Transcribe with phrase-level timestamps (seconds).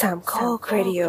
[0.00, 1.02] สามข้อครดิโอ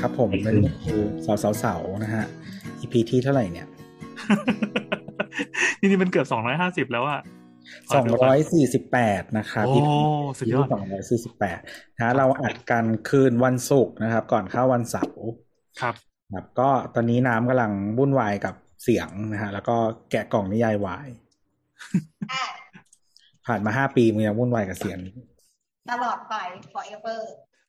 [0.00, 2.24] ครับผมนั่นคือสาวสาวสาวๆๆนะฮะ
[2.80, 3.66] EP ที่เท่าไหร่เนี่ย
[5.80, 7.20] นี่นี่มันเกือบสองร้อยห้าสิบแล้วอะ
[7.94, 9.76] สองร้อยสี่สิบแปดนะครับโอ้
[10.38, 11.60] สุดยอดสองร้อยสี่สิบแปด
[11.96, 15.24] นะเราอัดกันคืนวันศุกร์นะครับ ก่อนเข้าวันเสาร์
[15.80, 15.94] ครับ
[16.32, 19.76] ครับ ก็ตอนนี้น้ำกำลังวุ่นวายกับเสียงนะฮะแล้วก็
[20.10, 21.08] แกะกล่องนิยายวาย
[23.46, 24.98] ผ่านมาห้าปีมึงยังวุ่นวายกับเสียง
[25.90, 26.34] ตลอดไป
[26.72, 27.20] forever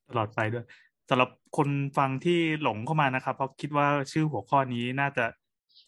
[0.09, 0.65] ตลอดไปด้วย
[1.09, 5.25] สำหรับคนฟังที่หลงเข้ามานะครับ เพราะคิดว่าชื่อหัวข้อนี้น่าจะ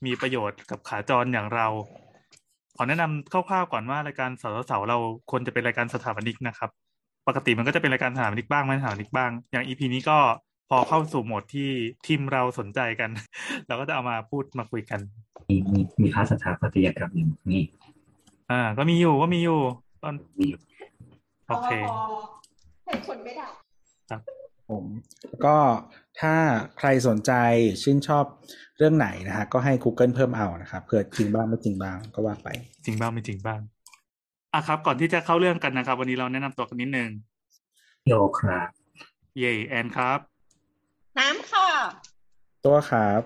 [0.06, 1.68] มีประโยชน์กับขาจรอย่างเรา
[2.78, 4.98] ขอแนะนำคร่าวๆก่อนว่ารายการเสาร์เสาร์เรา
[5.32, 6.70] ควรจะเป็นรายการสถาปนิกนะครับ
[7.28, 10.18] ปกติมันก็จะเป็นรายการสถาปนิกบ้างไม่สถาปนิกบ้าง อย่างอีพีนี้ก็
[10.70, 11.70] พอเข้าสู่โหมดที่
[12.06, 13.10] ทีมเราสนใจกัน
[13.68, 15.00] เราก็จะเอามาพูดมาคุยกัน
[15.50, 17.64] มีมีมีคลาสสถาปัตยกรรมอยู่นี่
[18.52, 19.60] อ่า ก็มีอยู่ก็มีอยู่
[20.04, 20.60] ตอนมีอยู่
[21.48, 21.72] โอเค
[22.86, 23.48] เห็นคนไม่ได้
[24.70, 24.86] ผม
[25.30, 25.56] แล้วก็
[26.22, 26.34] ถ้า
[26.78, 27.32] ใครสนใจ
[27.82, 28.26] ชื่นชอบ
[28.78, 32.50] เรื่องไหนนะฮะก็ให้ Google เพิ่มเอานะครับเผื่อจริงบ้างไม่จริงบ้างก็ว่าไป
[32.86, 33.60] จริงบ้างไม่จริงบ้าง
[34.54, 37.10] อะครับ ก่อนที่จะเข้าเรื่องกันนะครับ วันนี้เราแนะนำตัวกันนิดนึง
[38.08, 38.70] โยครับ
[39.38, 40.20] เย่แอนครับ
[41.20, 41.68] น้ำค่ะ
[42.66, 43.22] ตัวครับ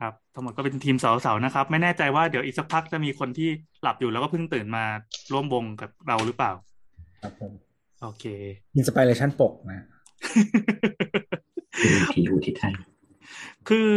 [0.00, 3.48] ครับทั้งหมดก็เป็นทีมสาวๆนะครับ ไม่แน่ใจว่าเดี๋ยวอีกสักพักจะมีคนที่
[3.82, 4.84] หลับอยู่แล้วก็เพิ่งตื่นมา
[5.32, 6.52] ร่วมวงกับเราหรือเปล่า
[7.22, 7.52] ครับผม
[8.02, 8.24] โอเค
[8.76, 9.84] inspiration ปกนะ
[10.24, 11.45] คือ
[12.12, 12.70] ผีอุทิศให้
[13.68, 13.88] คือ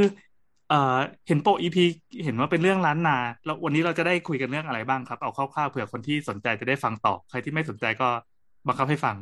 [0.69, 1.83] เอ่อเห็นโปร EP
[2.23, 8.09] เห็นว่าเป็นเรื่องล้านนา แล้ววันนี้เราจะได้คุยกันเรื่องอะไรบ้างครับ เอาคร่าวๆเผื่อคนที่สนใจจะได้ฟังต่อ ใครที่ไม่สนใจก็
[8.67, 9.16] บังคับให้ฟัง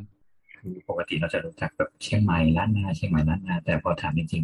[0.60, 4.44] คือปกติเราจะรู้จักแบบเชียงใหม่ล้านนาเชียงใหม่ล้านนา แต่พอถามจริง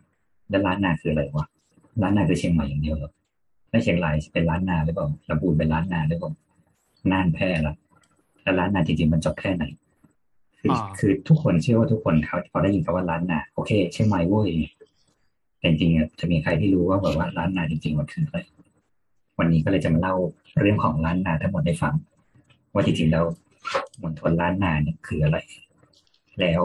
[0.00, 1.46] ๆแล้วล้านนาคืออะไรวะ
[2.02, 3.10] ล้านนาคือเชียงใหม่อย่างเดียวเหรอ
[3.70, 6.30] แล้วเชียงรายเป็นล้านนาหรือเปล่าลำพูนเป็นล้านนาหรือเปล่า
[7.12, 7.74] น่านแพร่ละ
[8.42, 9.64] แล้วล้านนาจริงๆมันจบแค่ไหน
[10.66, 14.50] คืออ่าคือทุกคนเชื่อว่าทุกคนเขาพอได้ยินคำว่าล้านนาโอเคเชียงใหม่เว้ย
[15.58, 18.38] แต่จริงๆอะจะมีใครที่รู้ว่าแบบว่าล้านนาจริงๆมันคืออะไร
[19.38, 20.14] วันนี้ก็เลยจะมาเล่า
[20.60, 21.94] เรื่องของล้านนาทั้งหมดให้ฟัง
[22.72, 23.24] ว่าจริงๆแล้ว
[24.02, 25.36] มณฑลล้านนาเนี่ยคืออะไร
[26.40, 26.62] แล้ว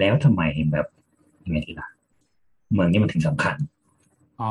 [0.00, 0.42] แล้วทำไม
[0.72, 0.86] แบบ
[1.44, 1.88] ยังไงทีละ
[2.72, 3.56] เมืองนี้มันถึงสำคัญ
[4.40, 4.50] อ๋อ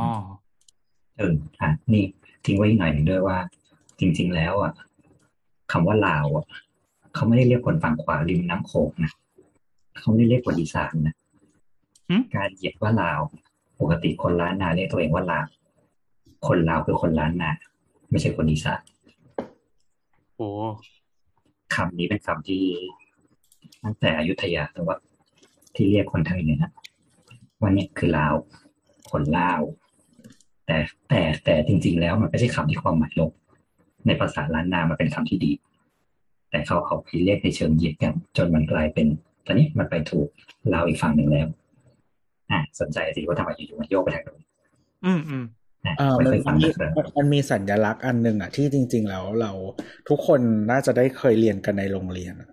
[1.17, 2.03] เอออะนี่
[2.45, 3.37] ทิ้งไว้อีกหน่อยหนึ่งด้วยว่า
[3.99, 4.73] จริง ๆ แล้วอะ
[5.71, 6.45] คำว่าลาวอะ
[7.15, 9.11] เขาไม่ได้เรียกคนฝั่งขวาริมน้ำโขงนะ
[9.99, 11.15] เขาไม่ได้เรียกคนอีสานนะ
[12.09, 13.19] หึการเหยียดว่าลาว
[13.79, 15.45] ปกติคนล้านนาเรียกตัวเองว่าลาว
[16.47, 17.51] คนลาวคือคนล้านนา
[18.11, 18.81] ไม่ใช่คนอีสาน
[20.35, 20.49] โอ้
[21.75, 22.63] คำนี้เป็นคำที่
[23.83, 24.95] ตั้งแต่อยุธยาแต่ว่า
[25.75, 26.71] ที่เรียกคนไทยเนี่ยนะ
[27.61, 28.33] ว่าเนี่ยคือลาว
[29.11, 29.61] คนลาว
[30.65, 30.77] แต่
[31.09, 33.31] แต่แต่จริง ๆ แล้วมันไม่ใช่คำที่ความหมายลบ
[34.05, 35.51] ในภาษาล้านนามันเป็นคำที่ดี
[36.49, 39.07] แต่เขาเอาไปเรียกในเชิงเหยียดกัน จนมันกลายเป็น
[39.45, 40.27] ตอนนี้มันไปถูก
[40.73, 41.47] ลาวอีกฝั่งหนึ่งแล้ว
[42.51, 44.39] อะสนใจสิว่าทำไมอยู่ๆมันโยกไปทางนู้น
[45.05, 45.45] อืมอืม
[45.85, 49.51] อะเออไม่มันเคยฟังมีนะครับมันมันมีสัญลักษณ์อันหนึ่งอะที่จริง ๆ แล้วเรา
[50.09, 50.39] ทุกคน
[50.71, 52.49] น่าจะได้เคยเรียนกันในโรงเรียนอะ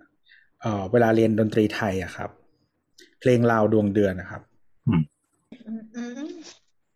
[0.61, 2.29] เออเวลาเรียนดนตรีไทยอะครับ
[3.19, 4.41] เพลงลาวดวงเดือนนะครับ
[4.87, 5.01] อืม
[5.97, 6.29] อืม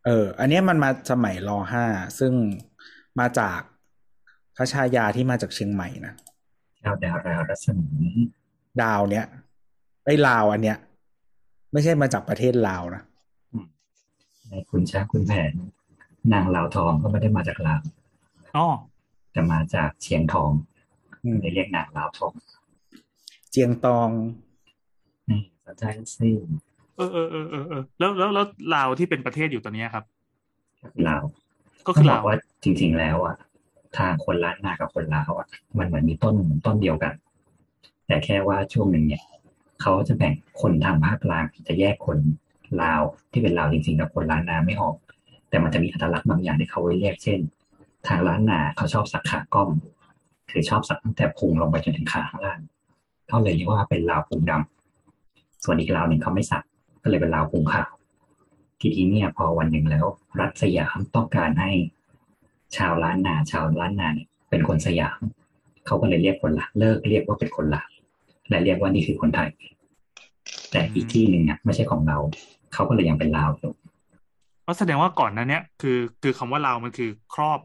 [0.06, 1.86] เออ อันเนี้ยมันมาสมัยรห้า
[2.20, 2.34] ซึ่ง
[3.20, 3.60] มาจาก
[4.58, 6.14] พระชายาที่มาจากเชียงใหม่นะ
[6.82, 8.10] เจ้าดารารัศมี
[8.82, 9.26] ดาวเนี้ย
[10.06, 10.78] ไอ้ลาวอันเนี้ย
[11.72, 13.04] ไม่ใช่มาจากประเทศลาวนะ
[14.50, 15.52] ในคุณช้างคุณแผน
[16.34, 17.82] นางลาวทองก็ไม่ได้มาจากลาว
[18.58, 18.68] อ๋อ
[19.32, 20.52] แต่มาจากเชียงทอง
[21.24, 22.32] อืมเลยเรียกนางลาวทอง
[23.52, 24.10] เจียงตอง
[25.30, 25.84] นี่สนใจ
[26.16, 26.30] สิ
[26.98, 28.46] เออเออเออเออเออแล้วแล้วแล้ว
[28.76, 30.04] ลาวที่เป็นประเทศอยู่ตอนเนี้ยครับ
[31.08, 31.24] ลาว
[31.88, 33.36] ก็คือต้งบลาวว่าจริง ๆ แล้วอะ
[33.98, 35.48] ทางคนล้านนากับคนลาวอะ
[35.78, 36.36] มันเหมือนมีต้น
[36.66, 37.14] ต้นเดียวกัน
[38.08, 39.24] แต่แค่ว่าช่วงหนึ่งเนี่ย
[39.82, 42.18] เขาจะแบ่งคนทางภาคกลางจะแยกคน
[42.82, 43.02] ลาว
[43.32, 44.96] ที่เป็นลาวจริงๆกับคนล้านนาไม่ออก
[45.50, 47.40] แต่มันจะมีอัตลักษณ์บางอย่างที่เขาไว้เรียกเช่น
[48.08, 49.70] ทางล้านนาเขาชอบสักขาก้อม
[50.52, 52.60] คือชอบสักตั้งแต่พุงลงไปจนถึงขาข้างล่าง
[53.28, 56.64] เขาเลยเรียกว่าเป็นลาวพุงดำส่วนอีกลาวหนึ่งเขาไม่สัก
[57.04, 57.92] ก็เลยเป็นลาวพุงขาว
[58.80, 60.06] ทีนี้เนี่ยพอวันหนึ่งแล้ว
[60.40, 61.72] รัฐสยามต้องการให้
[62.76, 65.20] ชาวล้านนาชาวล้านนาเนี่ยเป็นคนสยาม
[65.86, 67.82] เขาก็เลยเรียกคนละเลิกเรียกว่าเป็นคนละ
[68.50, 69.50] และเรียกว่านี่คือคนไทย
[70.72, 72.18] แต่อีกที่หนึ่งเนี่ยไม่ใช่ของเรา
[72.74, 73.74] เขาก็เลยยังเป็นลาวอยู่
[74.66, 77.60] ก็แสดงว่าก่อนหนั้นเนี้ยคือคือคำว่าลาวมันคือครอบ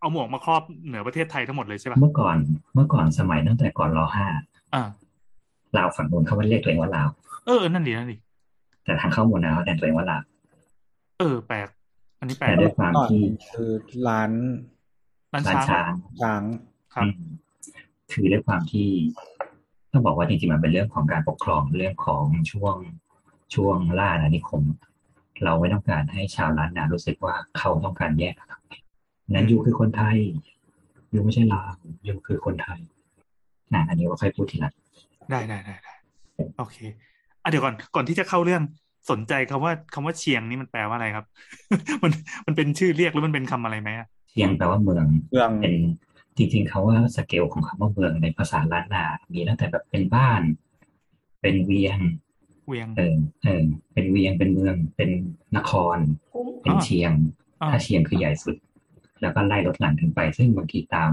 [0.00, 2.36] เอาหมวกมาครอบเหนือประเทศไทยทั้งหมดเลยใช่ปะเมื่อก่อน
[2.74, 4.26] เมื่อก่อนสมัยตั้งแต่ก่อนรอห้า
[4.74, 4.84] อ่า
[5.76, 7.08] ลาวฝั่งนู้นเขาไม่เรียกตัวเองว่าลาว
[7.46, 8.16] เออ นั่นดินั่นดิ
[8.84, 10.22] แต่ทางเข้ามูลนาเขาแต่งตัวเองว่าลาว
[11.18, 11.68] เออ แปลก
[12.24, 13.24] อันนี้แปลแต่กด้วยความก่อนที่
[13.54, 13.72] คือ
[14.08, 14.30] ร้าน
[15.32, 15.92] ร้านร้านช้างช้าง
[16.22, 16.42] ช้าง
[16.94, 17.22] ครับอืม
[18.12, 18.88] คือด้วยความที่
[19.92, 22.76] ต้องบอกว่าจริงๆมันเป็นเรื่องของการปกครองเรื่องของช่วง
[23.54, 24.62] ช่วงล่าอาณานิคม
[25.44, 28.72] เราไม่ต้องการให้ชาวล้านนารู้สึกว่าเขาต้องการแยกกันออกไป
[29.30, 30.16] นั้นยูคือคนไทย
[31.12, 31.70] ยูไม่ใช่ลาว
[32.06, 32.80] ยูคือคนไทย
[33.74, 34.74] นะอันนี้ก็ค่อยพูดทีหลัง
[35.30, 35.94] ได้ได้ได้ได้
[36.58, 36.76] โอเค
[37.42, 38.62] อะเดี๋ยวก่อนก่อนที่จะเข้าเรื่อง
[39.10, 41.24] สนใจคำว่าคำว่าเชียงนี่มันแปลว่าอะไรครับ
[42.02, 42.12] มัน
[42.46, 45.74] มันเป็นชื่อเรียกหรือมันเป็นคำอะไรไหมอะเชียงแปลว่าเมืองเมืองเป็น
[46.36, 50.42] จริงๆเขาว่าสเกลของคำว่าเมืองในภาษาล้านนา มีตั้งแต่แบบเป็นบ้าน
[51.40, 51.98] เป็นเวียง
[52.68, 55.10] เวียงเออเออเป็นเวียงเป็นเมือง เป็น
[55.56, 55.98] นคร
[56.32, 57.12] คุ้มเป็นอ่าเชียง
[57.60, 58.56] อ่าถ้าเชียงคือใหญ่สุด
[59.20, 61.10] แล้วก็ไล่ลดหลั่นขึ้นไป ซึ่งบางทีตาม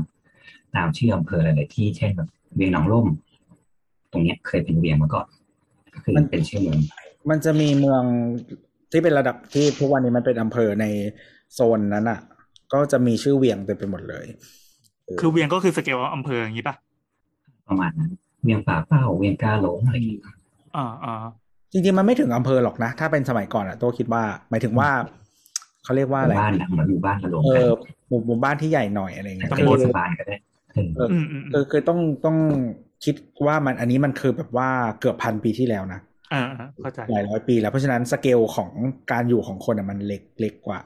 [0.75, 3.07] ตามชื่ออำเภอหลายๆที่เช่นแบบเวียงหนองล่ม
[4.11, 5.27] ตรงเนี้ยเคยเป็นเวียงมาก่อน
[5.93, 6.79] ก็คือมันเป็นชื่อเมือง
[7.29, 8.03] มันจะมีเมือง
[8.91, 10.85] ที่เป็นระดับที่ทุกวันนี้มันเป็นอำเภอใน
[11.53, 12.19] โซนนั้นอะ
[12.73, 14.25] ก็จะมีชื่อเวียงเต็มไปหมดเลย
[15.05, 16.75] เออคือเวียงก็คือสเกลอำเภออย่างนี้ป่ะ
[17.67, 18.11] ประมาณนั้น
[18.43, 20.23] เวียงป่าเป้าเวียงกาหลงอะไรอย่างเงี้ย
[20.77, 21.13] อ่าอ่า
[21.71, 24.89] จริงๆมันไม่ถึงอำเภอหรอกนะ ถ้าเป็นสมัยก่อนอะโตคิดว่าหมายถึงว่า
[25.83, 27.69] เขาเรียกว่าหอะไรมู่บ้านนะเหมือนหมู่บ้านมารวมเอกันอ
[28.07, 30.35] หมู่หมู่บ้านที่ใหญ่หน่อยอะไรเงี้ยเป็นคือเทศบาลก็ได้
[30.73, 32.37] เออเอออืมอืมอืคือมคือต้องต้อง
[33.05, 33.15] คิด
[33.45, 34.69] ว่ามันอันนี้มันคือแบบว่า
[34.99, 35.99] เกือบพันปีที่แล้วนะ
[36.33, 38.69] อ่าอ่าเข้าใจหลายร้อยปีแล้วเพราะฉะนั้นสเกลของ
[39.11, 40.79] การอยู่ของคนอะมันเล็กเล็กกว่า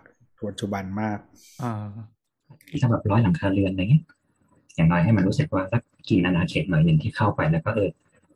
[0.47, 1.19] ปัจจุบันมาก
[1.63, 1.83] อ่า
[2.81, 4.03] ถ้าแบบร้อยหลังคาเรือนอะไรเงี้ย
[4.75, 7.89] อย่างน้อยให้มันรู้สึกว่าสักกินอาณาเขตหน่อยหนึ่งที่เข้าไปแล้วก็เออ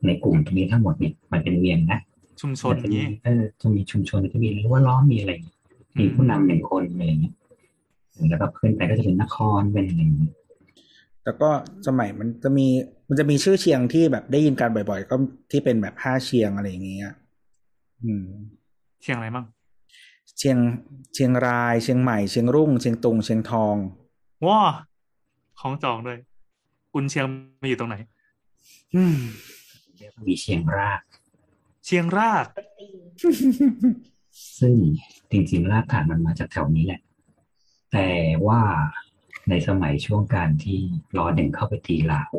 [0.06, 2.00] ในกลุ่มตรงนี้ทั้งหมดเนี่ยมันเป็นเวียงนะ
[2.42, 5.58] ชุมชนอย่างนี้เออจะมีชุมชนจะมีรั้วล้อมมีอะไรอย่างเงี้ย
[6.00, 7.34] มีผู้นำหนึ่งคนอะไรอย่างเงี้ย
[8.30, 10.34] แล้วก็ขึ้นไปก็จะเป็นนครเป็นอะไรอย่างเงี้ย
[11.24, 11.50] แต่ก็
[11.88, 12.68] สมัยมันจะมี
[13.10, 15.16] มันจะมีชื่อเชียงที่แบบได้ยินกันบ่อย ๆ ก็
[15.51, 17.13] ที่เป็นแบบห้าเชียงอะไรอย่างเงี้ย
[18.04, 18.27] อืม
[19.01, 19.45] เชียงอะไรมั่ง
[20.38, 20.57] เชียง
[21.13, 23.75] เชียงราย เชียงใหม่เชียงรุ่งเชียงตุงเชียงทอง
[24.48, 24.62] ว้า
[25.60, 26.18] ของจองด้วย
[26.94, 27.25] กุนเชียง
[27.62, 27.95] มาอยู่ตรงไหน
[28.95, 29.18] อืม
[29.98, 31.01] เรียกว่ามีเชียงราก
[31.86, 32.88] เชียงรากปตี
[34.60, 34.75] ซึ่ง
[35.31, 37.01] จริงๆรากฐานมันมาจากแถวนี้แหละ
[37.92, 38.07] แต่
[38.48, 38.62] ว่า
[39.50, 40.80] ในสมัยช่วงการที่
[41.18, 42.31] รอหนึ่งเข้าไปตีลาว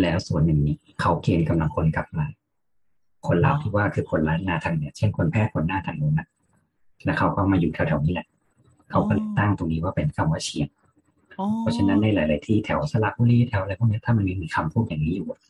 [0.00, 2.26] แล้วส่วนหนึ่งนี้เขาเกณฑ์กำลังคนกลับมา
[3.26, 6.26] คนลาวที่ว่าคือคนล้านนาทางเนี่ยเช่นคนแพร่คนหน้าทางนู้นนะ
[7.04, 8.26] แล้วเขาก็มาอยู่แถวๆนี้แหละ
[8.90, 10.68] เขาก็เลยตั้งตรงนี้ว่าเป็นคำว่าเชียง
[11.38, 15.40] อ๋อเพราะฉะนั้นในหลาย ๆ ที่แถวสระบุรีแถวอะไรพวกเนี้ยถ้ามันมีคำพูดอย่างนี้อยู่อะ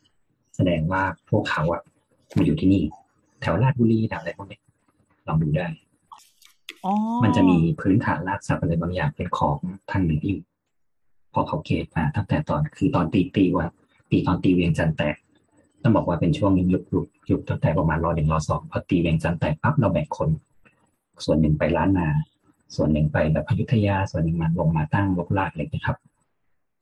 [0.55, 1.81] แสดงว่าพวกเขาอะ
[2.37, 2.83] มาอยู่ที่นี่
[3.41, 4.61] แถวลาดบุรีแถวอะไรพวกเนี้ย
[5.27, 5.86] ลองดูได้อ๋อ
[7.23, 9.57] มันจะมีพื้นฐานรากศัพท์อะไรบางอย่างเป็นของ
[9.91, 10.41] ทางเหนืออยู่
[11.33, 13.67] พอเขาเกตมาตั้งแต่ตอนคือตอนตีตีว่า
[14.11, 15.15] ตีตอนตีเวียงจันทร์แตก
[15.81, 20.29] ต้องบอกว่าเป็นช่วงยุคยุคยุคตั้งแต่ประมาณรอหนึ่งรอสองพอตีเวียงจันทร์แตกปั๊บเราแบ่งคน
[21.25, 22.09] ส่วนหนึ่งไปล้านนา
[22.75, 25.97] ส่วนหนึ่งไปแบบอยุธยา ส่วนหนึ่งมาลงมาตั้งลกลากอะไรอย่างเงี้ยครับ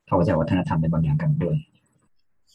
[0.06, 1.56] เขาก็จะเอาวัฒนธรรมในบางอย่างกันด้วย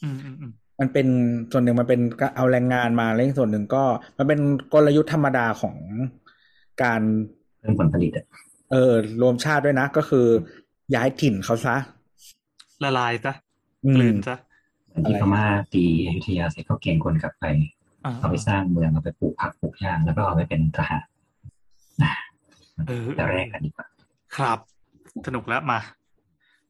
[0.02, 1.06] อืมอืมอืมมันเป็น
[1.52, 3.82] ส่วนหนึ่งมันเป็นก็เอาแรงงานมาแล้วอีกส่วนหนึ่งก็
[4.18, 4.40] มันเป็น
[4.72, 5.76] กลยุทธ์ธรรมดาของ
[6.82, 7.00] การ
[7.60, 8.26] เรื่องผลผลิตอะ
[8.70, 8.92] เออ
[9.22, 10.26] รวมชาติด้วยนะ ก็คือ
[10.94, 11.76] ย้ายถิ่นเขาซะ
[12.84, 13.32] ละลายซะ
[13.84, 14.36] อืกลืมนซะ
[14.88, 17.44] เหมือนที่อะไรพม่าตีอยุธยาเสร็จก็เก่งคนกลับไป
[18.04, 21.04] อ่าเอาไปสร้างเมืองเอาไปปลูกผักปลูกหญ้าแล้วก็เอาไปเป็นทหาร
[22.02, 22.12] นะ
[22.88, 23.86] เออแต่แรกกันดีกว่า
[24.36, 24.58] ครับ
[25.26, 25.78] สนุกแล้วมา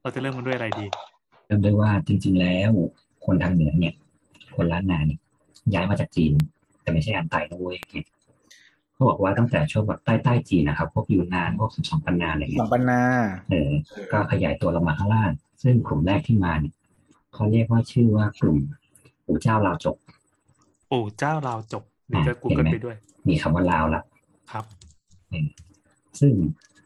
[0.01, 0.87] เราจะเริ่มกันด้วยอะไรดี
[1.47, 2.71] เริ่มด้วยว่าจริง ๆ แล้ว
[3.25, 3.95] คนทางเหนือเนี่ย
[4.57, 5.21] คนล้านนาเนี่ย
[5.75, 6.33] ย้ายมาจากจีน
[6.83, 7.79] แต่ไม่ใช่อันไต่นะเว้ย
[9.03, 13.01] เขาบอกว่าตั้งแต่ช่วงแบบใต้ใต้จีนนะครับ พวกยูนนานพวกสิบสองปันนาอะไรสเงี้อยงปันนา
[13.51, 13.71] เออ
[14.13, 15.31] ก็ขยายตัวลงมาข้างล่าง
[15.63, 16.75] ซึ่งกลุ่มแรกที่มาเนี่ย
[17.35, 18.59] เขาเรียกว่าชื่อว่ากลุ่ม
[19.27, 19.97] ปู่เจ้าลาวจก
[20.89, 22.97] โอ้เจ้าเราวจบเดี๋ยวจะกูเกิลเห็นไหมไปด้วย
[23.29, 24.03] มีคำว่าลาวละ
[24.53, 24.65] ครับ
[26.21, 26.33] ซึ่ง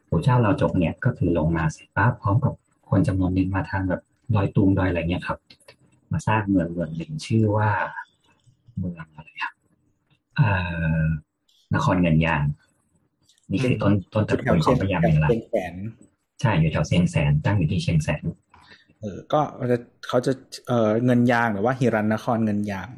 [0.08, 2.52] ปู่เจ้าลาวจกเนี่ยก็คือลงมาเสร็จปั๊บพร้อมกับ
[2.90, 4.02] คนจำนวนหนึ่งมาทางแบบ
[4.34, 5.38] ดอยตุงดอยอะไรเงี้ยครับ
[6.12, 7.70] มาสร้างเมืองเมืองหนึ่งชื่อว่า
[8.78, 9.54] เมืองอะไรครับ
[10.36, 10.48] เอ่
[11.00, 11.04] อ
[11.76, 12.44] นครเงินยาง
[13.50, 15.74] นี่คือต้นต้นตระแถกูวลขเชีอยงงพญาแสเมนงลักเชียงแสน
[16.40, 18.22] ใช่อยู่แถวเชียงแสนตั้งอยู่ที่เชียงแสน
[19.00, 19.40] เออ ก็
[19.70, 19.76] จะ
[20.08, 20.32] เขาจะ
[20.68, 22.88] เออเงินยางหรือว่าฮิรันนครเงินยาง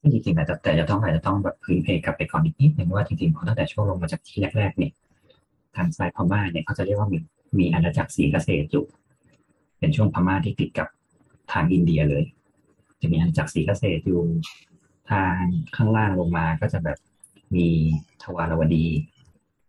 [0.00, 4.92] ซึ่งจริงๆอาจจะแต่จะต้องอาจจะต้องแบบพื้นเพกลับไปก่อนอีกนิดนึงว่าจริงๆพอตั้งแต่ช่วงลงมาจากที่แรกๆเนี่ย
[5.76, 7.18] ทางซ้ายพม่าเนี่ยเขาจะเรียกว่ามี
[7.58, 8.84] มีอาณาจักรศรีเกษตรอยู่
[9.78, 10.88] เป็นช่วงพม่าที่ติดกับ
[11.52, 12.24] ทางอินเดียเลย
[13.00, 14.22] จะมีอาณาจักรศรีเกษตรอยู่
[15.10, 15.40] ทาง
[15.76, 16.98] ข้างล่างลงมาก็จะแบบ
[17.54, 17.66] มี
[18.22, 18.86] ทวารวดี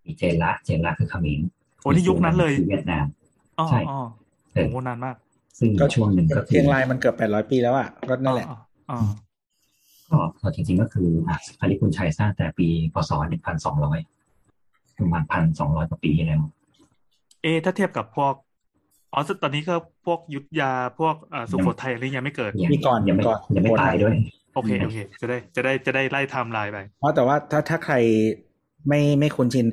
[0.05, 1.39] มีเจนละเจนละคือเขมร
[1.81, 3.05] โอ้นี่ยุคนั้นเลยคือเวียดนาม
[3.60, 4.00] อ๋อใช่อ๋อ
[4.53, 5.15] เออโอ้นานมาก
[5.60, 8.57] ซึ่งก็ช่วงหนึ่งก็คืเชียองรายมันเกือบแปดร้อยปีแล้วอะก็นั่นแหละอ๋อ
[8.91, 9.00] อ๋อ
[10.12, 14.00] ก็ก็จริงๆก็คืออะพาริพุนชัยสร้างแต่ปีพศหนึ่งพันสองร้อย
[14.98, 16.41] ประมาณพันสองร้อยกว่าปีที่แล้ว
[17.41, 18.34] เอะถ้าเทียบกับพวก
[19.13, 24.15] อ๋อตอนนี้ก็พวกยุทธยาพวกเอ่อสุโขทัยอะไรยังไม่เกิดยังมีก่อนยังไม่ก่อนยังไม่ตายด้วย
[24.54, 27.96] โอเคโอเค จะได้จะได้จะได้ไล่ไทม์ไลน์ไปเพราะแต่ว่าถ้าถ้าใคร
[28.88, 29.66] ไม่ไม่คุ้นชิน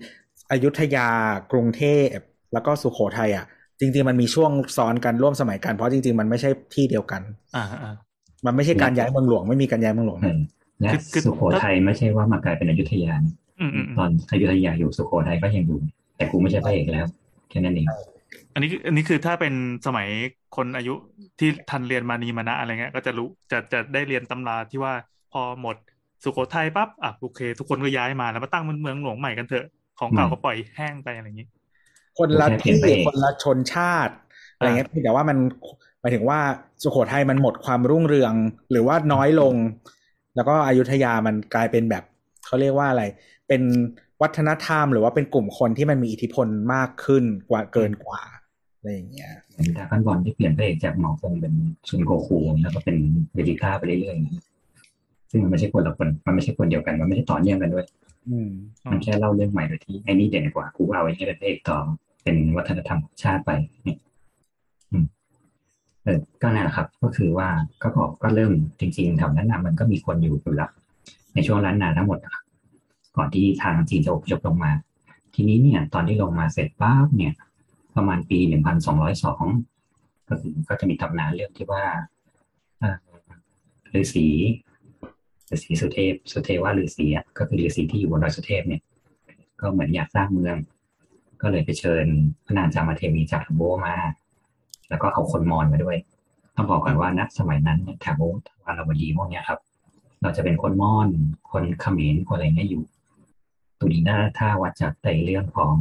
[0.51, 1.09] อยุธยา
[1.53, 2.17] กรุงเทพ
[2.53, 3.45] แล้วก็สุโขทัยอะ
[3.81, 7.23] จริง ๆ มันมีช่วงซ้อนกันร่วมสมัยกันเพราะจริง ๆ มันไม่ใช่ที่เดียวกัน
[7.57, 7.95] อ่าอ่า
[8.47, 10.39] มันไม่ใช่การย้ายเมืองหลวงไม่มีการย้ายเมืองหลวงเออ
[10.81, 15.79] และคือคือสุโขทัยไม่ใช่ว่ามากลายเป็นอยุธยานะอืมอืมอืมตอนอยุธยาอยู่สุโขทัยก็ยังอยู่
[16.17, 17.07] แต่กูไม่ใช่พระเอกแล้ว
[17.51, 17.87] แค่นั้นเอง
[18.55, 19.55] อันนี้อันนี้คือถ้าเป็น
[19.87, 20.09] สมัย
[20.57, 20.95] คนอายุ
[21.39, 24.93] ที่ทันเรียนมานีมานะอะไรเงี้ย ก็จะรู้จะจะได้เรียนตำราที่ว่า
[25.33, 25.77] พอหมด
[26.23, 29.67] สุโขทัยปั๊บอะโอเค ทุกคนก็ย้ายมาแล้วมาตั้งเป็นเมืองหลวงใหม่กันเถอะ
[29.99, 31.49] ของเก่าก็ปล่อยแห้งไปอะไรอย่างนี้
[32.19, 34.15] คนละแค่เปลี่ที่ยนพระเอกคนละชนชาติ
[34.57, 35.39] อะไรเงี้ยแต่ว่ามัน
[36.01, 36.39] หมายถึงว่า
[36.83, 38.35] สุโขทัยมันหมดความรุ่งเรือง
[38.71, 39.55] หรือว่าน้อยลง
[40.37, 42.05] แล้วก็อยุธยามันกลายเป็นแบบ
[42.47, 43.03] เขาเรียกว่าอะไร
[43.49, 43.63] เป็น
[44.25, 48.23] วัฒนธรรม หรือว่าเป็นกลุ่มคนที่มันมีอิทธิพลมากขึ้นกว่าเกินกว่า
[48.79, 51.55] อะไรอย่างเงี้ยเหมือนดราก้อนบอลที่เปลี่ยนพระเอกจากหมอคงเป็น
[51.89, 52.97] ซุนโกคูแล้วก็เป็น
[53.35, 54.43] เวจิต้าไปเรื่อยๆอย่างนี้
[55.31, 57.87] ซึ่งมันไม่ใช่คนละคนมันไม่ใช่คนเดียวกัน มันไม่ได้ต่อเนื่องกันด้วย
[58.29, 58.51] อืม
[58.91, 61.79] มันแค่เล่าเรื่องใหม่โดยที่ไอ้นี่เด่นกว่ากูเอาไอ้นี่เป็นพระเอกต่อ
[62.23, 63.51] เป็นวัฒนธรรมของชาติไป
[63.85, 63.99] เนี่ย
[64.93, 65.05] อืม
[66.05, 67.49] เออก็นั่นแหละครับ ก็คือว่า
[67.83, 70.71] ก็บอกก็เริ่มจริงๆแถวนั้นนะมันก็มีคนอยู่อยู่แล้ว
[71.35, 72.44] ในช่วงล้านนาทั้งหมดอะครับ
[73.17, 74.73] ก่อนที่ทางจีนจะอพยพลงมา
[75.35, 77.35] ทีนี้เนี่ย ตอนที่ลงมาเสร็จปั๊บเนี่ย
[77.97, 79.45] ประมาณปีหนึ่งพันสองร้อยสอง
[80.29, 81.85] ก็คือก็จะมีตำนานเรื่องที่ว่า
[83.95, 84.27] ฤาษี
[85.53, 88.83] ฤาษีสุเทพ สุเทว่าฤาษีอะก็คือฤาษีที่อยู่บนดอยสุเทพเนี่ย
[89.61, 90.57] ก็เหมือนอยากสร้างเมือง
[91.43, 92.07] ก็เลยไปเชิญ
[92.47, 93.97] พระนางจามเทวีจากทัมโบมา
[94.89, 95.97] แล้วก็เอาคนมอญมาด้วย
[96.57, 98.23] ต้องบอกก่อนว่าณสมัยนั้นเนี่ยแถบ
[98.65, 99.61] วาราวดีพวกเนี้ยครับ
[100.23, 101.09] เราจะเป็นคนมอญ
[101.51, 102.83] คนเขมรคนอะไรเงี้ยอยู่
[103.79, 105.75] ตัวนี้น่าถ้าวัดจากในเรื่องของ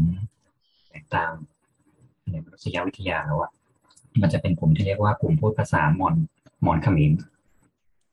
[0.89, 1.33] แตกต่าง
[2.29, 3.51] ในมนุษยวิทยาแล้วอะ
[4.21, 6.15] มันจะเป็นกลุ่มที่เรียกว่ากลุ่มพูดภาษามอญ
[6.65, 7.11] มอญเขมร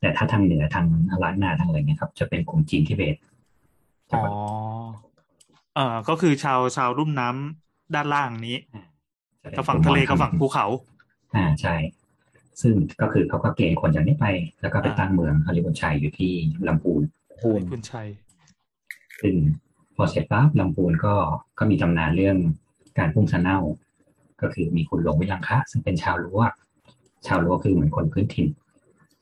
[0.00, 0.86] แต่ถ้าทางเหนือทาง
[1.22, 3.16] ล้านนาทางอะไรเงี้ยครับ จะเป็นกลุ่มจีนทิเบต
[4.12, 4.22] อ๋อ
[5.74, 8.56] เอ่อก็คือชาวชาวรุ่มน้ำด้านล่างนี้
[9.42, 10.66] จะเป็นกับฝั่งทะเลกับฝั่งภูเขา
[11.34, 11.76] อ่าใช่
[12.62, 14.26] ซึ่งก็คือเขาก็เกณฑ์คนจากนี้ไป
[14.60, 16.32] แล้วก็ไปตั้งเมืองฮาริบุญชัยอยู่ที่
[16.68, 17.02] ลำพูน
[17.40, 18.08] พูนคุณชัย
[19.20, 19.34] ซึ่ง
[19.69, 19.69] พ
[20.00, 21.14] อเสร็จปั๊บลำพูนก็
[21.58, 22.36] ก็มีตำนานเรื่อง
[22.98, 23.58] การพุ่งสะเน่า
[24.40, 26.40] ก็คือมีคุณหลวงวิลังคะ ซึ่งเป็นชาวรั้ว
[27.26, 28.48] ชาวรั้วคือเหมือนคนพื้นถิ่น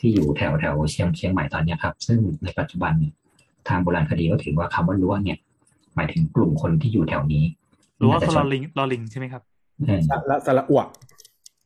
[0.01, 3.13] ที่อยู่แถวแถวเชียงเชียงใหม่ตอนเนี้ยครับ ซึ่งในปัจจุบันเนี่ย
[3.69, 5.39] ทางโบราณคดีก็ถือว่าคำว่ารั้วเนี่ย
[5.95, 7.45] หมายถึงกลุ่มคนที่อยู่แถวนี้
[8.03, 9.43] รั้วน่าจะคือชลนอลิงลอลิงใช่ไหมครับ
[9.87, 10.87] เออละสระอวก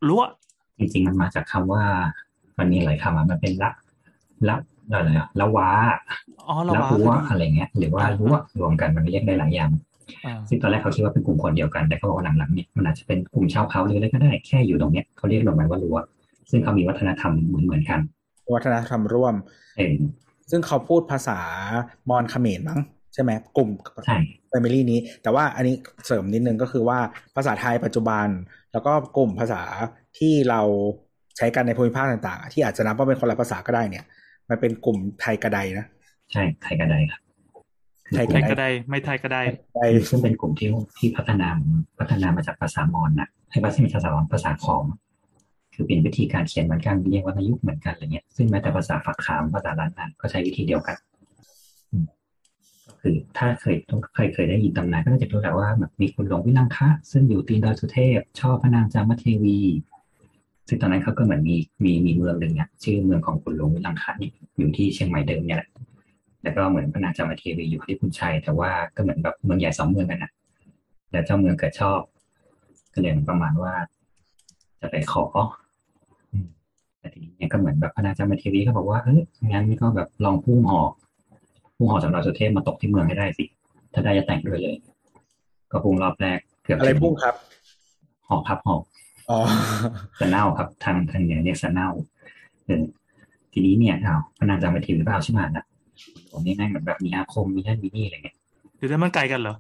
[0.09, 0.23] รั้ว
[0.79, 1.83] จริงๆมันมาจากคำว่า
[2.59, 3.71] มันมีหลายคำอะมันเป็นละ
[4.49, 4.57] ละ
[4.91, 5.69] อะไรอะละว้า
[6.49, 9.71] อ๋อเราละว่ารั้วคดีอะไรเงี้ย หรือว่าอ่ารั้วรวมกันมันเรียกได้หลายอย่าง
[10.27, 15.99] อ่าซึ่งตอนแรกเขาคิดว่าเป็นกลุ่มคนเดียวกัน แต่เขาบอกว่าหลังๆเนี่ยมันอาจจะเป็นกลุ่มชาวเขาหรืออะไรก็ได้แค่อยู่ตรงเนี้ยเขาเรียกลงไปว่ารั้ว
[16.51, 18.01] ซึ่งเขามีวัฒนธรรมเหมือนเหมือนๆกัน
[18.55, 19.35] วัฒนธรรมร่วม
[19.77, 19.95] เออ
[20.51, 21.39] ซึ่งเขาพูดภาษา
[22.11, 22.81] มอญเขมรมั้ง
[23.15, 23.71] ใช่ไหมกลุ่ม
[24.07, 24.17] ใช่
[24.49, 25.75] แฟมิลี่นี้ แต่ว่าอันนี้
[26.07, 26.99] เสริมนิดนึงก็คือว่า
[27.37, 28.27] ภาษาไทยปัจจุบัน
[28.73, 29.63] แล้วก็กลุ่มภาษา
[30.19, 30.61] ที่เรา
[31.37, 34.05] ใช้กันในภูมิภาคต่าง ๆ ที่อาจจะนับว่าเป็นคนละภาษาก็ได้เนี่ย
[34.49, 35.87] มันเป็นกลุ่มไทยกระไดนะ
[36.33, 37.21] ใช่ไทยกระไดครับ
[38.15, 39.43] ไทยไทยก็ได้ไม่ไทยก็ได้
[39.77, 40.69] ไดซึ่งเป็นกลุ่มที่
[40.99, 41.49] ที่พัฒนา
[41.99, 44.85] พัฒนามาจากภาษามอญนะให้ภาษาภาษามอญภาษาขอม
[45.75, 50.97] คือเป็นวิธีการเขียนเหมือนกันเรียกวรรณยุกต์เหมือนกันอะไรเงี้ยซึ่งแม้แต่ภาษาฝักขามภาษาล้านนาก็ใช้วิธีเดียวกัน
[51.91, 52.05] อืม
[52.87, 59.61] ก็คือถ้าเคยต้องเคยเคยได้ยินตำนานก็น่าจะรู้แหละว่าแบบมีคุณหลวงวินังคะ ซึ่งอยู่ตีนดอยสุเทพ ชอบพระนางจามเทวี
[60.73, 65.71] ซึ่งตอนนั้นเขาก็เหมือนมีมีมีเมืองหนึ่งเนี่ยชื่อเมืองของคุณหลวงวินังคะนี่อยู่ที่เชียงใหม่เดิมเนี่ยแหละ
[66.43, 70.31] แล้วก็เหมือนพระนางจามเทวีอยู่ที่คุณชัย แต่ว่าก็เหมือนแบบเมืองใหญ่สองเมืองกันนะ
[71.11, 72.01] แล้วเจ้าเมืองเกิดชอบ
[72.93, 73.75] ก็เลยประมาณว่า
[74.81, 75.25] จะไปขอ
[76.33, 76.47] อืม
[76.99, 80.91] แต่ทีนี้เนี่ยก็เหมือนแบบพระนางจามเทวีก็บอกว่าเอ้ยงั้นก็แบบลองพุ่งหอก
[81.77, 83.45] พุ่งหอกจากดอยสุเทพมาตกที่เมืองให้ได้สิ
[83.93, 84.77] ถ้าได้จะแต่งด้วยเลย
[85.71, 87.35] ก็พุ่งรอบแรกเกือบอะไรพุ่งครับ
[88.29, 88.92] หอกครับหอกอ๋อ
[90.21, 91.89] สะเน่าครับทางทางเหนือเรียกสะเน่า
[92.65, 92.83] เออ
[93.53, 95.65] ทีนี้เนี่ยอ้าวพระนางจามเทวีก็เอาใช่ไหมนะ
[96.31, 98.37] ผมนี่ง่ายเหมือนแบบมีอาคมมีนั่นมีนี่อะไรเงี้ย
[98.77, 99.57] หรือถ้ามันไกลกันเหรอ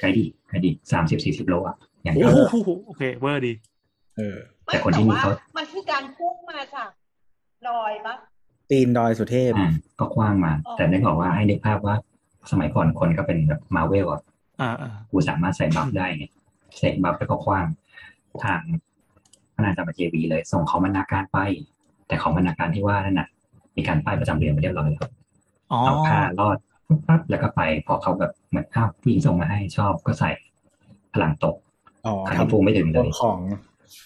[0.00, 3.52] ไกลดีไกลดีสามสิบสี่สิบโลอะอย่างโอ้เดียวโหโอเคเวอร์ดี
[4.16, 4.36] เออ
[4.66, 6.88] แต่คนที่มีเขามันคือการพุ่งมาจาก
[7.68, 8.14] ดอยปะ
[8.70, 11.96] ตีนดอยสุเทพอ่าก็กว้างมาอ๋อแต่นึกออกว่าให้นึกภาพว่า
[12.50, 14.22] สมัยก่อนคนก็เป็นแบบมาเวลอะ
[14.60, 16.24] อ่าอ่ากูสามารถใส่บัฟได้ไง
[16.78, 17.66] ใส่บัฟแล้วก็คว้าง
[18.44, 18.60] ทาง
[19.54, 21.38] พระนางจามเทวีเลย ส่งของบรรณาการไป
[22.06, 23.28] แต่ของบรรณาการที่ว่านั่นน่ะ
[23.76, 25.10] มีการป้ายประจำเดือนไปเรียบร้อยแล้ว
[25.72, 30.30] อ๋อเอาผ้ารอดปุ๊บปั๊บแล้วก็ไป พอเขาแบบเหมือนอ้าวผู้หญิงส่งมาให้ชอบก็ใส่
[31.14, 31.56] พลังตก
[32.06, 33.38] อ๋อขันฟูไม่ถึงเลยของ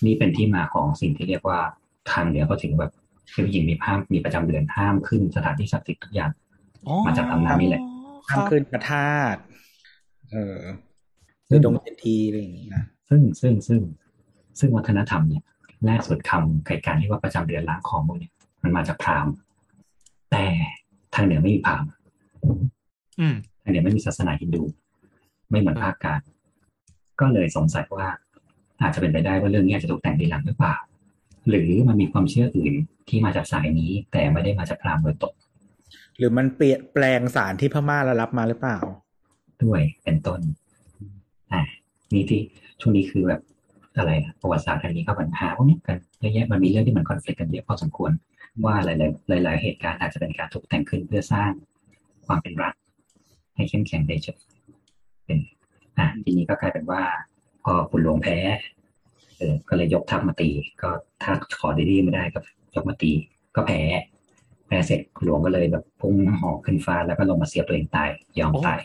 [0.06, 1.58] นี่เป็นที่มาของสิ่งที่เรียกว่า
[2.10, 2.92] ทางเหนือเขาถึงแบบ
[3.32, 6.30] คือผู้หญิงมีห้ามมีประจำเดือนห้ามขึ้นสถานที่ศักดิ์สิทธิ์ทุกอย่าง
[6.86, 7.82] อ๋อมาจากอำนาจนี่แหละ
[8.30, 9.40] ห้ามขึ้นพระธาตุ
[10.32, 10.58] เออ
[11.48, 13.80] คือตรงเจ็ดทีอะไรอย่างนี้นะซึ่งซึ่งซึ่ง
[14.58, 15.42] ซึ่งวัฒนธรรมเนี่ย
[15.86, 19.34] แรกสุดคำไก่การที่ว่าประจำเดือนล้างของพวกเนี่ยมันมาจากพราหมณ์
[20.30, 20.44] แต่
[21.14, 21.90] ทางเหนือไม่มีพราหมณ์
[23.20, 24.62] อืมทางเหนือไม่มีศาสนาฮินดู
[25.50, 26.20] ไม่เหมือนภาคกลาง
[27.20, 28.08] ก็เลยสงสัยว่า
[28.80, 30.76] อาจจะเป็นไปได้ว่าเรื่องนี้อาจจะถูกแต่งทีหลังหรือเปล่า
[31.48, 32.74] หรือมันมีความเชื่ออื่น
[33.08, 35.34] ที่มาจากสายนี้ แต่ไม่ได้มาจากพราหมณ์โดยตรง
[36.18, 38.78] หรือมันเปลี่ยนแปลงสารที่พม่าแล้วรับมาหรือเปล่า
[39.64, 40.40] ด้วยเป็นต้น
[41.52, 41.62] อ่า
[42.12, 42.40] นี่ที่
[42.80, 43.40] ช่วงนี้คือแบบ
[43.98, 48.12] อะไรอะประวัติศาสตร์อันนี้ก็ปัญหาพวกนี้กันเยอะแยะมันมีเรื่องที่มันคอนฟ lict กันเยอะพอสมควร
[48.64, 48.88] ว่าห
[49.32, 51.50] ลาย ๆ หลาย ๆ เหตุการณ์อาจจะเป็นการถูกแต่งขึ้นเพื่อสร้าง
[52.26, 52.74] ความเป็นรัฐ
[53.54, 54.38] ให้เข้มแข็งได้เฉย
[55.24, 55.38] เป็น
[55.98, 57.02] อ่าทีนี้ก็กลายเป็นว่า
[57.64, 58.36] พอขุนหลวงแพ้
[59.38, 60.50] เออก็เลยยกทัพมาตี
[60.82, 60.90] ก็
[61.22, 62.40] ถ้าขอดีๆไม่ได้ก็
[62.74, 63.12] ยกมาตี
[63.56, 63.80] ก็แพ้
[64.66, 68.80] แพ้เสร็จขุนหลวงก็เลยแบบพุ่งหอกขึ้นฟ้าแล้วก็ลงมาเสียบตัวเองตายยอมตาย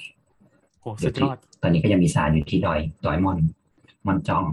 [0.82, 3.39] โอ้อสุยู่ดยที่อดตอนนี้ก็ยังมีสารอยู่ที่ดอยดอยมอน
[4.05, 4.43] มอนจอง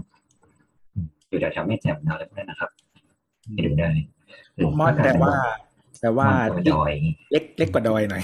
[1.31, 2.69] อืมอยู่แถวๆแม่แจ่มนอะไรพวกนั้นนะครับ
[3.53, 3.89] ไปดูได้
[4.55, 5.33] หรือมอนแปลว่า
[5.99, 6.91] แปลว่ามอนตัวดอย
[7.31, 8.23] เล็กเล็กกว่าดอยหน่อย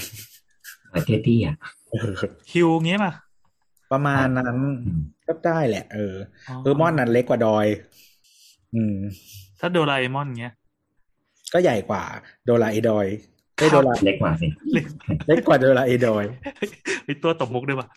[0.91, 1.55] ดอยเตี้ยๆอะ
[1.91, 2.11] เออ
[2.51, 3.13] ฮิวเงี้ยป่ะ
[3.91, 6.15] ประมาณนั้นอืมก็ได้แหละ เออ
[6.63, 7.65] เออมอนนั้นเล็กกว่าดอย
[8.75, 8.95] อืม
[9.59, 10.53] ถ้าโดราเอมอนเงี้ย
[11.53, 12.03] ก็ใหญ่กว่า
[12.45, 13.07] โดราเอดอย
[13.57, 14.85] ไอยโดราเล็กกว่าสิเล็ก
[15.27, 16.23] เล็กกว่าโดราเอดอย
[17.07, 17.87] มีตัวตบมุกด้วยป่ะ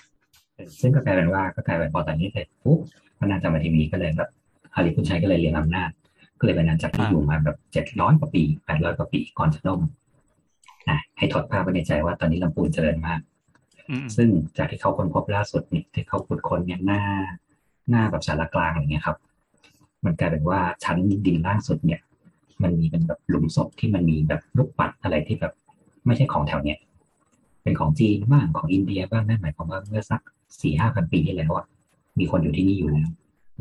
[0.81, 2.79] ซึ่งก็กลายเป็นว่าก็กลายเป็นพอตอนนี้เสร็จปุ๊บ
[3.19, 4.31] พระนางจามเทีวีก็เลยแบบ
[4.75, 5.91] ฮาริพุนชัยก็เลยเรียนอำนาจ
[6.39, 9.80] ก็เลยเป็นอาณาจักรที่อยู่มาแบบเจ็ดร้อยกว่าปีแปดร้อยกว่าปีก่อนจะล่ม
[10.89, 13.21] อะให้ถอดภาพไว้ในใจว่าตอนนี้ลำพูนเจริญมาก
[13.91, 17.02] อืมซึ่งจากที่เขาค้นพบล่าสุดเนี่ยที่เขาขุดค้นเนี่ยหน้า
[17.91, 19.17] หน้าแบบสารกลางอะไรเงี้ยครับ
[20.04, 22.00] มันกลายเป็นว่าชั้นดินล่างสุดเนี่ย
[22.63, 25.52] มันมีเป็นแบบหลุมศพที่มันมีแบบลูกปัดอะไรที่แบบ
[26.06, 26.78] ไม่ใช่ของแถวเนี้ย
[27.63, 30.21] เป็นของจีนบ้างของอินเดียบ้างนั่นหมายความว่าเมื่อสัก
[30.63, 31.67] สี่ห้าพันปีที่แล้วอะ
[32.19, 33.09] มีคนอยู่ที่นี่อยู่แล้ว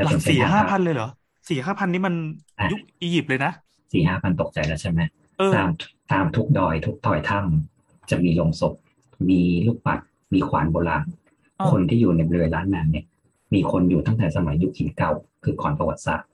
[0.06, 1.10] หลักสี่ห้าพันเลยเหรอ
[1.50, 2.14] สี่ห้าพันนี่มัน
[2.60, 3.52] อะยุคอียิปต์เลยนะ
[3.92, 5.00] สี่ห้าพันตกใจแล้วใช่ไหม
[5.38, 5.70] เออตาม
[6.12, 8.74] ตามทุกดอยทุกถอยถ้ำจะมีโลงศพ
[9.30, 10.00] มีลูกปัด
[10.34, 11.06] มีขวานโบราณ
[11.60, 13.06] อ้าวคนที่อยู่ในบริเวณล้านนาเนี่ย
[13.54, 15.12] มีคนอยู่ตั้งแต่สมัยยุคหินเก่า
[15.44, 16.30] คือก่อนประวัติศาสตร์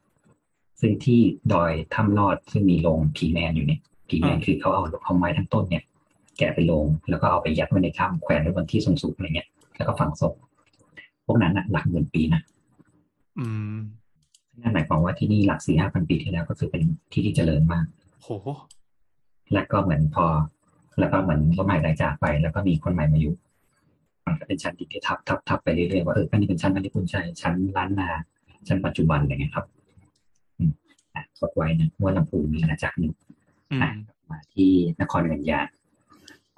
[0.81, 1.21] ซึ่งที่
[1.53, 5.83] ดอยถ้ำลอดซึ่งมีโรงผีแมนอยู่เนี่ยผีแมนคือเขาเอาเอาไม้ทั้งต้นเนี่ย
[6.37, 9.47] แกะไปโรงแล้วก็เอาไปยัดไว้ในถ้ำแขวนไว้บนที่สูงๆอะไรเงี้ย
[9.77, 10.33] แล้วก็ฝังศพ
[11.25, 12.41] พวกนั้นน่ะหลักหมื่นปีนะ
[13.39, 13.77] อืม
[14.61, 17.85] นั่นหมายความว่าที่นี่หลักสี่ห้าพันปีที่แล้วก็คือเป็นที่ที่เจริญมาก
[18.23, 18.27] โห
[19.53, 20.25] และก็เหมือนพอ
[20.99, 23.35] แล้วก็เหมือนก็ใหม่รายจากไป แล้วก็มีคนใหม่มาอยู่
[24.25, 28.09] มันก็เป็นชั้นดินที่ทับทับทับไปเรื่อยๆว่าเอออันนี้เป็นชั้นอันนี้คุณชัยชั้นล้านนา
[28.67, 29.65] ชั้นปัจจุบันอะไรเงี้ยครับ
[30.57, 30.71] อืม
[31.13, 33.13] อะกดไว้นะว่าลำพูนมีอาณาจักรหนึ่ง
[33.71, 33.89] อืมอะ
[34.29, 34.71] มาที่
[35.01, 35.67] นครเงินยาน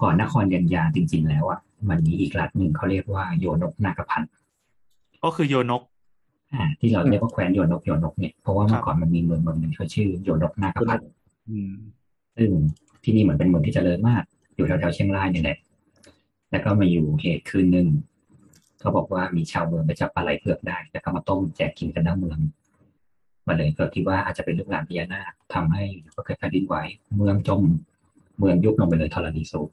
[0.01, 1.59] ก่อนนครเงินยานจริง ๆ แล้วอะ
[1.89, 4.29] มันมีอีกรัฐหนึ่งเขาเรียกว่าโยนกนาคพันธ์
[5.23, 5.96] ก็คือโยนกอ่า
[6.79, 11.10] ที่เราเรียกว่าแคว้นโยนกโยนกเนี่ยเพราะว่าเมื่อก่อนมันมีเมืองเมืองหนึ่งเขาชื่อโยนกนาคพันธ์
[11.49, 11.73] อืม
[12.38, 12.49] ซึ่ง
[13.03, 14.23] ที่นี่เหมือนเป็นเมืองที่เจริญมาก
[14.55, 15.57] อยู่แถวๆเชียงรายนี่แหละ
[16.51, 17.88] แล้วก็มาอยู่เหตุคืนหนึ่ง
[18.79, 22.39] เขาบอกว่ามีชาวเมืองไปจับปลาไหลเผือกได้แล้วก็มาต้มแจกกินกันทั้งเมือง
[23.47, 25.83] มาเลยก็คิดว่าอาจจะเป็นลูกหลานพญานาคทำให้
[26.15, 26.75] ก็เกิดแผ่นดินไหว
[27.17, 27.62] เมืองจม
[28.39, 29.69] เมืองยุบลงไปเลยธรณีสูบ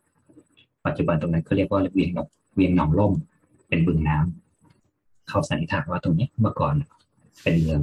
[0.86, 3.12] ปัจจุบันตรงนั้นก็เรียกว่าเวียงหนองเวียงหนองล่ม
[3.68, 4.43] เป็นบึงน้ำ
[5.28, 6.74] เขาสันนิษฐานว่าตรงเนี้ยเมื่อก่อน
[7.42, 7.80] เป็นเมือง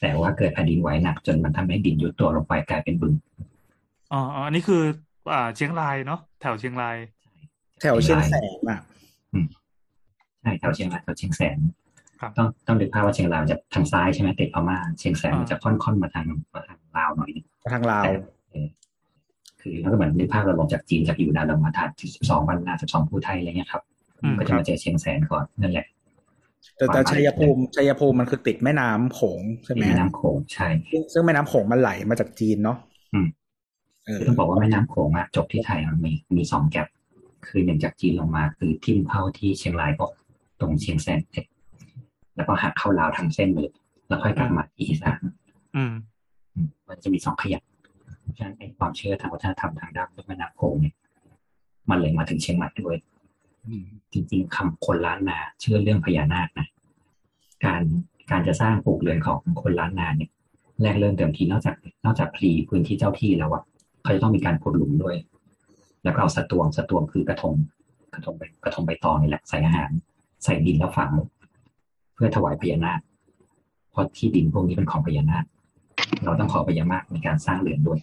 [0.00, 3.14] แต่ว่าเกิดแผ่นดินไหวหนัก จนมันทำให้ดินยุบตัวลงไปกลายเป็นบึง
[4.12, 4.82] อ๋ออ๋ออันนี้คือ
[5.32, 6.96] อ่าเชียงรายเนาะแถวเชียงราย
[7.80, 8.80] แถวเชียงแสนอะ
[10.42, 11.58] ใช่แถวเชียงรายแถวเชียงแสน
[12.20, 18.12] ครับต้องต้องดูภาพว่าเชียงรายมันจะทางซ้ายใช่ไหมติดพม่าเชียงแสนมันจะค่อนๆมาทางมาทางลาวหน่อยนึงทางลาวแต่
[18.50, 18.68] เออ
[19.60, 23.82] คือมันก็เหมือนนึกภาพเราลงจากจีนจากอยู่นานเรามาทางที่สิบสองวันนาสิบสองภูไทยอะไรเงี้ยครับ
[24.22, 25.86] อืมก็คจะรับมาเจอเชียงแสนก่อนนั่นแหละ
[26.78, 32.78] แต่แต่ชัยภูมิชัยภูมิมันคือติดแม่น้ำโขงใช่ไหมแม่น้ำโขงใช่ ซึ่งซึ่งแม่น้ำโขงมันไหลมาจากจีนเนาะ
[33.14, 33.28] อืม
[34.06, 36.88] เออต้องบอกว่าแม่น้ำโขงอะจบที่ไทยมันมีมีสองแกลบ
[37.46, 40.06] คือหนึ่งจากจีนลงมาคือทิ่มเข้าที่เชียงรายก็
[40.60, 41.46] ตรงเชียงแสนเสร็จ
[42.36, 43.70] แล้วก็หักเข้าลาวทางเส้นเลย
[44.08, 45.20] แล้วค่อยกลับมาที่อีสาน
[45.76, 45.92] อืม
[46.54, 47.62] อืมมันจะมีสองขยัก
[48.20, 50.94] เพราะฉะนั้นไอ้ความเชื่อทางวัฒนธรรมทางด้านแม่น้ำโขงเนี่ย
[51.90, 53.15] มันเลยมาถึงเชียงใหม่ด้วยอืม
[54.12, 56.66] จริงๆคำคนล้านนาเชื่อเรื่องพญานาคนะ
[57.64, 57.82] การ
[58.30, 60.30] การจะสร้างปลูกเรือนของคนล้านนาเนี่ย
[60.82, 63.62] แรกเริ่มเดิมทีนอกจาก นอกจากพลีพื้นที่เจ้าที่แล้วอะ
[64.02, 65.16] เขาจะต้องมีการขุดหลุมด้วย
[66.04, 67.54] แล้วก็เอาสตวงสตวงคือกระทง
[68.14, 69.90] กระทงใบกระทงใบตองนี่แหละใส่อาหาร
[70.44, 71.10] ใส่ดินแล้วฝัง
[72.14, 73.00] เพื่อถวายพญานาค
[73.90, 75.44] เพราะที่ดินพวกนี้เป็นของพญานาค
[76.24, 77.98] เราต้องขอพญานาคในการสร้างเรือนด้วย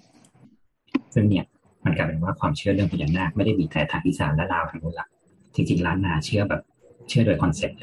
[1.13, 1.45] ซึ่งเนี่ย
[1.86, 5.08] มันกลายเป็นว่าความเชื่อเรื่องพญานาคไม่ได้มีแต่ทางอีสานและลาวทางนู้นละ
[5.55, 6.61] จริงๆล้านนาเชื่อแบบ
[7.09, 7.77] เชื่อโดย concept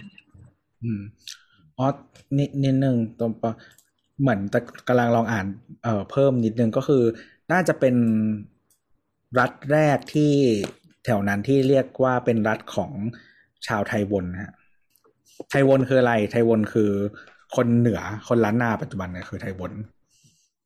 [0.83, 1.01] อืม
[1.79, 1.87] อ๋อ
[2.39, 3.53] นิดนิดนึงตรงปะ
[4.21, 5.47] เหมือนแต่กำลังลองอ่าน
[5.83, 7.03] เอ่อเพิ่มนิดนึงก็คือ
[7.53, 7.97] น่าจะเป็น
[9.39, 10.33] รัฐแรกที่
[11.05, 12.93] แถวนั้นที่เรียกว่าเป็นรัฐของ
[13.67, 14.53] ชาวไทวนนะฮะ
[15.51, 16.91] ไทวนคืออะไร ไทวนคือ
[17.57, 19.73] คนเหนือคนล้านนาปัจจุบันเนี่ยคือไทวน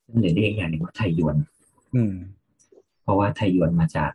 [0.07, 1.37] ซึ่งเลยเรียกอย่างหนึ่งว่าไทยยวน
[1.95, 2.15] อืม
[3.03, 4.13] เพราะว่าไทยยวนมาจาก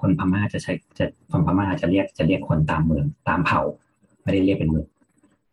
[0.00, 3.62] คนพม่าจะใช้จะคนพม่าจะเรียกจะเรียกคนตามเมืองตามเผ่า
[4.22, 4.86] ไม่ได้เรียกเป็นเมือง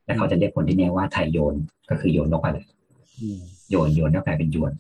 [0.06, 1.56] แต่เขาจะเรียกคนที่เนี่ยว่าไทยโยน
[1.90, 2.66] ก็คือโยนนกไปเลย
[3.22, 4.74] อืมโยนโยนก็กลายเป็นยวน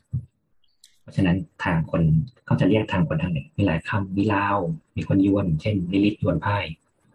[1.02, 2.02] เพราะฉะนั้นทางคน
[2.45, 4.58] เขาจะเรียกทางคนทางเหนือมีหลายคำมีลาว
[4.95, 6.58] มีคนยวน เช่นลิลิตยวนไพ่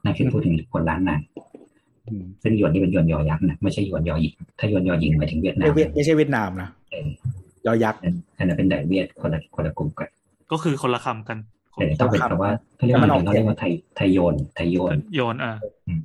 [0.04, 1.18] นั่นคือพูดถึงคนล้านนา
[2.08, 7.08] อืมซึ่งยวนนี่เป็นยวนยอยักษ์นะไม่ใช่ยวนยอหญิงถ้ายวนยอหญิงหมายถึงเวียดนาไม่มเวียดไม่ใช่เวียดนามนะเออ
[7.66, 8.00] ยอยักษ์
[8.38, 10.10] อันนั้นเป็นไดเวียดคนละคนละกลุ่มกัน
[10.50, 11.38] ก็คือคนละคำกัน
[11.78, 15.52] แต่ต้องเป็นคำว่าถ้าเรียกว่าเราเรียกว่าไทยไทยโยนไทยโยนโยนอะ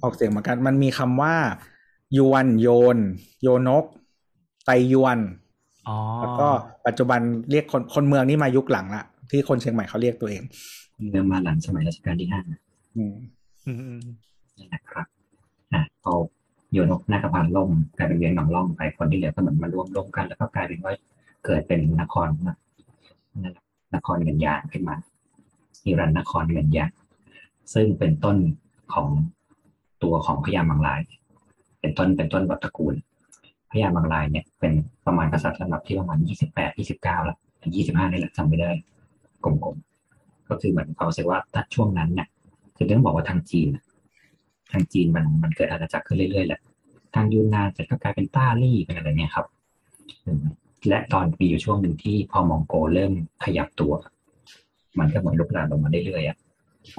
[0.04, 1.36] ออกเสียงเหมือนกัน มันมีคำว่า
[2.18, 2.98] ยวนโยน
[3.42, 3.86] โยนก
[4.66, 5.20] ไตยวน
[5.88, 6.48] อ๋อแล้วก็
[6.88, 7.20] ปัจจุบัน
[7.52, 10.44] เรียกคนคนเมืองนี่มายุคหลังละที่คนเชียงใหม่เขาเรียกตัวเอง
[11.12, 12.42] เมื่อมาหลังสมัยรัชกาลที่ห้า
[12.96, 13.16] อืม
[13.66, 14.02] อืมอืม
[14.58, 15.08] นี่นะครับ
[15.74, 16.14] อะพอ
[16.74, 20.94] โยนกนาคพันล่มกลายเป็นเวียงหนองล่องไปคนที่เหลือก็เหมือนมารวมร่วมกัน แล้วก็กลายเป็นว่า
[21.46, 22.58] เกิดเป็นนครนะ
[23.44, 23.64] นั่นแหละ
[23.96, 24.96] นครเงินยางขึ้นมา
[25.86, 26.92] อิรันนครเงินยาง
[27.74, 28.38] ซึ่งเป็นต้น
[28.94, 29.08] ของ
[30.04, 31.02] ตัวของพญามังลาย
[31.82, 32.96] เป็นต้นเป็นต้นบบตระกูล
[33.72, 34.74] พญามังลายเนี่ยเป็น
[35.06, 37.38] ประมาณกษัตริย์ลำดับที่ประมาณยี่สิบแปดยี่สิบเก้าละ
[37.76, 38.72] ยี่สิบห้านี่แหละจำไม่ได้
[39.44, 42.28] กลมๆก็คือเหมือนเขาเรียว่าถ้าช่วงนั้นเนี่ย
[42.76, 43.68] คือต้องบอกว่าทางจีน
[44.72, 46.62] ทางจีนมันมันเกิดอาณาจักรขึ้นเรื่อยๆแหละ
[47.16, 49.48] ทางยูนนานเสร็จก็กลายเป็นต้าลี่เป็นอะไรเนี่ยครับ
[50.88, 53.94] และตอนปีอยู่ช่วงหนึ่งที่พอมองโกเริ่มขยับตัว
[55.00, 56.38] มันก็เหมือนลุกลามลงมาเรื่อยๆอะ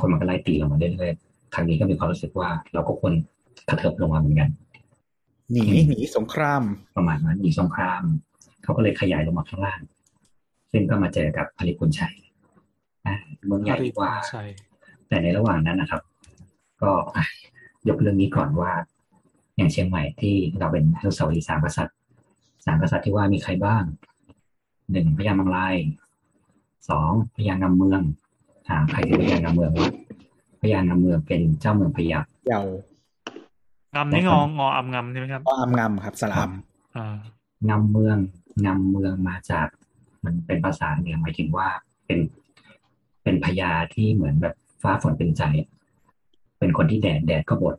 [0.01, 3.15] คนมันก็ไล่ตีลงมาเรื่อยๆทางนี้ก็มีความรู้สึกว่า เราก็ควร
[3.69, 4.51] กระเถิบลงมาเหมือนกัน
[5.53, 6.63] หนีหนีสงคราม
[6.97, 8.03] ประมาณนั้นมีสงคราม
[8.63, 9.81] เขาก็เลยขยายลงมาข้างล่าง
[10.73, 12.15] ซึ่งก็มาเจอกับพลิคุนชัย
[13.07, 13.15] อ่า
[13.47, 14.43] เมืองใหญ่กว่าใช่
[15.09, 16.03] แต่ในระหว่างนั้นนะครับ
[16.83, 17.25] ก็อะ
[17.89, 18.73] ยกเรื่องนี้ก่อนว่า
[19.57, 21.97] อย่างเชียงใหม่ที่เราเป็นอนุสาวรีย์สามกษัตริย์
[22.65, 23.85] สามกษัตริย์ที่ว่ามีใครบ้าง
[24.93, 25.77] หนึ่งพญามังลาย
[26.89, 28.01] สองพญางำเมือง
[28.69, 29.91] ถามใครคือพญางำเมืองวะ
[30.61, 32.69] พญางำเมืองเป็นเจ้าเมืองพยัคฆ์เยาว
[33.95, 36.51] งำนี่งองออำงำใช่ไหมครับก็อำงำครับสลาม
[36.97, 37.17] อ่า
[37.71, 38.17] งำเมือง
[38.67, 39.67] งำเมืองมาจาก
[40.25, 41.69] มันเป็นภาษาเหนือหมายถึงว่า
[42.07, 42.21] เป็น
[43.23, 45.43] เป็นพญาที่เหมือนแบบฟ้าฝนเป็นใจ
[46.59, 47.77] เป็นคนที่แดดแดดก็บด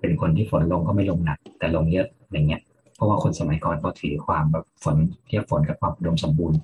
[0.00, 2.60] เป็นคนที่ฝนลงก็ไม่ลงหนัก แต่ลงเยอะอย่างเงี้ย
[2.94, 6.58] เพราะว่าคนสมัยก่อนเขาถือความแบบฝนเทียบฝนกับความอุดมสมบูรณ์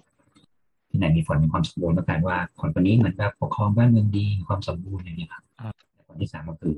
[0.91, 5.43] ที่ไหนมีฝนมีความสมบูรณ์ก็แปลว่าคนคนนี้เหมือนแบบปกครองบ้านเมืองดีมีความสมบูรณ์อย่างเงี้ยครับ
[5.93, 6.75] แต่คนที่สามก็คือ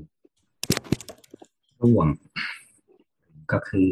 [1.81, 2.07] ร่วง
[3.51, 3.89] ก็คือ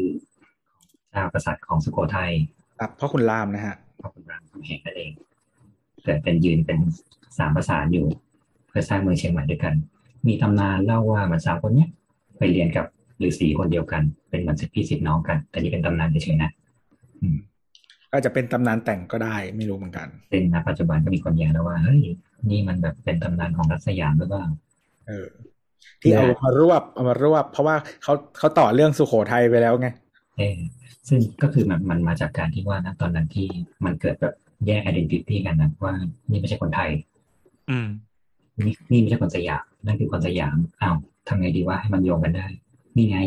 [1.10, 2.32] เจ้ากษัตริย์ของสุโขทัย
[2.78, 5.10] ครับพ่อคุณรามนะฮะพระคุณรามคำแหงนั่นเอง
[6.04, 6.78] เกิดเป็นยืนเป็น
[7.38, 8.06] สามประสานอยู่
[8.68, 9.74] เพื่อสร้างเมืองเชียงใหม่ด้วยกัน
[10.26, 11.90] มีตำนานเล่าว่าเหมือนสามคนเนี้ย
[12.38, 12.86] ไปเรียนกับ
[13.22, 16.50] ฤาษีคนเดียวกัน เป็นเหมือนสิทธิพี่สิทธิน้องกัน แต่นี่เป็นตำนานเฉยๆนะ
[18.12, 22.02] ก็จะเป็นตำนานแต่งก็ได้ไม่รู้เหมือนกันซึ่งณปัจจุบันก็มีคนแย้งแล้วว่าเฮ้ย
[22.50, 24.44] นี่มันแบบเป็นตำนานของรัฐสยามหรือเปล่า
[25.08, 25.26] เออ
[26.00, 29.88] ที่เอามารวบเอามารวบ เพราะว่าเขาเขาต่อเรื่องสุโขทัยไปแล้วไง
[30.38, 30.58] เออ
[31.08, 33.48] ซึ่งก็คือมันมันมาจากการที่ว่านะตอนนั้นที่
[33.84, 34.34] มันเกิดแบบ
[34.66, 35.94] แยก identity กันนะว่า
[36.30, 36.90] นี่ไม่ใช่คนไทย
[37.70, 37.88] อืม
[38.66, 40.96] นี่นี่ไม่ใช่คนสยามนั่นคือคนสยามอ้าว
[41.28, 42.46] ทำไงดีว่าให้มันโยงกันได้
[42.96, 43.18] นี่ไง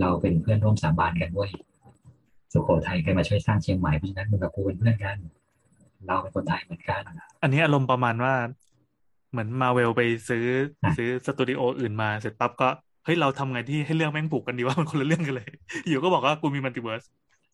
[0.00, 1.50] เราเป็นเพื่อนร่วมสาบานกันด้วย
[2.52, 5.16] สุโขทัยเคยมาช่วยสร้างเชียงใหม่เพราะฉะนั้นมึงกับกูเป็นเพื่อนกัน
[6.06, 7.00] เราเป็นคนไทยเหมือนกัน
[7.42, 8.34] อันนี้อารมณ์ประมาณว่า
[9.30, 10.44] เหมือนมาเวลไปซื้อ
[10.82, 12.68] อะซื้อสตูดิโออื่นมาเสร็จปั๊บก็
[13.04, 15.50] เฮ้ยเราทำไงที่ให้เรื่องแม่งผูกกันดีว่ามันคนละเรื่องกันเลย
[15.88, 17.04] อยู่ก็บอกว่ากูมี multiverse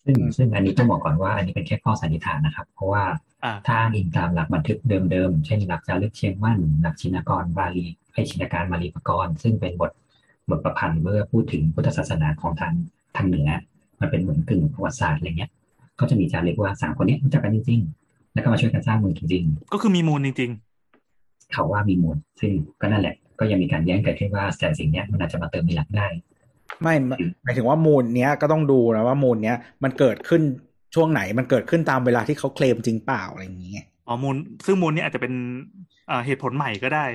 [0.04, 3.04] ซึ่งอืมซึ่งอันนี้ต้องบอกก่อนว่าอันนี้เป็นแค่ข้อสันนิษฐานนะครับ เพราะว่า
[3.44, 9.92] อ่าถ้าอ้างอิงตามหลักบันทึกเดิมๆ เช่นหลักจารึกเชียงมั่น หลักชินกรบาลีให้ชินกาลมาลีปกรณ์ซึ่งเป็นบท
[10.50, 12.74] บทประพันธ์เมื่อพูดถึงพุทธศาสนาของทาง
[13.16, 13.50] ทางเหนือ
[14.00, 15.50] มันเป็นเหมือนกึ่งประวัติศาสตร์อะไรเงี้ย
[16.00, 26.06] ก็จะมีจารึกว่าสามคนเนี้ยรู้จักกันจริงๆ แล้วก็มาช่วยกันสร้างเมืองจริงก็คือมีมูลจริงๆ เขาว่ามีมูล ซึ่งก็นั่นแหละ ก็ยังมีการแย้งเกิดขึ้นว่าแต่สิ่งเนี้ยมันอาจจะมาเติมในหลักได้
[26.82, 26.94] ไม่
[27.42, 30.42] หมายถึงว่ามูลเนี้ยก็ต้องดูนะว่ามูลเนี้ยมันเกิดขึ้น
[30.94, 35.32] ช่วงไหนมันเกิดขึ้นตามเวลาที่เขาเคลมจริงเปล่าอะไรอย่างเงี้ยอ๋อมูลซึ่งมูลนี้อาจจะเป็น
[36.10, 37.06] อ่าเหตุผลใหม่ก็ได้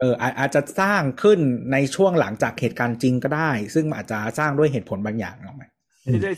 [0.00, 1.38] เอออาอาจจะสร้างขึ้น
[1.72, 5.62] ในช่วงหลังจากเหตุการณ์จริงก็ได้ ซึ่งอาจจะสร้างด้วยเหตุผลบางอย่างหรอกไหม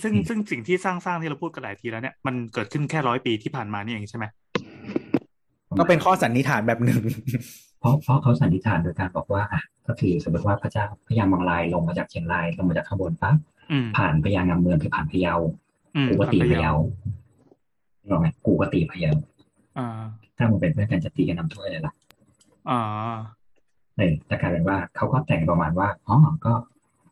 [0.03, 4.24] ซึ่งซึ่งสิ่งที่สร้างสร้างที่เราพูดกันหลายทีแล้วเนี่ยมันเกิดขึ้นแค่ร้อยปีที่ผ่านมานี่เองใช่ไหม
[5.79, 7.00] ก็เป็นข้อสันนิษฐานแบบหนึ่ง
[7.81, 13.37] เพราะเพราะเขาสันนิษฐานโดยการบอกว่าอะก็คือสมมติว่าพระเจ้าพญามังรายลงมาจากเชียงรายลงมาจากข้างบนปั๊บ
[13.70, 15.35] อืมผ่านพญางามเมืองคือผ่านพะเยา
[15.96, 16.72] อืมกูก็ตีผ่านพะไปเยา
[18.00, 19.12] นึกออกไหมกูก็ตีพะเยา
[19.79, 19.88] อ่า
[20.37, 21.92] ถ้ามันเป็นเพื่อนกันจะตีกันน้ำถ้วยเลยล่ะ
[22.70, 22.81] อ่า
[23.96, 26.53] เออแต่กลายเป็นว่าเขาก็แต่งประมาณว่าอ๋อก็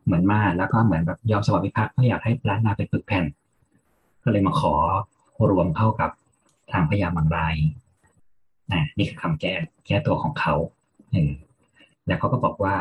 [0.04, 3.24] เหมือนมาแล้วก็เหมือนแบบยอมสวัสดิภาพเพราะอยากให้ร้านนาเป็นปึกแผ่น
[4.24, 4.74] ก็เลยมาขอ
[5.50, 6.10] รวมเข้ากับ
[6.72, 7.54] ทางพญามังราย
[8.72, 9.52] นะนี่คือคำแก้
[9.86, 10.54] แก้ตัวของเขา
[11.12, 11.32] เออ
[12.06, 12.74] แล้วเขาก็บอกว่า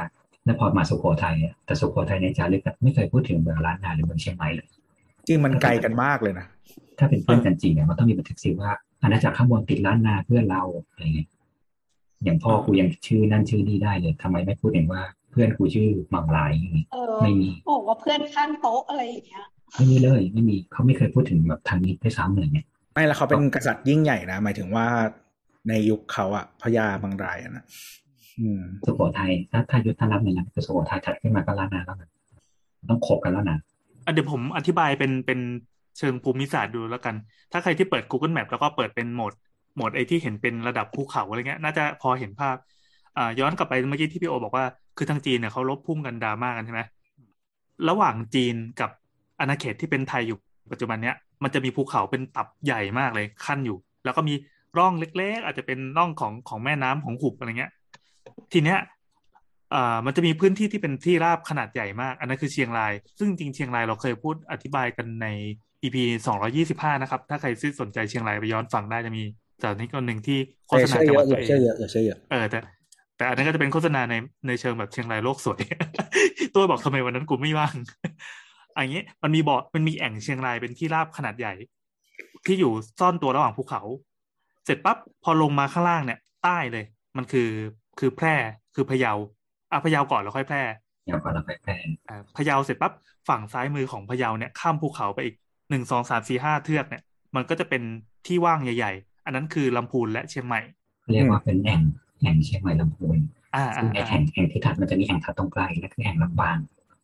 [0.45, 4.67] แล้วพอมาสุโขทัยอะแต่สุโขทัยในจารึกอะไม่เคยพูดถึงเมืองล้านนาหรือเมืองเชียงใหม่เลย
[5.27, 6.45] จริงมันไกลกันมากเลยนะ
[6.99, 8.71] ถ้าเป็นเพื่อนกันจริงเนี่ยมันต้องมีบันทึกสิว่า
[9.03, 11.29] อาณาจักรข้างบนติดล้านนาเพื่อนเราอะไรเงี้ย
[12.23, 15.01] อย่างพ่อกูยังชื่อนั่นชื่อนี่ได้เลยทำไมไม่พูดถึงว่า
[15.31, 24.87] เพื่อนกูชื่อมังรายอย่างงี้เออไม่มีบอกว่าเพื่อนข้างโต๊ะอะไรอย่างเงี้ยไม่มีเลยไม่มีเขาไม่เคยพูดถึงแบบทางนี้ด้วยซ้ำเลยเนี่ยไม่แล้วเขาเป็นกษัตริย์ยิ่งใหญ่นะหมายถึงว่า
[25.69, 27.63] ในยุคเขาอะพญาบางรายอะนะ
[28.39, 32.09] อืมสุโขทัยถ้าถ้ายุทธรับเนี่ยนะคือสุโขทัยถัดขึ้นมาก็ล้านนาแล้วนะ
[32.89, 33.57] ต้องขบกันแล้วนะ
[34.05, 35.39] อะเดี๋ยวผมอธิบายเป็นเป็น
[35.97, 37.15] เชิงภูมิศาสตร์ดูแล้วกัน
[37.51, 39.33] ถ้าใครที่เปิด Google Map แล้วก็เปิดเป็นโหมด
[39.75, 42.55] โหมดไอที่เห็นเป็นระดับภูเขาอะไรเงี้ย น่าจะพอเห็นภาพ
[43.17, 44.65] อ่าย้อนกลับไปเมื่อกี้ที่พี่โอบอกว่า
[44.97, 46.81] คือทางจีนเนี่ยเขาลบพุ่งกันดราม่ากันใช่ไหม
[47.89, 48.89] ระหว่างจีนกับ
[49.39, 50.37] อาณาเขตที่เป็นไทยอยู่
[50.71, 54.33] ปัจจุบันเนี้ยมันจะมีภูเขาเป็นตับใหญ่มากเลยขั้นอยู่ แล้วก็มี
[54.77, 57.71] ร่องเล็ก ๆ อาจจะเป็นร่องของของแม่น้ำของหุบอะไรเงี้ย
[58.53, 58.79] ทีเนี้ย
[59.73, 65.27] อ่ามันจะมีพื้นที่ที่เป็นที่ราบขนาดใหญ่มาก อันนั้นคือเชียงราย ซึ่งจริงๆเชียงรายเราเคยพูดอธิบายกันใน
[65.83, 67.49] EP สองร้อยี่สิบห้านะครับ ถ้าใคร
[67.81, 69.23] สนใจเชียงรายไปย้อนฟังได้จะมี
[69.61, 72.59] สถานที่คนหนึ่งที่โฆษณาเชื่อจังเยหวัดอะตัวเอเชื่งอเยอะเชื่อเยอะเออแต่
[73.21, 74.15] แต่อันนั้นก็จะเป็นโฆษณาใน
[74.47, 75.61] ในเชิงแบบเชียงรายโลกสวย
[76.55, 77.75] ตัวบอกทำไมวันนั้นกูไม่ว่าง
[78.77, 81.53] อันนี้มันมีบ่อมันมีแอ่งเชียงรายเป็นที่ราบขนาดใหญ่
[82.45, 83.81] ที่อยู่ซ่อนตัวระหว่างภูเขา
[84.65, 86.85] เสร็จปั๊บพอลงมาข้างล่างเนี่ย ใต้เลย
[87.17, 87.49] มันคือ
[87.99, 88.35] คือแพร่
[88.75, 89.13] คือพะเยา
[89.71, 90.63] อะพะเยาก่อนแล้วค่อยแพร่
[91.05, 91.73] เดี๋ยวก่อนเราไปแปล
[92.09, 92.93] อ่าพะเยาเสร็จปั๊บ
[93.29, 95.35] ฝั่งซ้ายมือของพะเยาเนี่ยข้ามภูเขาไปอีก
[95.69, 97.03] หนึ่งสองสามสี่ห้าเทือกเนี่ย
[97.35, 97.81] มันก็จะเป็น
[98.27, 100.61] ที่ว่างใหญ่ ๆ อันนั้นคือลำพูนและเชียงใหม่
[101.11, 101.81] เรียกว่าเป็นแอ่ง
[102.21, 103.17] แอ่งเชียงใหม่ลำพูน
[103.55, 106.57] อ่าซึ่อ่างในอ่าแอ่งแอ่งที่ถัดมันจะมีแอ่งถัดตรงใกล้และคือแอ่งลำปาง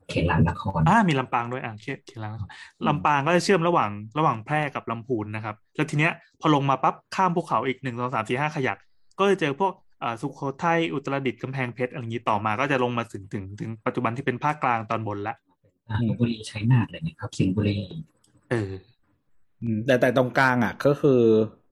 [0.10, 2.50] เขตลานนครอ่ามีลำปางด้วยอ่าเขตเขตลำปาง
[2.88, 8.78] ลำปางก็จะเชื่อมระหว่างระหว่างแพร่กับลำพูนนะครับ แล้วทีเนี้ยพอลงมาปั๊บข้ามภูเขาอีกหนึ่งสองสามสี่ห้าขยัก
[9.20, 15.36] ก็จะเจอพวกอ่าสุโขทัยอุตรดิตถ์กำแพงเพชรอะไรอย่างนี้ต่อมาก็จะลงมาถึงถึงถึงปัจจุบันที่เป็นภาคกลางตอนบนละ
[15.90, 17.78] อ่าลพบุรีชัยนาทเลยนะครับ สิงห์บุรี
[18.52, 18.72] เออ
[19.62, 21.22] อืมแต่แต่ตรงกลางอะ ก็คือ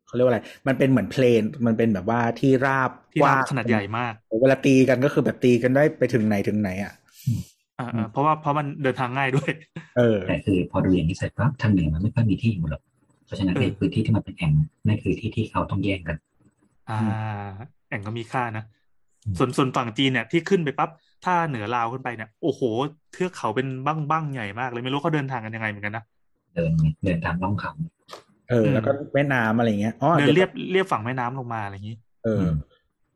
[0.08, 6.94] เขาเรียกว่าอะไร มันเป็นเหมือนเพลน มันเป็นแบบว่าที่ราบที่ราบกว้งขนาดใหญ่มาก เวลาตีกันก็คือแบบตีกันได้ไปถึงไหนถึงไหนอะ
[7.80, 9.52] อ่าอ่าเพราะว่าเพราะมันเดินทางง่ายด้วย
[9.98, 12.82] เออแต่คือพอดูอย่างนี้เสร็จปั๊บทางเหนือมันไม่ค่อยมีที่อยู่หรอก
[13.26, 14.52] เพราะฉะนั้นเออในพื้นที่ที่มันเป็นแอ่ง
[14.88, 16.18] นั่นคือที่ที่เขาต้องแย่งกัน
[16.89, 17.00] อ่า
[17.89, 18.63] แอ่งก็มีค่านะ
[19.26, 20.89] อืมส่วนส่วนฝั่งจีนเนี่ยที่ขึ้นไปปั๊บ
[21.26, 22.62] ถ้าเหนือลาวขึ้นไปเนี่ยโอ้โห
[23.13, 26.04] เทือกเขาเป็นบ้างบ้างใหญ่มากเลยไม่รู้เขาเดินทางกันยังไงเหมือนกันนะ
[26.56, 26.72] เดิน
[27.04, 27.72] เดินตามร่องเขา
[28.49, 32.43] เออ แล้วก็แม่น้ำอะไรเงี้ยอ๋อเดินดี๋วเรียบเรียบฝั่งแม่น้ำลงมาอะไรอย่างนี้ เออ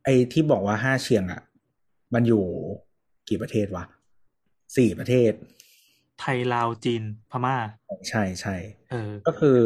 [0.04, 1.40] ไอที่บอกว่าห้าเชียงอะ
[2.14, 2.44] มันอยู่
[3.28, 3.84] กี่ประเทศวะ
[4.76, 5.32] สี่ประเทศ
[6.20, 7.56] ไทยลาวจีนพม่า
[8.08, 8.56] ใช่ใช่
[8.90, 9.58] เออ ก็คือ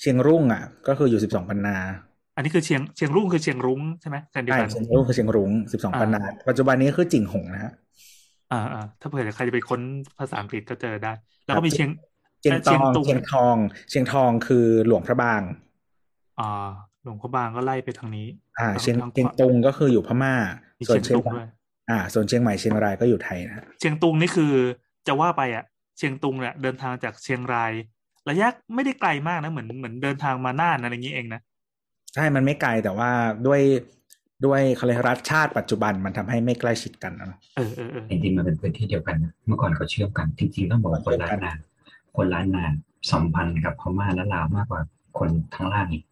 [0.00, 1.76] เชียงรุ่งอะ ก็คืออยู่สิบสองปันนา
[2.36, 7.72] อันนี้คือเชียงเชียงรุ่งคือเชียงรุ้งใช่ไหมกันเดียวใช่กันเชียงรุ่งคือเชียงรุ้งสิบสองอ่าปันนา ปัจจุบันนี้คือจิ่งหงนะฮะ
[8.52, 9.80] อ่าอ่าถ้าเผื่อใครจะไปค้น
[10.18, 11.12] ภาษาอังกฤษก็เจอได้
[11.44, 11.90] แล้วก็มีเชียง
[12.40, 13.56] เชียงตองเชียงตุงเชียงทอง
[13.90, 15.42] เชียงทองคือหลวงพระบาง
[16.40, 16.68] อ่า
[17.04, 18.26] หลวงพระบางก็ไล่ไปทางนี้
[18.58, 20.34] อ่าแล้วเชียงทางขวาเชียงตุงก็คืออยู่พม่า
[20.78, 21.48] มีส่วนเชีเชียยงงตุงด้วย
[21.90, 24.52] อ่า ส่วนเชียงใหม่เชียงรายก็อยู่ไทยนะฮะเชียงตุงนี่คือ
[25.06, 25.64] จะว่าไปอะ
[25.98, 27.72] เชียงตุงเนี่ยเดินทางจากเชียงราย
[28.28, 31.40] ระยะไม่ได้ไกลมากนะเหมือนเหมือนเดินทางมาน่านอะไรอย่างนี้เองนะ
[32.14, 33.10] ใช่มันไม่ไกลแต่ว่า
[33.46, 33.60] ด้วย
[34.46, 41.54] ด้วยเขาเรียกรัฐชาติปัจจุบันมันทำให้ไม่ใกล้ชิดกันนะเออเออเออจริงๆมันเป็นพื้นที่เดียวกันนะเมื่อก่อนเขาเชื่อมกัน จริงๆต้องบอกว่าคนล้านนา
[42.16, 42.66] คนล้านนา
[43.10, 44.80] สัมพันธ์กับพม่าและลาวมากกว่า
[45.18, 46.04] คนทั้งล่างอีก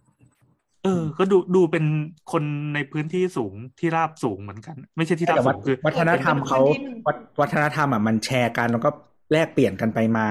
[0.84, 1.84] เออ ก็ดูดูเป็น
[2.32, 2.42] คน
[2.74, 6.60] ในพื้นที่สูงที่ราบสูงเหมือนกัน ไม่ใช่ที่ราบแต่สูว่างคือวัฒนธรรมเขา
[7.06, 8.90] วัฒวัฒนธรรมอะมันแชร์กันแล้วก็
[9.32, 10.28] แลกเปลี่ยนกันไปมา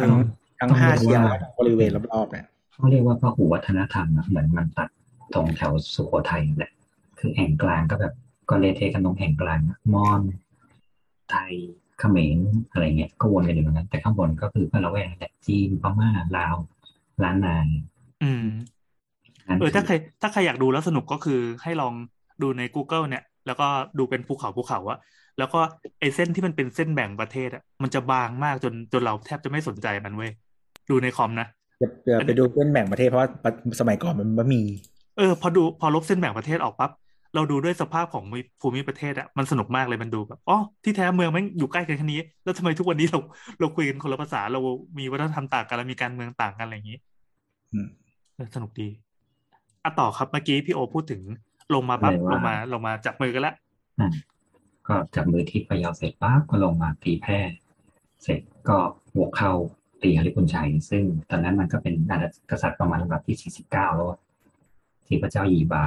[0.00, 0.10] ทั้ง
[0.60, 4.88] ทั้งห้าเชียงและบริเวณรอบๆเนี่ยเขาเรียกว่าพหูวัฒนธรรมอะเหมือนมันตัด
[5.34, 6.72] ตรงแถวสุโขทัยแหละ
[7.18, 8.14] คือแอ่งกลางก็แบบ
[8.50, 10.20] ก็เลเทกันตรงแอ่งกลางอะมอญ
[11.30, 11.52] ไทย
[11.98, 12.38] เขมร
[12.70, 16.56] อะไรเงี้ยก็วนกันอยู่ตรงนั้น แต่ข้างบนก็คือก็ละแวกนั่นแหละจีนพม่าลาว
[17.22, 17.56] ล้านนา
[18.22, 18.46] อืม
[19.48, 21.94] นั่นเออคืถ้าใครถ้าใครอยากดูแล้วสนุกก็คือให้ลอง
[22.42, 23.66] ดูใน Google เนี่ย แล้วก็
[23.98, 24.98] ดูเป็นภูเขาภูเขาอะ
[25.38, 25.60] แล้วก็
[26.00, 30.30] ไอ้เส้นที่มันเป็นเส้นแบ่งประเทศอะมันจะบางมากจนจนเราแทบจะไม่สนใจมันเว้ย
[30.90, 31.46] ดูในคอมนะ
[31.80, 31.88] จะ
[32.20, 33.28] จะไปดูเส้นแบ่งประเทศเพราะว่า
[33.80, 34.62] สมัยก่อนมันไม่มี
[35.18, 36.90] เออ พอดูพอลบเส้นแบ่งประเทศออกปั๊บ
[37.34, 38.24] เราดูด้วยสภาพของ
[38.60, 43.18] ภูมิประเทศอะมันสนุกมากเลยมันดูแบบอ๋อที่แท้เมืองแมันอยู่ใกล้กันแค่นี้ แล้วทำไมทุกวันนี้เรา
[43.60, 44.60] เราคุยกันคนละภาษา เรา
[44.98, 46.98] มีวัฒนธรรมต่างกันเรามีการเมืองต่างกันอะไรอย่างนี้
[47.72, 47.88] อืม
[48.34, 48.88] เออสนุกดี
[49.84, 51.20] อะต่อครับเมื่อกี้พี่โอพูดถึง
[51.74, 53.54] ลงมาปั๊บลงมาลงมาจับมือกันแล้ว
[54.00, 54.10] อะ
[54.88, 57.38] ก็จับมือที่พะเยาเสร็จปั๊บก็ลงมาตีแพร่
[58.22, 58.78] เสร็จก็
[59.16, 59.52] บวกเข้า
[60.02, 64.18] ตีฮาริพุนชัย ซึ่งตอนนั้นมันก็เป็นอาณาจักรษัตริย์ประมาณลำดับที่ 49 แล้วอะ
[65.06, 65.84] ที่พระเจ้ายีบา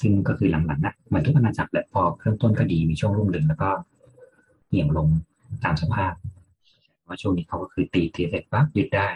[0.00, 3.70] ซึ่งก็คือหลังๆนะเหมือนทุกอาณาจักรแหละพอเริ่มต้นก็ดีมีช่วงรุ่งเรืองแล้วก็
[4.68, 5.08] เหี่ยมลง
[5.64, 6.12] ตามสภาพ
[7.06, 9.08] ว่าช่วงนี้เขาก็คือตีตีเสร็จปั๊บยึดได้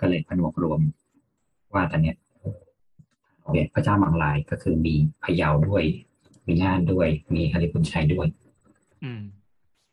[0.00, 0.80] ก็เลยผนวกรวม
[1.74, 2.16] ว่าตอนเนี้ย
[3.52, 5.84] เนี่ยพระเจ้ามังลายก็คือมีพะเยาด้วย
[6.46, 8.28] มีน่านด้วย มีฮาริพุนชัยด้วย
[9.04, 9.22] อืม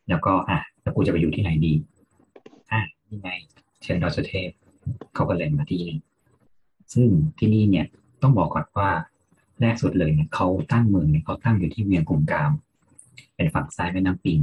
[0.09, 1.73] แล้วก็อะแล้วกูจะไปอยู่ที่ไหนดี
[2.71, 3.29] อะนี่ไง
[3.83, 4.49] เชิญดอยสุเทพ
[5.13, 5.97] เขาก็เลยมาที่นี่
[6.93, 7.07] ซึ่ง
[7.39, 7.85] ที่นี่เนี่ย
[8.21, 8.89] ต้องบอกก่อนว่า
[9.61, 12.51] แรกสุดเลยเนี่ยเขาตั้งเมืองเนี่ยเขาตั้งอยู่ที่เวียงกุมกาม
[13.35, 14.39] เป็นฝั่งซ้ายแม่น้ำปิง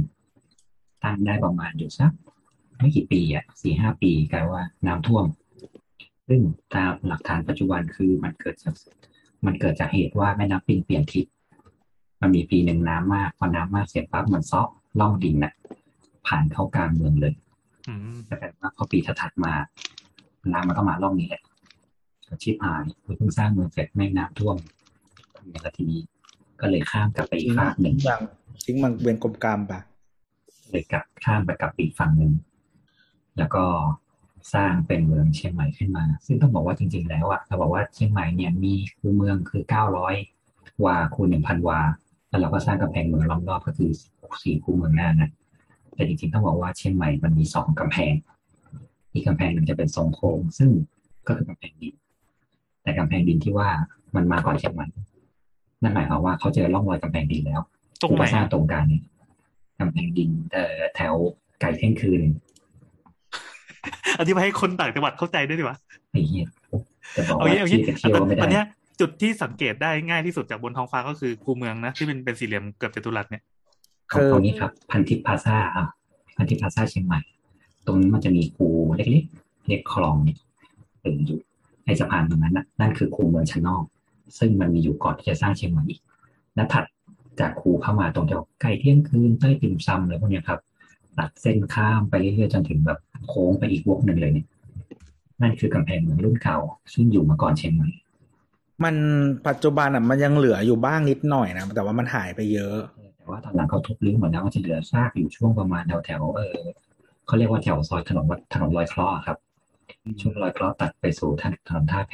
[1.03, 2.11] ตั้งได้ประมาณอยู่สัก
[2.77, 5.25] ไม่กี่ปีอะสี่ห้าปีกลายว่าน้ำท่วม
[6.27, 6.41] ซึ่ง
[6.75, 8.73] ตามหลักฐานปัจจุบันคือมันเกิดจาก
[9.45, 11.25] มันเกิดจากเหตุว่าแม่น้ำปิงเปลี่ยนทิศ
[12.21, 15.53] มันมีปีหนึ่งน้ำมากพอน้ำมากเสร็จปั๊บมันซอกล่องดินน่ะ
[16.27, 17.33] ผ่านเข้ากลางเมืองเลย
[18.25, 19.53] แต่แบบว่าพอปีถัดมา
[20.53, 21.41] น้ำมันก็มาล่องนี้แหละ
[22.43, 22.83] ชิบหาย
[23.17, 24.55] เพิ่งสร้างเมืองเสร็จแม่งน้ำท่วม
[25.45, 26.01] ทำไงล่ะทีนี้
[26.61, 28.21] ก็เลยข้ามกลับไปอีทิ้กงฝากหนึ่งบาง
[28.65, 29.79] ทิ้งมันเวียนกลมกรามปะ
[30.69, 32.33] เลยกลับข้ามไปกลับอีกฝั่งหนึ่ง
[33.37, 33.63] แล้วก็
[34.53, 40.15] สร้างเป็นเมืองเชียงใหม่ขึ้นมา ซึ่งต้องบอกว่าจริง ๆ แล้วอะเราบอกว่าเชียงใหม่เนี่ยมีคูเมืองคือเก้าร้อย
[40.85, 41.79] วาคูหนึ่งพันวา
[42.29, 43.91] แล้วเราก็สร้างกำแพงเมืองล้อมรอบก็คือ
[44.43, 45.29] สี่คูเมืองหน้านะ
[45.93, 48.13] แต่จริงๆต้องบอกว่าเชียงใหม่มันมีสองกำแพง
[49.13, 50.69] อีกกำแพงหนึ่งจะเป็นทรงโค้งซึ่ง
[51.27, 51.95] ก็คือกำแพงดิน
[52.83, 53.69] แต่กำแพงดินที่ว่า
[54.15, 54.87] มันมาก่อนเชียงใหม่
[55.81, 57.61] นั่นหมายความว่าเขาเจอร่องรอยกำแพงดินแล้ว
[58.01, 58.99] ตรงไหนก็สร้างอะตรงกลางนี้
[59.79, 61.13] กำแพงดินเอ่อแถว
[61.61, 62.21] ไก่เที่ยงคืน
[64.19, 65.77] อธิบายให้คนต่างจังหวัดเข้าใจด้วยดีกว่า
[66.11, 66.47] ไอ้เหี้ย
[67.15, 68.65] จะบอกเอาว่างี้เอาที่งี้จะเที่ยวก็ไม่ตอนได้เนี้ย
[68.99, 73.43] จุดที่สังเกตได้ง่ายที่สุดจากบนท้องฟ้าก็คือคูเมืองนะ ที่เป็นเป็นสี่เหลี่ยมเกือบจัตุรัสเนี่ย
[74.11, 75.85] ของตรงนี้ครับ พันทิพย์พลาซ่าอะ
[76.35, 77.19] พันทิพย์พลาซ่าเชียงใหม่
[77.85, 80.37] ตรงนี้มันจะมีคูเล็กๆเรียกคลองเนี่ย
[81.01, 81.39] เอออยู่
[81.85, 83.83] ในสะพานตรงนั้นนะนั่นคือคูเมืองชั้นนอก
[84.39, 86.01] ซึ่งมันมีอยู่ก่อนที่จะสร้างเชียงใหม่อีก
[86.55, 86.85] และถัด
[87.39, 90.59] จากคูเข้ามาตรงแถวไก่เที่ยงคืนใต้ติ่มซำอะไรพวกเนี้ยครับ
[91.17, 94.47] ตัดเส้นข้ามไปเรื่อยๆจนถึงแบบโค้งไปอีกวกหนึ่งเลยเนี่ย
[95.41, 96.57] นั่นคือกำแพงเมืองรุ่นเก่า
[96.93, 97.89] ซึ่งอยู่มาก่อนเชียงใหม่
[98.83, 98.95] มัน
[99.47, 102.77] ปัจจุบันอะมันยังเหลืออยู่บ้างนิดหน่อยนะแต่ว่ามันหายไปเยอะ
[103.17, 106.57] แต่ว่าตอนหลังเขาทุบรื้อหมดแล้วมันจะเหลือซากอยู่ช่วงประมาณแถวแถวๆเออ
[107.25, 109.37] เขาเรียกว่าแถวซอยถนนวัดถนนลอยเคราะห์ครับ
[110.21, 112.13] ช่วงลอยเคราะห์ตัดไปสู่ถนนถนนท่าแพ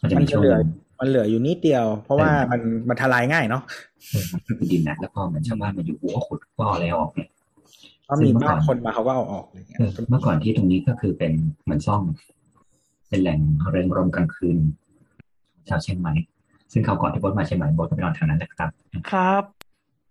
[0.00, 3.62] มันจะมันมีจะช่วงเหลืหอนึ่ง มันเหลืออยู่นิดเดียว เพราะว่าเออมันมันทลายง่ายเนาะ
[4.10, 7.30] เออมันเป็นดินนะแล้วก็เหมือนชาวบ้านมาอยู่หัวขุดก็เอาอะไรออกเนี่ย
[8.04, 11.32] เพราะมีบ้านคนมาเขาก็เอาออกอะไรเงี้ยเออเมื่อก่อนที่ตรงนี้ก็คือเป็น
[11.64, 12.02] เหมือนซ่อง
[13.08, 14.56] เป็นแหล่งเริงรมย์กลางคืน
[15.52, 16.14] ของชาวเชียงใหม่
[16.72, 18.70] ซึ่งเขาวก่อนที่โบดมาเชียงใหม่โบดก็ไปนอนแถวนั้นแหละครับ
[19.12, 19.42] ครับ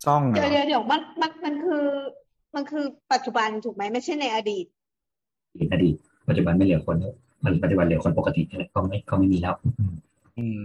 [0.05, 1.85] ซ่องเดี๋ยวอะเดี๋ยวเดี๋ยวมันมันมันคือ
[2.55, 4.65] มันคือปัจจุบันถูกไหมไม่ใช่ในอดีต
[5.73, 5.95] อดีต
[6.27, 9.55] ปัจจุบันไม่เหลือคนแล้วมันปัจจุบันเหลือคนปกตินี่แหละก็ไม่ก็ไม่มีแล้ว
[10.37, 10.63] อืมอืม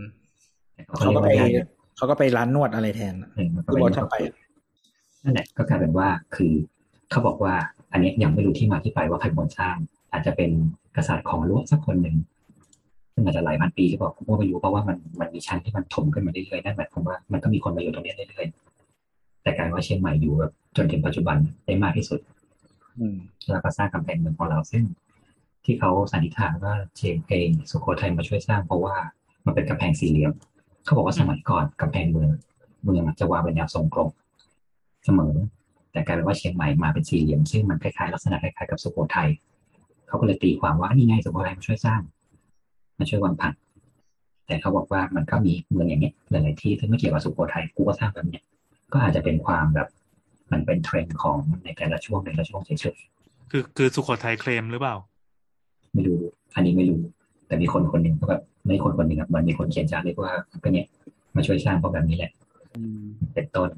[0.75, 4.35] แต่เขาเขาเรียก็กไปว่าย่านเขาก็ไปร้านนวดอะไรแทนเออมันก็คือเป็นบอสชอบไปอะ
[5.25, 6.53] นั่นแหละก็กลายเป็นว่าคือ
[7.11, 7.55] เขาบอกว่า
[7.93, 9.77] อันเนี้ยยังไม่รู้ที่มาที่ไปว่าใครเป็นคนสร้าง
[10.13, 10.51] อาจจะเป็น
[10.97, 12.17] กษัตริย์ของล้วสักคนหนึ่ง
[13.15, 22.21] ซึ่งอาจจะหลายพันปีหรือเปล่าผมก็ไม่รู้เพราะว่ามันมันมีชั้นที่มันถมขึ้นมาเรื่อยๆนั่นหมายความว่ามันก็มีคนมาอยู่ตรงนี้เรื่อยๆแต่กลารว่าเชียงใหม่อยู่แบบจนถึงปัจจุบันได้มากที่สุด
[22.99, 23.17] อืม
[23.51, 24.85] แล้วก็สร้างกำแพงเมืองของเราซึ่ง
[25.65, 28.97] ที่เขาสันนิษฐานว่าเชียงเองสุโขทัยมาช่วยสร้างเพราะว่า
[29.47, 30.33] มันเป็นกำแพงสี่เหลี่ยม
[30.85, 32.31] เขาบอกว่าสมัยก่อนกำแพงเมือง
[32.85, 34.11] เมืองจะวางเป็นแนวทรงกลม
[35.05, 35.35] เสมอ
[35.93, 39.29] แต่กลายเป็นว่าเชียงใหม่มาเป็นสี่เหลี่ยม ซึ่งมันคล้ายๆลักษณะคล้ายๆกับสุโขทัย
[40.09, 42.01] เขาก็เลยตีความว่านี่ไงสุโขทัยมาช่วยสร้าง
[42.99, 43.55] มาช่วยวางผัง
[44.47, 48.45] แต่เขาบอกว่ามันก็มีเมืองอย่างเงี้ยหลายๆที่ที่ไม่เกี่ยวกับสุโขทัยกูก็สร้างแบบเนี้ย
[48.93, 49.89] ก็อาจจะเป็นความแบบ
[50.53, 54.95] มันเป็นเทรนด์ของในแต่ละช่วงในแต่ละช่วงเฉยๆคือคือสุโขทัยเคลมหรือเปล่า
[55.93, 56.21] ไม่รู้
[56.55, 57.01] อันนี้ไม่รู้
[57.47, 60.33] แต่มีคนคนหนึ่งก็แบบ ไม่คนคนหนึ่งครับมันมีคนเขียนจารึกว่า
[60.63, 60.87] ก็เนี่ย
[61.35, 62.31] มาช่วยสร้างเพราะแบบนี้แหละ
[62.77, 63.03] อืม
[63.35, 63.71] เป็นต้น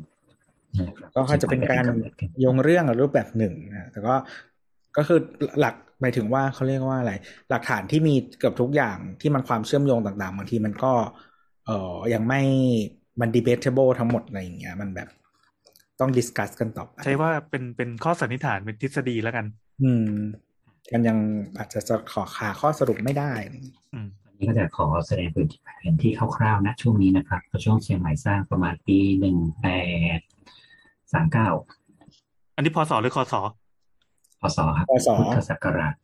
[0.79, 4.15] นะครับก็อาจจะเป็นการชียงใหม่เป็นโยงเรื่องรูปแบบหนึ่งนะแต่ก็
[4.97, 5.19] ก็คือ
[5.61, 7.13] หลักหมายถึงว่าเขาเรียกว่าอะไร
[7.51, 10.93] หลักฐานที่มีเกือบทุกอย่างที่มันความเชื่อมโยงต่างๆบางทีมันก็
[11.67, 12.43] เอ่อยังไม่
[13.21, 15.09] มัน debatable ทั้งหมดอะไรอย่างเงี้ยมันแบบ
[16.01, 19.45] ต้อง discuss กันต่อไปใช้ว่าเป็นเป็นข้อสันนิษฐานเป็นทฤษฎีแล้วกัน
[19.83, 20.09] อืม
[20.93, 21.19] กันยัง
[21.59, 23.75] อาจจะจะขอหาข้อสรุปไม่ได้อืมอันนี้
[24.47, 29.69] ก็จะขอแสดงพื้นที่แผนที่คร่าวๆนะช่วงนี้นะครับก็ช่วงเชียงใหม่สร้างประมาณปีหนึ่งแป
[30.19, 30.21] ด
[31.13, 31.49] สามเก้า
[32.57, 33.35] อันนี้พศหรือคศ
[34.41, 35.95] พศครับพศพุทธศักราช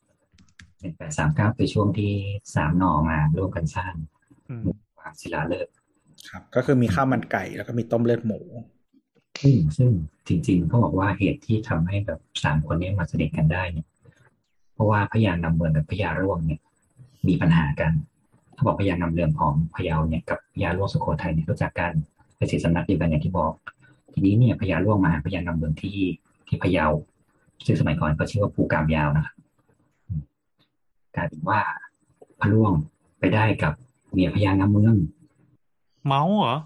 [0.80, 2.12] หนึ่งแปดสามเก้าเป็นช่วงที่
[2.54, 3.94] สามหน่อมาร่วมกันสร้าง
[4.50, 4.62] อืม
[4.98, 5.74] วางศิลาฤกษ์
[6.30, 8.40] ครับ ก็คือมีข้าวมันไก่แล้วก็มีต้มเลือดหมู
[9.42, 9.90] ซึ่งซึ่ง
[10.28, 13.86] จริงๆเขาบอกว่าเหตุที่ทำให้แบบสามคนนี้มาสนิทกันได้เนี่ย
[14.74, 16.60] เพราะว่าพญานำเมืองกับพญาร่วงเนี่ย
[17.28, 17.92] มีปัญหากัน
[18.60, 21.92] เขาบอกพญานำเรืองของพยาเนี่ยกับพญาร่วงสุโขทัยเนี่ยรู้จักกัน
[22.36, 23.52] เป็นศิสำนักเดียวกันอย่างที่บอก
[24.12, 25.98] ทีนี้เนี่ยพญาร่วงมาพญานำเมืองที่
[26.48, 26.86] ที่พยา
[27.66, 29.34] ซึ่งสมัยก่อนก็ชื่อว่าภูกามยาวนะครับ
[31.16, 31.60] กลายเป็นว่า
[32.40, 32.72] พระร่วง
[33.18, 33.72] ไปได้กับ
[34.12, 34.94] เมียพญานำเมือง
[36.06, 36.56] เมาเหรอ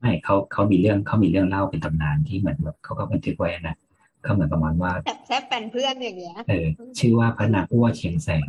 [0.00, 3.76] ไม่เขาเขามีเรื่องเขามีเรื่องเล่าเป็นตำนานที่เหมือนแบบเขาก็บันทึกไว้นะ
[4.22, 6.66] เขาเหมือนประมาณว่าแอบแซบเป็นเพื่อนอย่างเงี้ยเออ
[6.98, 8.48] ชื่อว่าพระนางอ้วเชียงแสง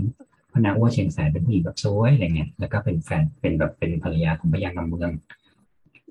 [0.65, 5.11] นางอ้วเชียงแสงเป็นผู้หญิงแบบสวยอะไรเงี้ยแล้วก็เป็นแฟนเป็นแบบเป็นภรรยาของพระยางำเมือง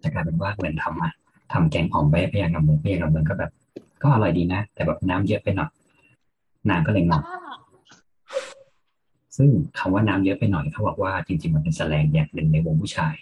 [0.01, 1.13] แต่กลายเป็นว่าเหมือนทำอะ
[1.53, 3.51] ทำแกงอ่อมไปให้พระยางำเมืองพระยางำเมืองก็แบบ
[4.03, 5.71] ก็อร่อยดีนะ แต่แบบน้ำเยอะไปหน่อย
[6.71, 7.23] นางก็เลยงอน
[9.37, 13.15] ซึ่งคำว่าน้ำเยอะไปหน่อยเขาบอกว่าจริง ๆ มันเป็นแสลงอย่างหนึ่งในวงผู้ชาย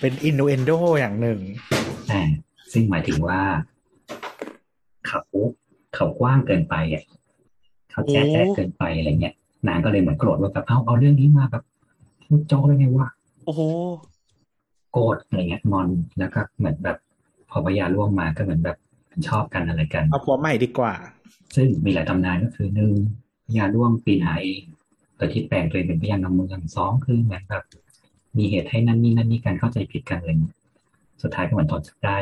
[0.00, 0.70] เป็นอินโนเอนโด
[1.00, 1.38] อย่างหนึ่ง
[2.10, 2.22] อ่า
[2.72, 3.40] ซึ่งหมายถึงว่า
[5.06, 5.20] เขา
[5.94, 7.04] เขากว้างเกินไปอะ
[7.90, 9.34] เขาแจ๊ะแจ๊ะเกินไปอะไรเงี้ย
[9.66, 11.64] นางก็เลยเหมือนโกรธว่าแบบเอาเอาเรื่องนี้มาแบบ
[12.26, 13.08] พูดโจ้ได้ไงวะ
[13.44, 13.60] โอ้โห
[14.92, 15.88] โกรธอะไรเงี้ยงอน
[16.18, 16.96] แล้วก็เหมือนแบบ
[17.50, 18.76] พอพญาล่วงมาก็เหมือนแบบ
[19.28, 20.94] ชอบกันอะไรกันเอาผัวใหม่ดีกว่า
[21.54, 22.92] ซึ่งมีหลายตำนานก็คือหนึ่ง
[23.46, 24.62] พญาล่วงปีนหาเอง
[25.16, 27.64] โดยที่แปลงตัวเองเป็นพญานำเมืองสองคือเหมือนแบบ
[28.38, 30.56] มีเหตุให้นั่นนี่นั่นนี่กันเข้าใจผิดกันอะไรเงี้ย
[31.22, 32.18] สุดท้ายก็เหมือนถอนจับได้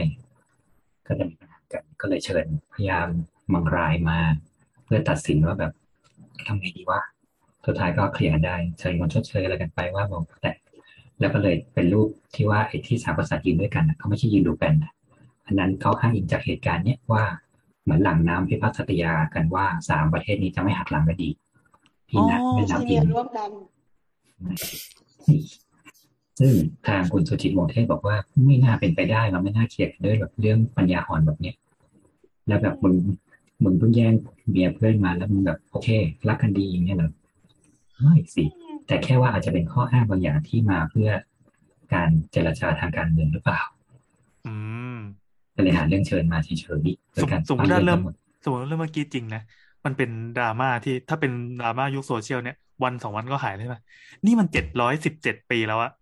[1.07, 3.09] ก็จะมีปัญหากันก็เลยเชิญพยาม
[3.53, 4.19] มังรายมา
[4.85, 5.73] เพื่อตัดสินว่าแบบ
[6.47, 7.01] ทำไงดีวะ
[7.67, 10.53] สุดท้ายก็เคลียร์กันได้เชิญคนชดเชยอะไรกันไปว่าบอกแต่
[11.21, 14.93] แล้วก็เลยเป็นรูปที่ว่าไอ้ที่สามกษัตริย์ยืนด้วยกันน่ะเขาไม่ใช่ยืนดูแปนนะ
[15.47, 17.25] อันนั้นเขาอ้างอิงจากเหตุการณ์เนี้ยว่า
[17.83, 21.31] เหมือนหลังน้ำพิพัฒน์สัตยากันว่าสามประเทศนี้จะไม่หักหลังกันดี
[22.09, 23.51] พี่นะอ๋อแม่จะน้ำเรีอิยนนร่วมกัน
[26.41, 26.53] ซึ่ง
[26.87, 31.57] ทางคุณสุจิตวงศ์เทพบอกว่าไม่น่าเป็นไปได้เราไม่น่าเคลียร์กันด้วยแบบเรื่องปัญญาอ่อนแบบเนี้ย
[32.49, 32.95] แล้วแบบมึง
[33.65, 34.15] มึงเพิ่งแย่ง
[34.51, 35.89] เมียเพื่อนมาแล้วมึงแบบโอเค
[36.29, 37.11] รักกันดีอย่างเงี้ยเหรอ
[38.01, 38.45] ไม่สิ
[38.87, 41.11] แต่แค่ว่าอาจจะเป็นข้ออ้างบางอย่างที่มาเพื่อ
[41.95, 43.61] การเจรจาทางการเมืองหรือเปล่า
[44.47, 44.55] อื
[44.97, 44.99] ม
[45.55, 49.43] ก็เลยหาเรื่องเชิญมาเฉยๆโดยการสมมุติว่าตั้งเริ่มทั้งหมดสมมติว่าเรื่องเมื่อกี้จริงนะ
[49.85, 53.81] มันเป็นดราม่าที่ถ้าเป็นดราม่ายุคโซเชียลเนี่ย วันสองวันก็หายเลยป่ะ
[54.27, 55.93] นี่มันเจ็ดร้อยสิบเจ็ดปีแล้วอะ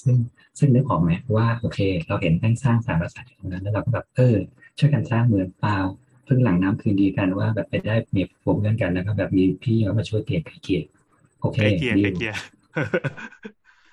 [0.00, 0.16] ซึ่ง
[0.58, 1.78] ซึ่งนึกออกไหมว่าโอเค
[2.08, 4.36] เราเห็นแม่งสร้างสามกษัตริย์อยู่ตรงนั้นแล้วเราก็แบบเออ
[4.78, 5.78] ช่วยกันสร้างเมืองเปล่า
[6.24, 10.82] เพิ่งหลังน้ำคืนดีกันว่าแบบไปได้มีพวกเพื่อนกันแล้วก็แบบมีพี่เขามาช่วยเกลี่ยไกลเกลี่ย
[11.40, 12.34] โอเคไกลเกลี่ยดีไกลลเกลี่ย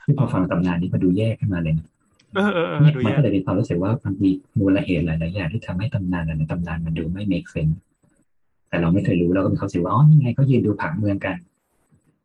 [0.05, 1.87] ซึ่งพอฟังตำนานนี้มาดูแยกขึ้นมาเลยนะ
[2.35, 7.75] เออเออเออเนี่ยดูมันแย่ก็เลยมีความรู้สึกว่ามันมีมูลเหตุหลายๆอย่างที่ทำให้ตำนานหลายๆตำนานมันดูไม่ make sense
[8.69, 11.37] แต่เราไม่เคยรู้เราก็มีความรู้สึกว่าอ๋อนี่ไงเขายืนดูผังเมืองกัน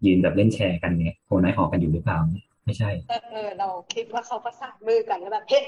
[0.06, 2.18] ยืนแบบเล่นแชร์กันเนี่ยโคนายออกกันอยู่หรือเปล่า
[2.64, 5.64] ไม่ใช่เออเออเราคิดว่าเขาประสานมือกันแล้วแบบเฮ้ย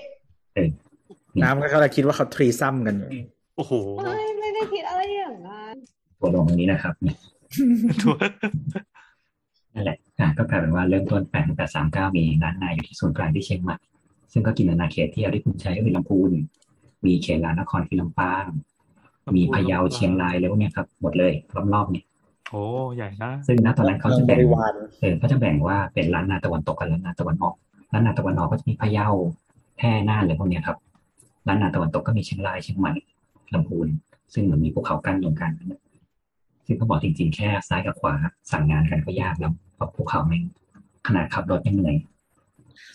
[1.43, 3.09] น้ำก็เลยคิดว่าเขา threesome กันอยู่
[3.57, 3.73] โอ้โห
[4.05, 5.75] ไม่ไม่ได้คิดอะไรอย่างนั้น
[6.21, 13.77] ตัวลงตรงนี้นะครับเนี่ยทัวนั่นแหละอะก็กลายเป็นว่าเริ่มต้นแปดแปดสามเก้ามีล้านนาอยู่ที่ศูนย์กลางที่เชียงใหม่
[14.33, 16.31] ซึ่งก็กินอาณาเขตที่เอาที่คุณใช้ก็คือลำพูน
[17.07, 18.47] มีเขตลานนครคือลำปาง
[19.37, 21.33] มีพะเยาเชียงรายแล้วเนี่ยครับหมดเลย
[21.75, 22.05] รอบๆเนี่ย
[22.51, 22.63] โอ้
[22.97, 27.55] ใหญ่นะซึ่งณตอนนั้นเขาเมืองบจะแบ่งริวารเออเขาจะแบ่งว่าเป็นล้านนาตะวันตกกับล้านนาตะวันออก
[27.93, 29.09] ล้านนาตะวันออกก็จะมีพะเยา
[29.77, 30.79] แพร่น่านอะไรพวกเนี้ยครับ
[31.47, 32.93] ล้านนาตะวันตกก็มีเชียงรายเชียงใหม่
[33.55, 33.89] ลำพูน
[34.35, 35.81] ซึ่งเหมือนมีภูเขากั้นตรงกลางนั่นแหละ
[36.67, 38.15] ซึ่งเขาบอกจริงๆ แค่ซ้ายกับขวา
[38.53, 40.43] สั่งงานกันก็ยากแล้วเพราะภูเขาแม่ง
[41.07, 41.97] ขนาดขับรถยังเหนื่อย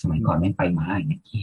[0.01, 1.41] สมัยก่อนแม่งไปม้าอย่างเงี้ยที่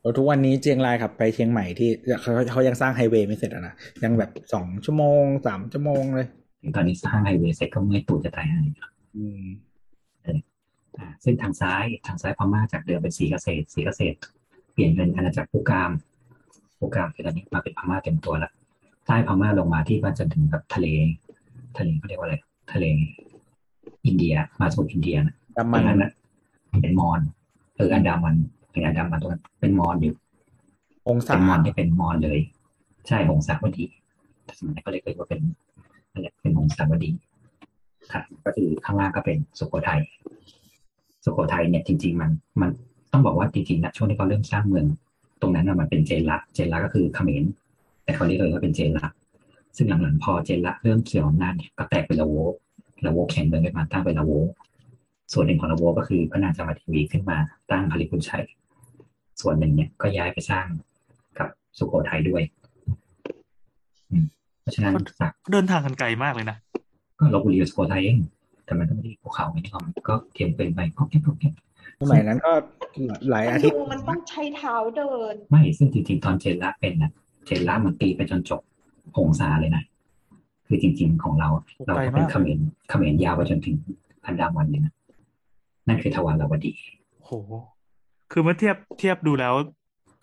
[0.00, 6.26] แล้วทุกวันนี้เชียงรายขับไปเชียงใหม่ที่เขาเขายังสร้างไฮเวย์ไม่เสร็จอะนะยังแบบสองชั่วโมงสามชั่วโมงเลย
[6.62, 8.66] ถึงตอนนี้สร้างไฮเวย์เสร็จก็เมื่อยตูดจะตายหาย
[9.16, 9.44] อืม
[10.98, 14.16] อ่าซึ่งทางซ้ายทางซ้ายพม่าจากเดิมเป็นสีเกษตรสีเกษตร
[14.72, 15.90] เปลี่ยนเป็นอาณาจักรผู้กาม
[16.78, 18.52] ผู้กามคือตอนนี้มาเป็นพม่าเต็มตัวแล้ว
[19.06, 20.86] ใต้พม่าลงมาที่ว่าจนถึงแบบทะเล
[21.78, 22.36] ทะเลเขาเรียกว่าอะไร
[22.72, 22.84] ทะเล
[24.06, 26.10] อินเดีย มาสู่อินเดียนะดำตมัรนงนั้นนะ
[26.82, 27.20] เป็นมอญ
[27.76, 28.34] เอออันดามัน
[28.72, 30.14] เป็นอันดามันตรงนั้นเป็นมอญอยู่
[31.08, 32.38] องศาเป็นมอญที่เป็นมอญเลย
[33.08, 33.84] ใช่หงสาวดี
[34.58, 35.40] สมัยนั้นก็เลยเรียกว่าเป็น
[36.12, 37.10] นั่นแหละเป็นหงสาวดี
[38.12, 40.00] ครับก็คือข้างล่างก็เป็นสุโขทัย
[41.24, 42.70] สุโขทัยเนี่ยจริง ๆ มันมัน
[43.12, 44.86] ต้องบอกว่าจริงๆนะช่วงที่เขาเริ่มสร้างเมือง
[45.40, 47.44] ตรงนั้นน่ะมันเป็นเจนละเจนละก็คือเขมร
[48.04, 49.08] แต่เขาเรียกเลยว่าเป็นเจนละ
[49.76, 52.34] ซึ่งหลังๆพอเจนละเริ่มเขียวอำนาจเนี่ยก็แตกเป็นละโว
[53.06, 54.32] ละโวแข่งเมืองกันมาตั้งเป็นละโว
[55.32, 57.38] ส่วนหนึ่งของละโวก็คือพระนางจามเทวีขึ้นมา
[57.70, 58.44] ตั้งพลิคุชัย
[59.40, 60.66] ส่วนหนึ่งเนี่ยก็ย้ายไปสร้าง
[61.38, 61.48] กับ
[61.78, 62.42] สุโขทัยด้วย
[64.10, 64.24] อืม
[64.60, 66.56] เพราะฉะนั้นจากเดินทางกันไกลมากเลยนะ
[67.18, 68.18] ก็ลบบุรีกับสุโขทัยเอง
[68.64, 71.50] แต่มันก็ไม่ได้ภูเขาไม่ได้หรอกมันก็เทียมเป็นไปก็แค่ก็แค่
[72.00, 72.52] สมัยนั้นก็
[73.30, 77.10] หลายอาทิตย์ดูมันต้องใช้เท้าเดิน ไม่ซึ่งจริงๆตอนเจนละเป็นนะ
[77.46, 78.60] เจนละมันตีไปจนจบ
[79.16, 79.82] หงสาเลยนะ
[80.66, 81.48] คือจริง ๆ ของเรา
[81.86, 82.58] เราก็เป็นเขมร
[82.88, 83.76] เขมรยาวไปจนถึง
[84.26, 84.94] อันดามันเลยนะ
[85.88, 86.72] นั่นคือทวารวดี
[87.24, 87.30] โห
[88.32, 89.54] คือเมื่อเทียบเทียบดูแล้ว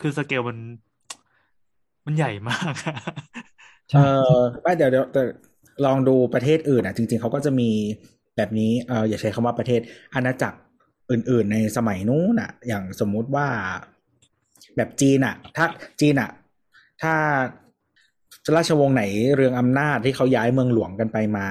[0.00, 0.58] คือสเกลมัน
[2.06, 2.74] มันใหญ่มาก
[3.94, 4.00] เอ
[4.34, 5.22] อไม่เดี๋ยวเดี๋ยวแต่
[5.84, 7.70] ลองดูประเทศอื่นอะ จริง ๆเขาก็จะมี
[8.36, 9.80] แบบนี้เอออย่าใช้คำว่าประเทศ
[10.14, 10.58] อาณาจักร
[11.10, 13.46] อื่น ๆ ในสมัยนู้นอะ อย่างสมมุติว่า
[14.76, 15.66] แบบจีนอะ ถ้า
[16.00, 16.30] จีนอะ
[17.02, 17.12] ถ้า
[18.56, 19.02] ราชวงศ์ไหน
[19.34, 21.46] เรืองอำนาจที่เขาย้ายเมืองหลวงกันไปมา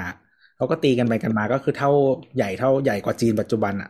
[0.58, 1.92] เขาก็ตีกันไปกันมาก็คือเท่า
[2.36, 3.90] ใหญ่เท่าใหญ่กว่าจีนปัจจุบันอะ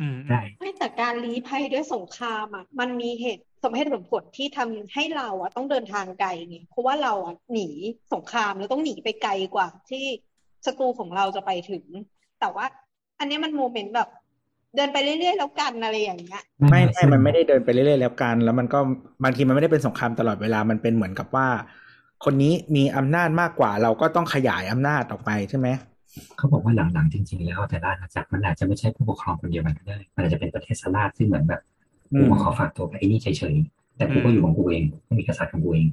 [0.00, 7.68] อืมได้ไม่แต่การลี้ภัยด้วยสงครามอะมันมีเหตุสมเหตุสมผลที่ทำให้เราอะต้องเดินทางไกลไงเพราะว่าเราอะหนี
[8.12, 10.04] สงครามแล้วต้องหนีไปไกลกว่า ที่
[10.66, 11.84] ศัตรูของเราจะไปถึง
[12.40, 12.66] แต่ว่า
[13.18, 14.08] อันนี้มันโมเมนต์แบบ
[14.76, 18.78] เดินไปเรื่อยๆแล้วกันอะไรอย่างเงี้ยไม่ไม่มันไม่ได้เดินไปเรื่อยๆแล้วกัน แล้วมันก็
[19.24, 21.46] บางทีมันไม่ได้เป็นสงครามตลอดเวลามันเป็นเหมือนกับว่า
[22.24, 25.68] คนนี้มีอำนาจมากกว่า เราก็ต้องขยายอำนาจออกไปใช่ไหม
[26.36, 31.60] เขาบอกว่าหลังๆจริง ๆ แล้วแต่ละอาณาจักรมันอาจจะไม่ใช่ผู้ปกครองคนเดียวกันก็ได้มันอาจจะเป็นประเทศสลาดซึ่งเหมือนแบบ
[32.12, 35.88] อืกูมมาขอฝากตัวกับไอ้นี่เฉยๆแต่กูก็อยู่ของกูเองก็มีกษัตริย์ของกูเอง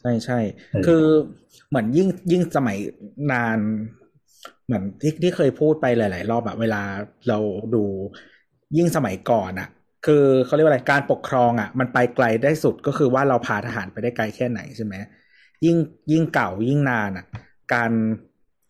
[0.00, 0.38] ใช่ใช่
[0.72, 1.02] เออคือ
[1.68, 2.78] เหมือนยิ่งยิ่งสมัย
[3.30, 3.58] นาน
[4.64, 6.82] เหมือนที่ที่เคยพูดไปหลาย ๆ รอบอะเวลา
[7.28, 7.38] เรา
[7.74, 7.84] ดู
[8.76, 9.68] ยิ่งสมัยก่อนอะ
[10.06, 14.94] คือเขาเรียกว่าอะไรการปกครองอะมันไปไกลได้สุดก็คือว่าเราพาทหารไปได้ไกลแค่ไหนใช่ไหม
[15.64, 15.76] ยิ่ง
[16.12, 17.26] ยิ่งเก่ายิ่งนานอะ
[17.72, 17.90] การ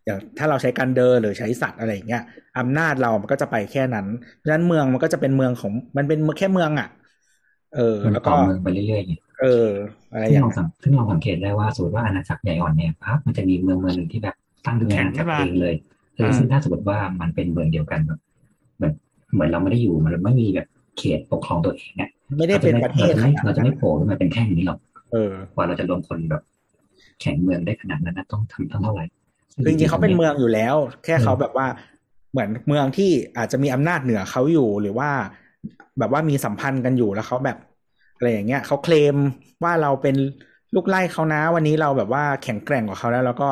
[0.05, 2.22] อย่างถ้าเราใช้การเดินหรือใช้สัตว์อะไรอย่างเงี้ย
[2.59, 6.88] อำนาจเรามันก็จะไปแค่นั้นเพราะฉะนั้นเมืองมันก็จะเป็นเมืองของมันเป็นแค่เมืองอะ
[7.74, 9.68] เออมันแล้วต่ก็อเมืองไปเรื่อยๆไงเออ
[10.12, 14.34] อะไรซึ่องย่างเราเงี้ยสังซึ่งเราสังเกตได้ว่าสมมติว่าอาณาจักรใหญ่อ่อนเนี่ยปั๊บมันจะมีเมืองเมืองหนึ่งที่แบบ
[14.66, 15.74] ตั้งขึ้นมาแข่งขึ้นมาเองเลย
[16.16, 18.20] เออซึ่งถ้าสมมติว่ามันเป็นเมืองเดียวกันแบบ
[18.76, 18.92] เหมือน
[19.34, 20.68] เหมือนเราไม่ได้อยู่มันไม่มีแบบ
[20.99, 24.78] เขตปกครองตัวเองเนี่ยไม่ได้เป็นประเทศเราจะขไม่นาดเราจะนั้นไม่โผล่ขึ้นมาเป็นแค่นี้หรอก
[25.12, 26.42] เออกว่าเราจะรวมคนแบบ
[27.21, 29.05] แข่งเมืองได้ขนาดนั้นนะต้องทำต้องเท่าไหร่
[29.65, 31.67] คือจริงๆเขาเป็นเมืองอยู่แล้ว แค่เขาแบบว่า
[32.33, 35.11] เหมือนเมืองที่อาจจะมีอำนาจเหนือเขาอยู่หรือว่า
[35.99, 37.59] แบบว่ามีสัมพันธ์กันอยู่แล้วเขาแบบ
[38.17, 39.17] อะไรอย่างเงี้ยเขาเคลม
[39.65, 40.17] ว่าเราเป็น
[40.75, 43.49] ลูกไล่เขานะ วันนี้เราแบบว่าแข็งแกร่งกว่าเขาแล้วแล้วก็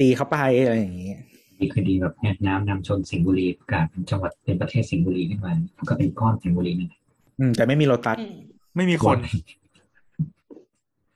[0.00, 1.18] ตีเขาไปอะไรอย่างเงี้ย
[1.58, 7.00] ดีคือดีแบบเนี่ยน้ำนำชนสิงห์บุรีประกาศเป็นจังหวัดเป็นประเทศสิงห์บุรีขึ้นมามันก็เป็นก้อนสิงห์บุรีนั่นแหละ
[7.38, 8.36] อืมแต่ไม่มีโลตัสอืม
[8.76, 9.16] ไม่มีคน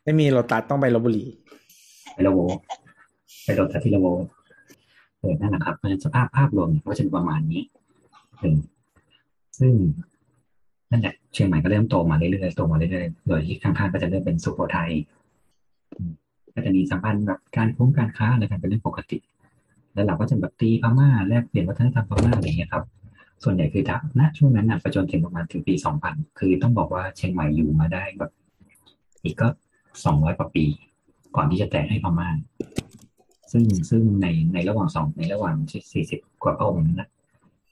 [0.09, 1.25] ไม่มีโลตัสต้องไปลบบุรี
[2.15, 2.39] ไปละโว
[3.45, 4.07] ไปโดนที่ละโว
[5.21, 7.63] เออนั่นแหละครับเพราะฉะนั้นสภาพภาพรวมเนี่ยก็จะประมาณนี้
[8.39, 8.59] เออ
[9.59, 9.73] ซึ่ง
[10.91, 14.91] นั่นแหละเชียงใหม่ก็เริ่มโตมาเรื่อยๆโตมาเรื่อยๆโดยที่ข้างๆก็จะเริ่มเป็นสุโขทัย
[15.97, 16.13] อืม
[16.55, 19.19] ก็จะมีสัมพันธ์แบบการคุ้มการค้าอะไรกันเป็นเรื่องปกติ
[19.95, 22.85] แล้วเราก็จะแบบตีพม่าแลกเปลี่ยนวัฒนธรรมพม่าอะไรอย่างเงี้ยครับ
[23.45, 28.33] ส่วนใหญ่คือถ้าณช่วงนั้นนะไปจนถึงประมาณถึงปีสองพันคือต้องบอกว่าเชียงใหม่อยู่มาได้แบบ
[29.25, 29.49] อีกก็
[30.05, 30.64] สองร้อยกว่าปี
[31.36, 32.30] ก่อนที่จะแตกให้พม่า
[33.53, 35.57] ซึ่งซึ่งในในระหว่างสองในระหว่าง
[35.92, 37.09] สี่สิบกว่าพระองค์นั้นนะ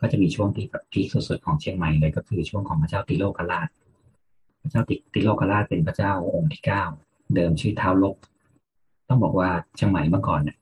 [0.00, 3.68] ก็จะมีช่วงที่แบบพีคสุดๆของเชียงใหม่เลยก็คือช่วงของพระเจ้าติโลกราช
[4.62, 6.82] พระเจ้าติติโลกราชเป็นพระเจ้าองค์ที่เก้า
[7.34, 8.16] เดิมชื่อท้าวลก
[9.08, 10.58] ต้องบอกว่าเชียงใหม่เมื่อก่อนเนี่ย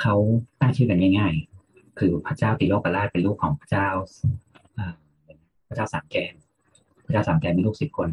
[0.00, 0.14] เขา
[0.60, 1.34] ตั้งชื่อกันง่าย
[1.66, 3.88] ๆ คือพระเจ้าติโลกราชเป็นลูกของพระเจ้า
[4.78, 4.94] อ่า
[5.68, 6.32] พระเจ้าสามแกน
[7.06, 8.08] พระเจ้าสามแกนมีลูกสิบคน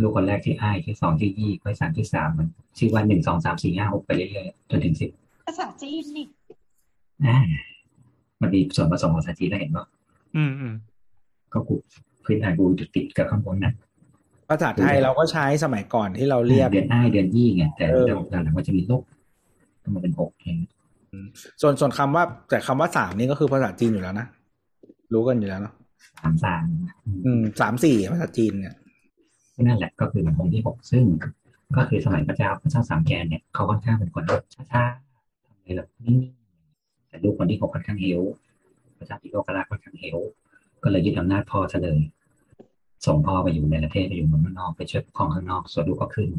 [0.00, 5.10] ลูกคนแรกชื่ออ้ายชื่อสองชื่อยี่คนที่สามชื่อสามมันชื่อว่าหนึ่งสองสามสี่ห้าหกไปเรื่อยๆจนถึงสิบ
[5.46, 6.26] ภาษาจีนนี่
[7.26, 7.38] อ่า
[8.40, 9.84] มันมีส่วนผสมของภาษาจีนได้เห็นว่า
[10.36, 10.74] อืมอืม
[11.52, 11.74] ก็กู
[12.24, 13.72] พื้นฐานกูจุดติดกับข้างบนน่ะ
[14.50, 19.02] ภาษาไทยเราก็ใช้สมัยก่อนที่เราเรียกเดือนอ้ายเดือนยี่ไงแต่เออเดี๋ยวหลังๆมันจะมีลบ
[19.82, 20.56] ก็มาเป็นหกเอง
[21.62, 24.26] ส่วนส่วนคำว่า แต่คำว่าสามนี่ก็คือภาษาจีนอยู่แล้วนะ
[25.12, 25.74] รู้กันอยู่แล้วเนาะ
[26.20, 26.64] สามสาม
[27.24, 28.74] อืมสามสี่ภาษาจีนเนี่ย
[29.60, 31.04] นั่นแหละก็คือองค์ที่หกซึ่ง
[31.76, 34.24] ก็คือสมัยพระเจ้าพระเจ้าสามแกนเนี่ยเขาค่อนข้างเป็นคน
[34.72, 38.20] ช้าๆทำอะไรแบบนิ่งๆแต่ลูกคนที่หกค่อนข้างเฮล
[38.98, 40.18] พระเจ้าติโลกราชค่อนข้างเฮล
[40.82, 42.00] ก็เลยยึดอำนาจพ่อซะเลย
[43.06, 46.30] ส่งพ่อไปอยู่ในประเทศไปอยู่เมืองนอกไปช่วยปกครองข้างนอกส่วนลูกก็ขึ้น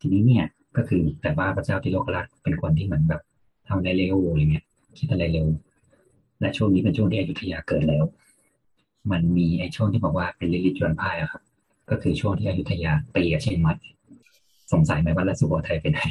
[0.00, 0.46] ทีนี้เนี่ย
[0.76, 3.22] ก็คือแต่ว่าพระเจ้าติโลกราชเป็นคนที่เหมือนแบบ
[3.68, 4.64] ทำอะไรเร็วอะไรเงี้ย
[4.98, 5.46] คิดอะไรเร็ว
[6.40, 8.04] และช่วงนี้เป็นช่วงที่อยุธยาเกิดแล้ว
[9.10, 11.42] มันมีไอ้ช่วงที่บอกว่าเป็นลิลิจวนพ่ายอะครับ
[11.90, 13.74] ก็คือช่วงที่อยุธยาตีกับเชียงใหม่
[14.72, 16.02] สงสัยไหมว่าแล้วสุโขทัยเป็นไง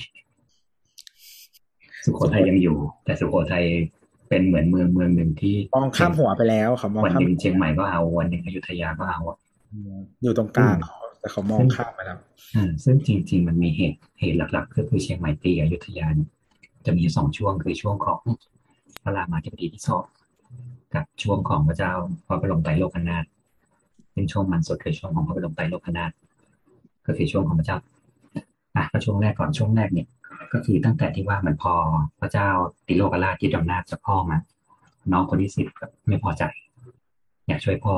[2.05, 3.65] สุโขทัยยังอยู่ แต่สุโขทัย
[4.29, 9.37] เป็นเหมือนเมืองเมืองหนึ่งที่มองข้ามหัวไปแล้วเขามองวันข้าหมนึ่งเชียงใหม่ก็เอาวันหนึ่งอยุธยาก็เอาอะ
[10.23, 12.19] อยู่ตรงกลางเขาแต่เขามองข้ามไปแล้ว
[12.55, 16.29] อ่าซึ่งจริง ๆ มันมีเหตุเหตุหลัก ๆ ก็คือเชียงใหม่ตีอยุธยาเนี่ย
[16.85, 18.21] จะมีสองช่วงคือช่วงของ
[19.03, 20.05] พระรามาธิบดีที่สอง
[20.93, 21.91] กับช่วงของพระเจ้า
[22.27, 23.25] พระบรมไตรโลกนาถ
[24.17, 26.11] ซึ่งช่วงมันสุดคือช่วงของพระบรมไตรโลกนาถ
[27.05, 27.77] ก็คือช่วงของพระเจ้า
[28.75, 30.07] อะก็ช่วงแรกก่อนช่วงแรกเนี่ย
[30.53, 31.73] ก็คือตั้งแต่ที่ว่ามันพอ
[32.21, 32.47] พระเจ้า
[32.87, 34.37] ติโลกราชยึดอำนาจจากพ่อมา
[35.11, 35.67] น้องคนที่สิบ
[36.07, 36.43] ไม่พอใจ
[37.47, 37.95] อยากช่วยพ่อ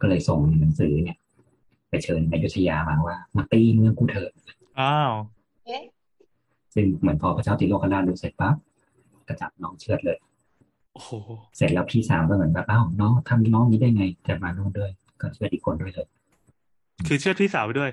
[0.00, 1.16] ก็เลยส่งหนังสือเนี่ย
[1.88, 4.30] ไปเชิญอยุธยามาว่า มาตีเมืองกูเถอะ
[4.80, 5.12] อ้าว
[5.66, 5.84] เอ๊ะ
[6.74, 8.56] ซึ่งเหมือนพอพระเจ้าติโลกราชดูเสร็จปั๊บ
[9.28, 10.18] ก็จับน้องเชือดเลย
[10.94, 11.10] โอ้โห
[11.56, 14.90] เสร็จแล้วพี่สาวก็เหมือนแบบอ้าวน้องทำน้องนี้ได้ไงจะมานู่นด้วย
[15.20, 16.06] ก็เชือดอีกคนด้วยเลย
[17.06, 17.90] คือเชื่อดพี่สาวไปด้วย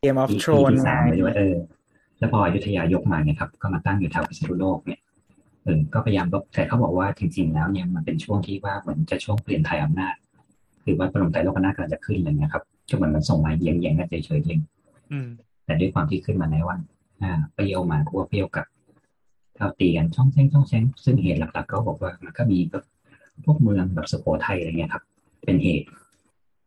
[0.00, 1.54] เกมออฟพี่ทรพี่นพี่สาวไปด้วยเออ
[2.18, 5.00] แล้วพออยุธยายกมาเนี่ยครับ ก็มาตั้งอยู่แถวพิษณุโลกเนี่ย
[5.64, 10.14] เออก็พยายามลบแต่เขาบอกว่าจริง ๆ แล้วเนี่ยมันเป็นช่วงที่ว่าเหมือนจะช่วงเปลี่ยนถ่ายอำนาจ
[10.84, 14.58] คือว่าพระบรมไตรโลกนาถกำลังจะขึ้นอะไรเงี้ยครับก็เหมือนมันส่งมาเยียงเยียงกันเฉยๆเอง
[15.12, 15.28] อืม
[15.64, 16.80] แต่ด้วยความที่ขึ้นมาในวัน
[17.22, 18.66] อ่าเปรี้ยวมาคั่วเปรี้ยวกับ
[19.56, 22.84] เท่าตีกันช่องแช่งช่องแช่งซึ่งเหตุหลักๆก็บอกว่ามันก็มีแบบ
[23.44, 25.02] พวกเมืองแบบสุโขทัยอะไรเงี้ยครับ
[25.44, 25.86] เป็นเหตุ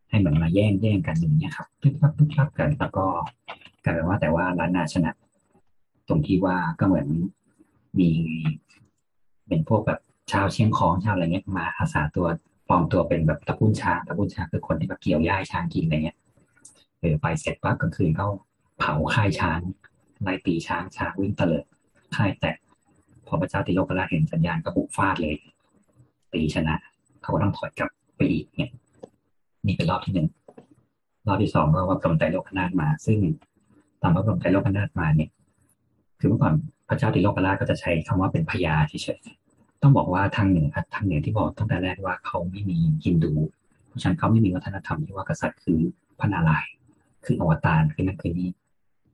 [0.10, 3.06] ให้เหมือนมาแย่งแย่งกันอย่างเงี้ยครับทุบทับทุบทับกันแล้วก็
[3.84, 5.12] กลายเป็นว่าแต่ว่าล้านนาชนะ
[6.08, 7.08] ตรงที่ว่าก็เหมือน
[7.99, 8.10] มี
[9.47, 9.99] เป็นพวกแบบ
[10.32, 12.28] ชาวเชียงของชาวอะไรเงี้ยมาอาสาตัว
[12.68, 16.18] ปลอมตัวเป็นแบบตะปุ้นชาตะปุ้นชาคือคนที่แบบเกี่ยวหญ้าให้ช้างกินอะไรเงี้ย
[16.99, 18.28] เออไปเสร็จปั๊บกลางคืนเขา
[18.80, 19.60] เผาค่ายช้าง
[20.24, 21.66] ไล่ตีช้างช้างวิ่งเตลิด
[22.16, 22.58] ค่ายแตก
[23.28, 25.36] พอพระเจ้าติโลกราชเห็นสัญญาณก็บุกฟาดเลย
[26.34, 26.76] ตีชนะ
[27.22, 28.72] เขาก็ต้องถอยกลับไปอีกเนี่ย
[29.66, 30.28] นี่เป็นรอบที่หนึ่ง
[31.28, 33.20] รอบที่สองก็ว่าพระบรมไตรโลกนาถมา ซึ่ง
[34.01, 35.30] ตอนพระบรมไตรโลกนาถมาเนี่ย
[36.20, 36.53] คือเมื่อก่อน
[36.89, 39.22] พระเจ้าติโลกราชก็จะใช้คำว่าเป็นพญาเฉย
[39.82, 43.34] ต้องบอกว่าทางเหนือทางเหนือที่บอกตั้งแต่แรกว่าเขาไม่มีฮินดู
[43.88, 45.80] เพราะฉะนั้นเขาไม่มีวัฒนธรรมที่ว่ากษัตริย์คือ
[46.20, 46.72] พระนารายณ์
[47.26, 48.49] คืออวตารคือนั่นคือนี่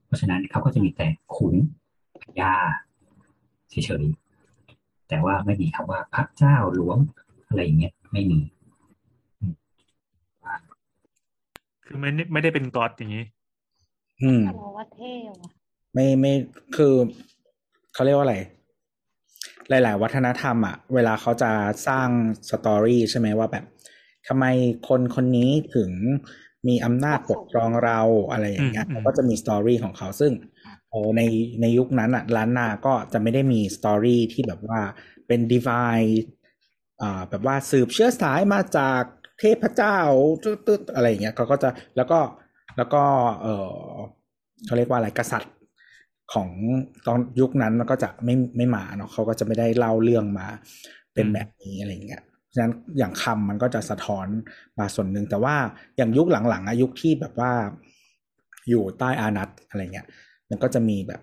[0.05, 1.53] เพราะฉะนั้นเขาก็จะมีแต่ขุน
[2.21, 2.53] พญา
[3.69, 6.97] เฉยๆแต่ว่าไม่มีคำว่าพระเจ้าหลวง
[7.47, 8.39] อะไรอย่างเงี้ยไม่มี
[11.91, 13.25] คือไม่ได้ไม่ได้เป็นก๊อดอย่างนี้
[14.21, 15.49] อืมแต่เราว่าเท่ว่ะ
[15.93, 16.33] ไม่ไม่
[16.75, 16.93] คือ
[17.93, 18.37] เขาเรียกว่าอะไร
[19.69, 21.51] หลาย ๆ วัฒนธรรมอะ เวลาเขาจะ
[21.87, 22.07] สร้าง
[22.49, 23.65] สตอรี่ใช่ไหมว่าแบบ
[24.27, 24.45] ทำไม
[24.87, 25.91] คนคนนี้ถึง
[26.67, 30.31] มีอำนาจปกครองเราอะไรอย่างเงี้ยอืมอืมเขาก็จะมีสตอรี่ของเขาซึ่ง
[30.89, 31.21] โอ้ใน
[31.61, 34.79] ในยุคนั้นอะล้านนาก็จะไม่ได้มีสตอรี่ที่แบบว่า
[35.27, 35.99] เป็นดีฟาย
[37.01, 39.03] อ่าแบบว่าสืบเชื้อสายมาจาก
[39.41, 39.97] เทพเจ้า
[40.43, 42.19] ตึ๊ดๆอะไรอย่างเงี้ยเขาก็จะแล้วก็
[42.77, 43.03] แล้วก็
[43.41, 43.71] เออ
[44.65, 45.53] เขาเรียกว่าอะไรกษัตริย์
[46.33, 46.49] ของ
[47.07, 50.47] ตอนยุคนั้นมันก็จะไม่ไม่มาเนาะเขาก็จะไม่ได้เล่าเรื่องมา
[51.13, 52.23] เป็นแบบนี้อะไรเงี้ย
[52.53, 54.27] ฉะนั้นอย่างคำมันก็จะสะท้อน
[54.79, 55.55] มาส่วนหนึ่งแต่ว่า
[55.97, 57.51] อย่างยุคหลังๆอะยุคที่แบบว่า
[58.69, 60.07] อยู่ใต้อานัตอะไรเงี้ย
[60.49, 61.21] มันก็จะมีแบบ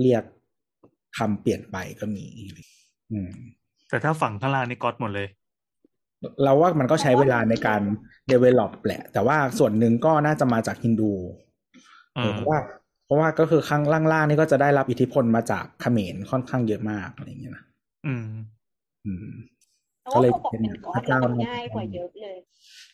[0.00, 0.24] เรียก
[1.18, 2.24] คำเปลี่ยนไปก็มี
[3.12, 3.32] อืม
[3.88, 5.28] แต่ถ้าฝั่งข้างล่างนี่ก๊อดหมดเลย
[6.44, 7.82] เราว่ามันก็ใช้เวลาในการ
[8.30, 11.12] develop แหละ แต่ว่าส่วนหนึ่งก็น่าจะมาจากฮินดู
[12.16, 12.60] อืมเพราะว่า
[13.06, 17.64] เพราะว่าก็คือข้างล่างๆนี่ก็จะได้รับอิทธิพลมาจากเขมรค่อนข้างเยอะมากอะไรอย่างเงี้ยนะ
[18.06, 18.26] อืม
[19.06, 19.26] อืม
[20.02, 22.36] แต่ก็ว่าเลยพอบอกเป็นก๊อตแล้วมันง่ายกว่าเยอะเลย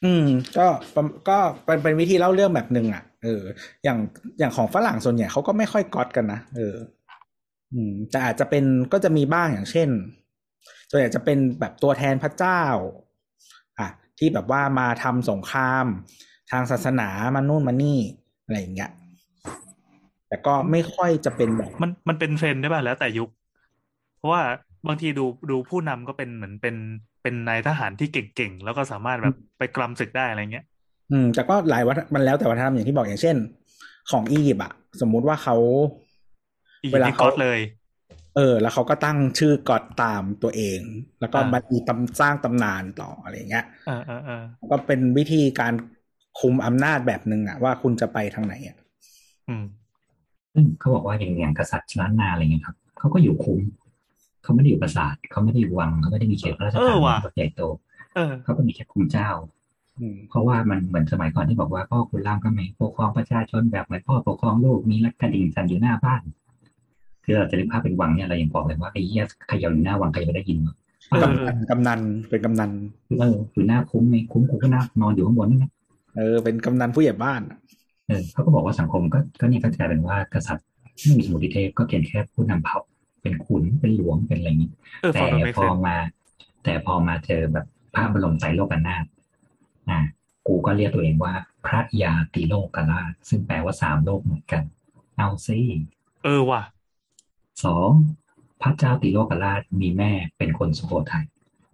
[0.05, 0.27] อืม
[0.59, 3.43] ก็ประก็เป็นเป็นวิธีเล่าเรื่องแบบหนึ่งอะ เออ
[3.85, 3.99] อย่าง
[4.39, 6.77] อย่างของฝรั่งส่วนใหญ่เขาก็ไม่ค่อยก๊อตกันนะเออ
[7.73, 9.89] อืม แต่อาจจะเป็นก็จะมีบ้างอย่างเช่น
[10.91, 13.02] ส่วนใหญ่จะเป็นแบบตัวแทนพระเจ้าอะ
[14.19, 15.85] ที่แบบว่ามาทำสงคราม
[16.51, 17.99] ทางศาสนามานู่นมานี่
[18.45, 18.91] อะไรอย่างเงี้ย
[20.29, 23.29] แต่ก็ไม่ค่อยจะเป็นแบบมันมันเป็นเทรนด์ได้ป่ะแล้วแต่ยุค
[24.19, 24.43] เพราะว่า
[24.87, 26.77] บางทีดูดูผู้นำก็เป็นเหมือนเป็น
[27.23, 30.65] เป็นนายทหารที่เก่งๆ แล้วก็สามารถแบบไปกลำศึกได้อะไรเงี้ย
[31.11, 33.37] อืม แต่ก็หลายวัฒนมันแล้วแต่วัฒนธรรมอย่างที่บอกอย่างเช่น
[34.11, 35.57] ของอียิปต์อะสมมุติว่าเขา
[36.85, 37.59] อีเวลาที่เขาก๊อดเลย
[38.37, 40.81] เออ แล้วเขาก็ตั้งชื่อก็อดตามตัวเอง
[41.21, 45.75] แล้วก็อ่ามามีตำสร้างตำนานต่ออะไรอย่างเงี้ยเออเออเออก็เป็นวิธีการ
[46.41, 48.77] คุมอำนาจแบบหนึ่งอะว่าคุณจะไปทางไหนอะ
[49.49, 49.65] อืม
[50.55, 53.61] ซึ่งเขาบอกว่าอย่างอย่างกษัตริย์ล้านนาอะไรเงี้ยครับเขาก็อยู่คุ้ม
[54.43, 57.61] เขาไม่ได้อยู่ปราสาทเขาไม่ได้อยู่วังเขาไม่ได้มีเขตพระราชเอฐาอนว่ะแบบใหญ่โต
[58.15, 59.31] เออเขาก็มีแค่คุมเจ้า
[60.01, 66.23] อืมเพราะว่ามันเหมือนสมัยก่อนที่บอกว่าพ่อคุณรามก็ไม่ปกครองประชาชนแบบเหมือนพ่อปกครองลูกมีรักกระดิ่งสั่นอยู่หน้าบ้าน
[67.25, 70.75] คือเราจะนึกภาพเป็นวังเนี่ยเรายังบอกเลยว่าไอ้เหี้ยเขย่าอยู่หน้าวังใครจะไม่ได้ยินวะ
[71.11, 72.01] เออกำนันกำนัน
[72.31, 72.71] เป็นกำนัน
[73.19, 75.71] เอออยู่หน้าคุ้มไงคุ้มกูก็นั่งนอนอยู่ข้างบนนี่นะ
[76.17, 77.41] เออเป็นกำนันผู้ใหญ่บ้าน
[78.09, 80.67] เออเขาก็บอกว่าสังคมก็ก็เนี่ยก็กลายเป็นว่ากษัตริย์
[81.03, 82.79] ไม่มีสมุติเทพก็เพียงแค่ผู้นำเผ่า
[83.23, 84.71] เป็นขุนเป็นหลวงเป็นอะไรอย่างนี้
[85.03, 85.97] เออฟัแต่งดูไม่พเซอนมา
[86.65, 89.05] แต่พอมาเจอแบบพระบรมไตรโลกนาถ
[89.91, 89.99] อ่า
[90.47, 91.33] กูก็เรียกตัวเองว่า
[91.67, 94.63] พระยาติโลกราชซึ่งแปลว่าสามโลกเหมือนกัน
[95.17, 95.59] เอาซิ
[96.25, 96.63] เออว่ะ
[97.65, 97.91] สอง
[98.63, 101.25] พระเจ้าติโลกราชมีแม่เป็นคนสุโขทัย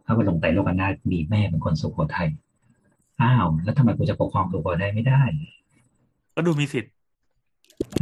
[0.05, 2.29] พระบรมไตรโลกนาถมีแม่เป็นคนสุโขทัย
[3.23, 5.21] อ้าวแล้วทำไมกูจะปกครองสุโขทัยไม่ได้
[6.35, 6.93] ก็ดูมีสิทธิ์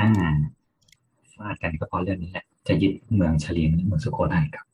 [0.01, 0.11] อ่า
[1.35, 4.67] ฟาดกันก็เพราะเรื่องนี้แหละจะยึดเมืองเฉลียงเมืองสุโขทัยครับ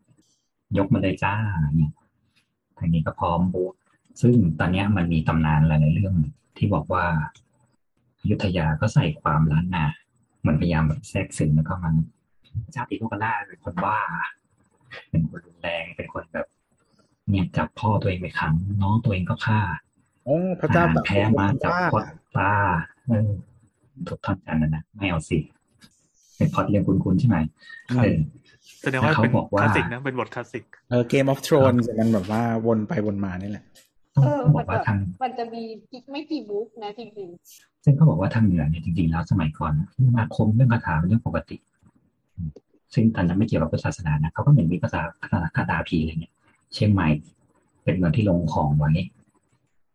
[0.76, 1.34] ยกมาเลยจ้า
[1.76, 1.92] เนี่ย
[2.78, 3.64] ทางนี้ก็พร้อมบู
[4.20, 6.14] ซึ่งตอนเนี้ยมันมีตำนานหลายๆเรื่อง
[6.56, 7.04] ที่บอกว่า
[8.20, 9.84] อยุธยาก็ใส่ความล้านนา
[10.40, 11.94] เหมือนพยายามแบบแทรกซึมแล้วก็มัน
[12.72, 13.98] เจ้าติโลกราชเป็นคนบ้า
[15.10, 16.46] เป็นคนรุนแรงเป็นคนแบบ
[17.30, 19.60] เนี่ยจับพ่อตัวเองไปขังน้องตัวเองก็ฆ่า
[20.24, 22.04] โอ้พระเจ้าอ่แบบแพ้มาจับว่าพอด
[22.36, 22.52] ตา
[23.08, 23.30] เออ
[24.08, 25.38] ถูกทอดกันนะนะไม่เอาสิ
[26.36, 27.36] เป็นพล็อดเรื่องคุณๆใช่ไหม
[27.88, 28.18] เออ
[28.82, 33.64] แสดงว่าแล้วเขาเป็นบอกคว่าลาสสิกนะเป็นบทคลาสสิกเออเกมออฟทรอนมันแบบว่าวนไปวนมานี่แหละ
[34.16, 35.62] ต้องเออต้องบมัอนกว่าแบบทางมันจะมี
[36.12, 37.28] ไม่กี่บุ๊กนะจริง
[37.84, 41.56] ซึ่งเขาบอกว่าทางเหนือเนี่ยจริงๆแล้วสมัยก่อนเรื่องอาคมเรื่องคาถาเป็นเรื่องปกติ
[42.94, 46.34] ซึ่งตอนนั้นไม่เกี่ยวกับพุทธศาสนานะเขาก็เหมือนมีภาษาคาถาคาถาผีอะไรเงี้ย
[46.72, 47.08] เชียงใหม่
[47.84, 48.92] เป็นเมืองที่ลงของไว้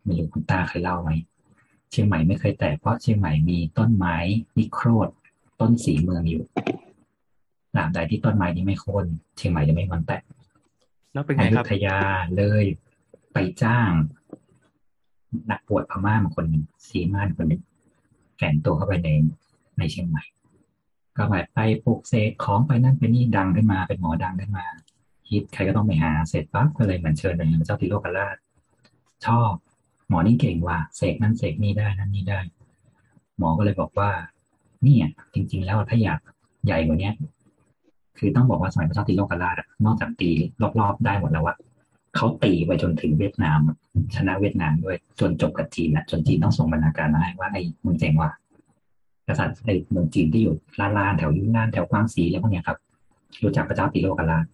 [0.04, 1.12] ไม่รู้คุณตาเคยเล่าไหม
[1.92, 4.16] เชียงใหม่ไม่เคยแตกเพราะเชียงใหม่มีต้นไม้
[4.58, 5.10] นิโครธ
[5.60, 6.44] ต้นสีเมืองอยู่
[7.76, 9.06] ตราบใดที่ต้นไม้นี้ไม่โค่น
[9.38, 10.24] เชียงใหม่จะไม่มันแตก
[11.14, 11.98] แล้วเป็นอไงคยุรับธยา
[12.38, 12.64] เลย
[13.34, 13.92] ไปจ้าง
[15.52, 17.64] นักบวชพม่ามาคนหนึ่งสีม่านคนหนึ่ง
[18.38, 19.10] แฝงตัวเข้าไปใน
[19.78, 20.24] ในเชียงใหม่
[21.18, 24.66] ก็แบบไปปลูกเสกของไปนั่นไปนี่ดังขึ้นมา เป็นหมอดังขึ้นมา
[25.30, 28.36] ฮิตใครก็ต้องไปหาเสร็จปั๊บก็เลยเหมือนเชิญไปพระเจ้าติโลกราช
[29.26, 29.52] ชอบ
[30.10, 32.40] หมอนี่เก่งว่ะเสกนั่นเสกนี่ได้นั่นนี่ได้
[33.38, 34.10] หมอก็เลยบอกว่า
[34.84, 36.20] เนี่ยจริง ๆ แล้วถ้าอยาก
[36.66, 37.14] ใหญ่กว่าเนี้ย
[38.18, 39.56] คือต้องบอกว่าสมัยพระเจ้าติโลกราช
[39.86, 40.32] นอกจากตี
[40.80, 41.58] รอบๆได้หมดแล้วอะ
[42.16, 43.60] เขาตีไปจนถึงเวียดนาม
[44.16, 48.32] ชนะเวียดนามด้วยจนจบกับจีนอะจนจีนต้องส่งบรรณาการมาให้ว่าไอ้มึงเจ๋งว่ะ
[49.28, 52.78] กษัตริย์ไอ้เมืองจีนที่อยู่ล่าลานแถวยุนนานแถวกวางสีอะไรพวกเนี้ยครับ
[53.44, 54.46] รู้จักพระเจ้าติโลกราช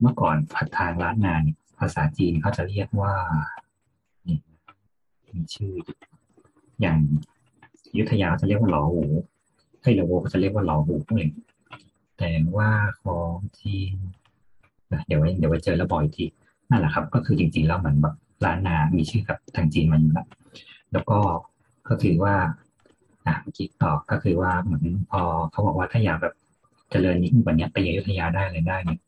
[0.00, 3.14] เมื่อก่อนผัดทางร้านงานเนี่ยภาษาจีนเขาจะเรียกว่า
[4.26, 4.38] นี่
[5.34, 5.72] มีชื่อ
[6.80, 6.98] อย่าง
[7.98, 9.04] ยุทธยาจะเรียกว่าหลอหู
[9.80, 11.30] ไทยละโวเขาจะเรียกว่าหลอหูพวกนี้
[12.18, 12.70] แต่ว่า
[13.02, 13.94] ของจีน
[15.06, 16.26] เดี๋ยวไว้เดี๋ยวไว้เจอแล้วบอกอีกที
[16.70, 18.14] นั่นแหละครับ ก็คือจริงๆแล้วเหมือนแบบ
[18.44, 20.26] ร้านนา มีชื่อกับทางจีนมาอยู่แล้ว
[20.92, 21.18] แล้วก็
[21.88, 22.34] ก็คือว่า
[23.26, 26.34] อะเมื่อกี้ต่อก็คือว่าเหมือนพอเขาบอกว่าถ้าอยากแบบ
[26.90, 29.00] เจริญยิ่งกว่านี้ไปอยุธยาได้เลยได้เนี่ย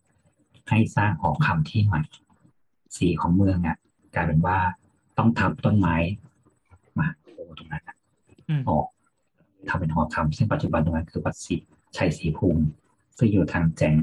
[0.68, 2.02] ให้สร้างหอคำที่ใหม่
[2.96, 3.76] สีของเมืองอะ
[4.14, 4.58] กลายเป็นว่า
[5.18, 5.96] ต้องทำต้นไม้
[6.98, 7.96] มาโอ้ตรงนั้นอะ
[8.48, 8.86] อืมออก
[9.68, 11.56] ทำเป็นหอคำซึ่งปัจจุบันตรงนั้นคือวัดศรี
[11.96, 12.62] ชัยศรีภูมิ
[13.18, 13.94] ซึ่งอยู่ทางแจง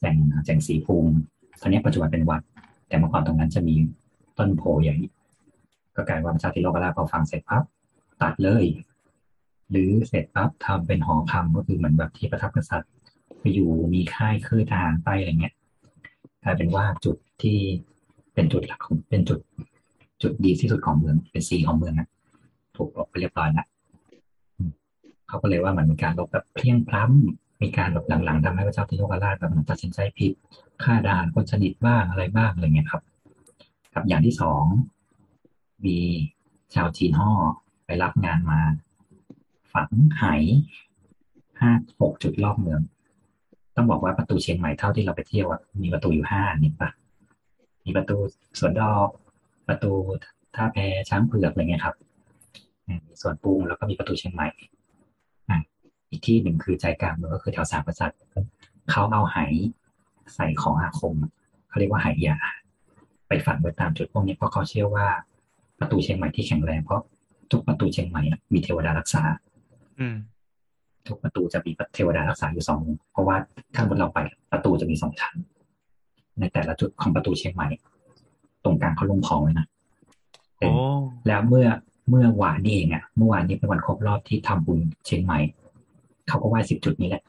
[0.00, 1.12] แจงแจงศรีภูมิ
[1.60, 2.42] ตอนนี้ปัจจุบันเป็นวัด
[2.88, 3.74] แต่เมื่อก่อนตรงนั้นจะมี
[4.38, 4.96] ต้นโพใหญ่
[5.96, 7.62] ก็กลายว่าพระเจ้าติโลกราชพอฟังเสร็จปั๊บ
[8.22, 8.64] ตัดเลย
[9.70, 12.90] หรือเสร็จปั๊บทำเป็นหอคำก็คือเหมือนแบบที่ประทับกษัตริย์
[13.40, 15.54] ไปอยู่มีค่ายคือทหารไปอะไรเงี้ย
[16.42, 17.58] กลายเป็นว่าจุดที่
[18.34, 19.40] เป็นจุดหลักของเป็นจุด
[20.22, 22.08] จุดดีที่สุดของเมืองเป็นสีของเมืองนะ
[22.76, 23.66] ถูกลบไปเรียบร้อยแล้ว
[25.28, 30.32] เขาก็เลยว่ามันมีการลบแบบเพลียงพล้ำมีการแบบหลังๆทำให้พระเจ้าติโลกราชแบบเหมือนตัดสินใจผิด
[30.82, 33.02] ฆ่าด่านคนสนิทบ้างอะไรบ้างอะไรเงี้ยครับ
[33.94, 34.64] กับอย่างที่สอง
[35.84, 35.98] มี
[36.74, 37.30] ชาวจีนห่อ
[37.86, 38.60] ไปรับงานมา
[39.76, 40.24] ฝังไห
[41.60, 42.80] ห้าหกจุดรอบเมือง
[43.76, 45.46] ต้องบอกว่าประตูเชียงใหม่เท่าที่เราไปเที่ยว
[45.82, 46.90] มีประตูอยู่ห้านี่ปะ
[47.84, 48.16] มีประตู
[48.58, 49.08] สวนดอก
[49.68, 49.92] ประตู
[50.54, 50.76] ท่าแพ
[51.08, 51.96] ช้างเผือกอะไรเงี้ยครับ
[52.88, 54.48] มีสวนปรุงแล้วก็มีประตูเชียงใหม่
[56.10, 58.12] อีกที่หนึ่งคือใจกลางเมืองก็คือแถวสามกษัต
[58.90, 59.38] เขาเอาไห
[60.34, 61.14] ใส่ของอาคม
[61.68, 62.36] เขาเรียกว่าไหยา
[63.28, 65.06] ไปฝังไว้ตามจุดพวกนี้เพราะเขาเชื่อว่า
[65.78, 67.00] ประตูเชียงใหม่ที่แข็งแรงเพราะ
[67.52, 68.22] ทุกประตูเชียงใหม่
[68.52, 69.22] มีเทวดารักษา
[71.06, 73.36] ทุกประตูจะมีเทวดารักษาอยู่สององค์เพราะว่า
[73.74, 74.18] ถ้าบนเราไป
[74.52, 75.34] ประตูจะมีสองชั้น
[76.40, 77.68] ในแต่ละจุดของประตูเชียงใหม่
[78.64, 79.66] ตรงกลางเขาลงของไว้นะ
[80.58, 81.66] เอโอ้อแล้วเมื่อ
[82.08, 85.38] เมื่อวานนี้เองอะเมื่อวานนี้เป็นวันครบรอบที่ทำบุญเชียงใหม่
[86.28, 87.22] เขาก็ไหว้สิบจุดนี้แหละ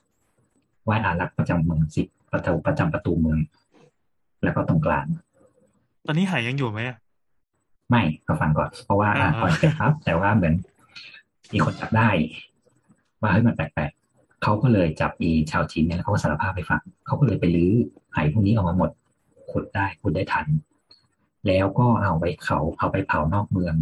[0.86, 3.40] ไหว้อารักษ์ประจำเมืองสิบประตูประจำประตูเมือง
[4.44, 5.06] แล้วก็ตรงกลาง
[6.06, 6.98] ตอนนี้หายยังอยู่ไหมอะ
[7.90, 10.54] ไม่ก็ฟังก่อน เพราะว่าอ่าก่อนเสร็จครับ แต่ว่าเหมือน
[11.54, 12.10] มีคนจับได้
[13.22, 17.74] ว่าเฮ้ยมันแปลกๆเขาก็เลยจับอีชาวจีนเนี่ยแล้วเขาก็สารภาพไปฟังเขาก็เลยไปลื้อ
[18.14, 18.92] ไหพวกนี้ออกมาหมด
[19.52, 20.46] ขุดได้ขุดได้ทัน
[21.48, 23.76] แล้วก็เอาไปเขาเอาไปเผานอกเมือง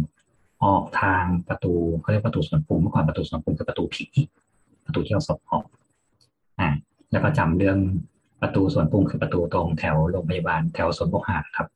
[0.64, 4.04] ออกทางประตูเขาเรียกประตูสวนปูเมื่อก่อนประตูสวนปูคือประตูผี
[4.86, 5.64] ประตูที่เอาศพออก
[6.60, 6.68] อ่า
[7.12, 7.78] แล้วก็จำเรื่อง
[8.42, 11.68] ประตูสวนปูคือประตูตรงแถวโรงพยาบาลแถวสวนบกหาดครับ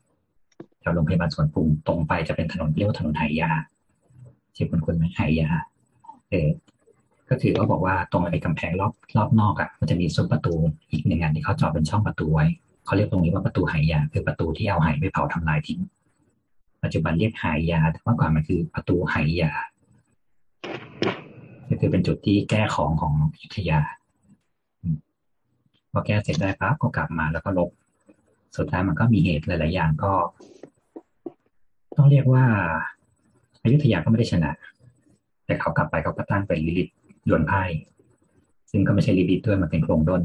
[0.80, 3.50] แถวโรงพยาบาลสวนปูตรงไปจะเป็นถนนเรียกว่าถนนไหยา
[4.56, 5.48] ชื่คุณคุณไหมไหยา
[6.30, 6.48] เออ
[7.30, 10.54] ก็คือเขาบอกว่าตรงไอ้กำแพงรอบรอบนอกอะมันจะมีซุ้มประตู
[10.90, 12.46] อีกหนึ่งอันที่เขาเจาะเป็นช่องประตูไว้
[12.84, 15.80] เขาเรียกตรงนี้ว่าประตูไหยยาคือประตูที่เอาไหไปเผาทำลายทิ้ง
[16.82, 19.52] ปัจจุบันเรียกไหยาแต่เมื่อก่อนมันคือประตูไหยยา
[21.68, 23.12] ก็คือเป็นจุดที่แก้ของของ
[23.42, 23.80] ยุทธยา
[25.92, 27.70] พอแก้เสร็จได้ปั๊บก็กลับมาแล้วก็ลบ
[28.56, 30.12] สุดท้ายมันก็มีเหตุหลายๆอย่างก็
[31.96, 32.44] ต้องเรียกว่า
[33.62, 34.50] อยุธยาก็ไม่ได้ชนะ
[35.46, 36.88] แต่เขากลับไปเขาก็ตั้งเป็นลิลิต
[37.28, 37.62] ยวนไพ่
[38.70, 40.22] ซึ่งก็ไม่ใช่ลิลิตด้วยมันเป็นโครงด้น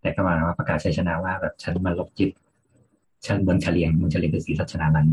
[0.00, 2.30] แต่ก็มาว่าประกาศชัยชนะว่าแบบฉันมาลบจิต
[3.26, 5.08] ฉันเมืองเฉลียงเมืองเฉลียงคือศรีสัชนาลัน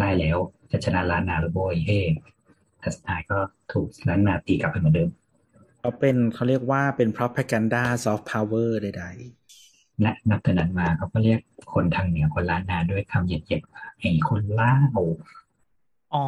[0.00, 0.36] ได้แล้ว
[0.72, 2.00] จะชนะล้านนาหรือโบยเฮ้
[2.80, 3.38] แต่สุดท้ายก็
[3.72, 5.10] ถูกล้านนาตีกลับไปเหมือนเดิม
[5.80, 9.04] เขาเป็นเขาเรียกว่าเป็น propaganda soft power ใด
[10.00, 11.40] และนับแต่นั้นมาเขาก็เรียก
[11.74, 15.00] คนทางเหนือคนล้านนาด้วยคำเหยียดๆว่าไอ้คนลาว
[16.14, 16.26] อ๋อ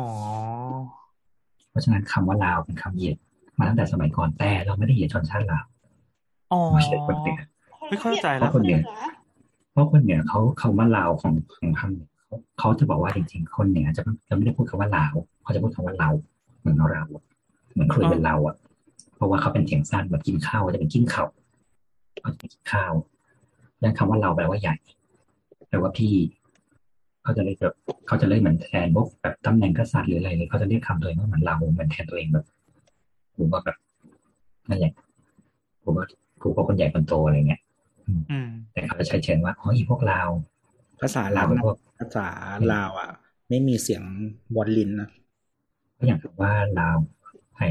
[1.70, 3.16] เพราะฉะนั้นคำว่าลาวเป็นคำเหยียด
[3.59, 5.64] มาตั้งแต่สมัยก่อนแต่เราไม่ได้เหยียดชนชาติลาว
[6.52, 7.38] อ๋อไม่ใช่คนเหนือ
[7.88, 8.80] ไม่เข้าใจเพแล้วราะคนเหนือ
[9.72, 16.11] เพราะคนเหนือเขาคำว่าลาวของของคำเหนือเขาเขาจะบอกว่าจริงๆ คนเหนือจะจะไม่ได้พูดคำว่าลาวเขาจะพูดคำว่าเรา
[16.61, 17.02] เหมือนเรา
[17.72, 18.57] เหมือนคุยเป็นเราอะ
[19.16, 21.28] เพราะว่าเขาเป็นเสียงสั้นแบบกินข้าวจะเป็นกินข้าว
[22.20, 22.92] เขาจะเป็นกินข้าว
[23.80, 24.76] แล้วคำว่าเราแปลว่าใหญ่
[25.68, 26.14] แปลว่าพี่
[27.22, 27.76] เขาจะเรียกแบบ
[28.07, 32.46] เขาจะเรียกเหมือนแทนพวกแบบตำแหน่งกษัตริย์หรืออะไรเลยเขาจะเรียกคำตัวเองว่าเหมือนเราเหมือนแทนตัวเองแบบ
[33.37, 33.76] กูว่าแบบ
[34.68, 34.93] นั่นแหละ
[35.82, 36.05] กูว่า
[36.43, 37.61] กูก็คนใหญ่คนโตอะไรเงี้ย
[38.09, 42.28] อืมแต่เขาจะใช้เชิญว่าอ๋ออีพวกลาวๆภาษาลาลาววเป็นพวกภาษา
[42.72, 43.11] ลาวอะ
[43.49, 44.03] ไม่มีเสียง
[44.57, 45.11] วอลลินนะ
[45.99, 46.97] ก็อย่างคำว่าลาว
[47.55, 47.70] ไทย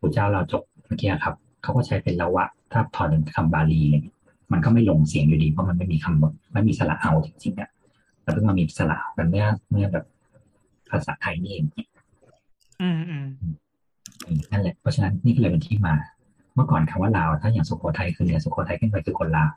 [0.00, 4.04] พระเจ้าเราวจบเมื่อกี้ครับเขาก็ใช้เป็นละวะ ถ้าถอดเป็นคำบาลีเนี่ย
[4.52, 7.70] มันก็ไม่ลงเสียงอยู่ดีเพราะมันไม่มีคำไม่มีสระเอาจริงๆอะ
[8.22, 10.04] แต่เพิ่งมามีสระเอากันเมื่อเมื่อแบบ
[10.90, 11.64] ภาษาไทยนี่เอง
[12.82, 13.26] อืมอืม
[14.52, 15.94] นั่นแหละเพราะฉะนั้นนี่ก็เลยเป็นที่มา
[16.54, 19.50] เมื่อก่อนคำว่าลาวถ้าอย่างสุโขทัยคือเหนือสุโขทัยขึ้นไปคือคนลาว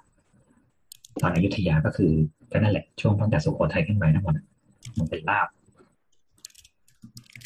[1.22, 2.12] ตอนอยุธยาก็คือ
[2.52, 4.34] ก็นั่นแหละช่วงตั้งแต่สุโขทัยขึ้นไปทั้งหมด
[4.98, 5.48] มันเป็นลาบ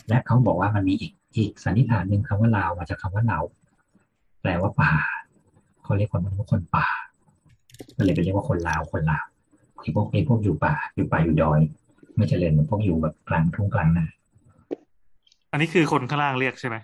[0.10, 3.44] และเขาบอกว่ามันมีอีกอีกสันนิษฐานหนึ่งคำว่าลาวมาจากคำว่าลาว
[4.42, 4.94] แปลว่าป่า
[5.84, 6.88] เขาเรียกคนว่าคนป่า
[7.98, 9.26] ก็เลยไปเรียกว่าคนลาวคนลาว
[9.82, 11.60] ไอ้พวกไอ้พวกอยู่ป่า อยู่ป่าอยู่ดอย
[12.16, 14.08] ไม่เจริญเหมือนพวกอยู่แบบกลางทุ่งกลางนา
[15.52, 16.76] อันนี้คือคนข้างล่างเรียกใช่ไหม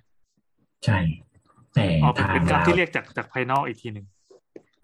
[0.85, 0.97] ใช่
[1.75, 4.05] แต่อ๋อเป็นทางเป็นลาวคำที่เรียกจากจากภายนอกอีกทีหนึ่ง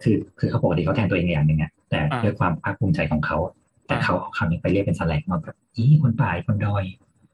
[0.02, 3.52] คือคือเขาปกติเขาแทนตัวเองอย่างหนึ่งอะแต่อ่าด้วยความภาคภูมิใจของเขาอะ
[3.86, 6.84] แต่อ่าเขาเอาคำนี้ไปเรียกเป็นแสลงมาแบบอีคนป่าอีคนดอย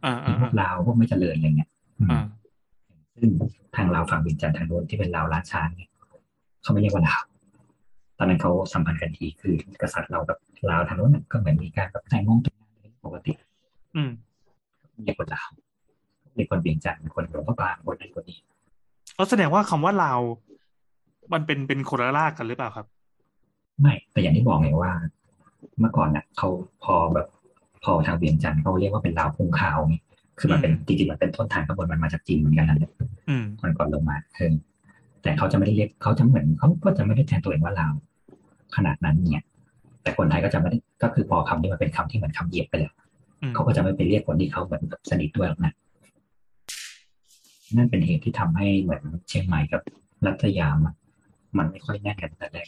[0.04, 2.24] อ่าอีอ่าพวกลาวพวกไม่เจริญอะไรเงี้ยอืมอ่า
[3.20, 3.30] ซึ่ง
[3.76, 5.90] ทางลาวฝั่งเวียงจันทร์ทางโน้นที่เป็นลาวล้านช้างเนี่ย
[6.62, 7.22] เขาไม่เรียกว่าลาว
[8.18, 10.38] ตอนนั้นเขาสัมพันธ์กันทีคือกษัตริย์เรากับ
[10.70, 13.32] ลาวทางโน้นน่ะก็เหมือนมีการแบบแต่งงงแต่งงานอะไรปกติ
[13.96, 14.10] อืม
[15.04, 15.67] เรียกคนลาวเรีย
[16.44, 18.38] กคนเวียงจันทร์คนหลวงพระบางคนนั้นคนนี้
[19.16, 20.20] แล้วแสดงว่าคำว่าลาว
[21.32, 22.86] มันเป็นเป็นคนละรากกันหรือเปล่าครับ
[23.80, 24.92] ไม่แต่อย่างที่บอกไงว่า
[25.78, 26.48] เมื่อก่อนน่ะเขา
[26.84, 27.26] พอแบบ
[27.84, 29.96] พอทางเวียงจันทร์เขาเรียกว่าเป็นลาวพุงขาวไง
[30.38, 32.90] คือมันเป็นจริงๆมันเป็นต้นทางข้างบนมันมาจากจีนเหมือนกันนั่นแหละ
[33.28, 34.52] อืมมันก่อนลงมาเออ
[35.22, 37.94] แต่เขาจะไม่ได้เรียกเขาจะเหมือนเขาก็จะไม่ได้แทนตัวเองว่าลาว
[38.76, 39.44] ขนาดนั้นเนี่ย
[40.02, 42.92] แต่คนไทยก็จะไม่ได้ก็คือพอคำนี้มันเป็นคำที่เหมือนคำเหยียดไปแล้ว
[43.42, 45.72] อืมเขาก็จะไม่ไปเรียกคนที่เขาเหมือนแบบสนิทด้วยหรอกนะ
[47.76, 49.82] นั่นเป็นเหตุที่ทำให้เหมือนเชียงใหม่กับ
[50.26, 50.78] รัตยาม
[51.58, 52.66] มันไม่ค่อยแน่นกันแต่แรก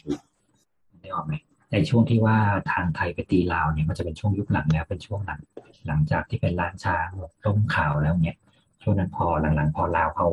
[1.01, 1.33] ได้ออกไหม
[1.73, 2.37] ในช่วงที่ว่า
[2.71, 5.41] ทางไทยไปตีลาวเนี่ยมันจะเป็นช่วงยุคหลังแล้วเป็นช่วงหลัง
[5.87, 7.07] หลังจากที่เป็นล้านช้าง
[7.45, 8.37] ร่มขาวแล้วเนี่ย
[8.81, 10.27] ช่วงนั้นพอหลังๆ พอลาวเขา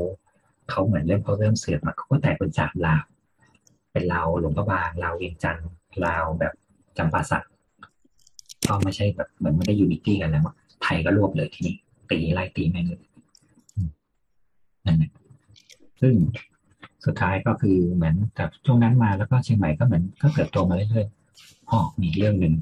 [0.70, 3.04] เขาเหมือนเริ่มเขาเริ่มเสื่อมมาเขาก็แตกเป็นสามลาว
[3.92, 5.68] เป็นลาวหลวงพระบางลาวเวียงจันทน์
[6.06, 6.52] ลาวแบบ
[6.98, 7.46] จำปาสัก
[8.68, 10.42] ก็ไม่ใช่แบบเหมือนไม่ได้ unity กันแล้ว
[10.82, 11.76] ไทยก็รวบเลยทีนี้
[12.10, 13.07] ตีไล่ตีแม่งเลย
[16.00, 16.14] ซึ่ง
[17.06, 22.54] สุดท้ายก็คือเหมือนจากช่วงนั้นมาแล้วก็เชียงใหม่ก็เหมือนก็เติบโตมาเรื่อยๆอ๋อมีเรื่องหนึ่ง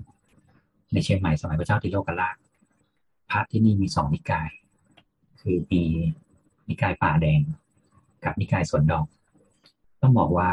[0.92, 2.36] ในเชียงใหม่สมัยพระเจ้าติโลกราช
[3.30, 4.48] พระที่นี่มีสองนิกาย
[5.40, 5.82] คือมี
[6.68, 7.40] นิกายป่าแดง
[8.24, 9.06] กับนิกายสวนดอก
[10.02, 10.50] ต้องบอกว่า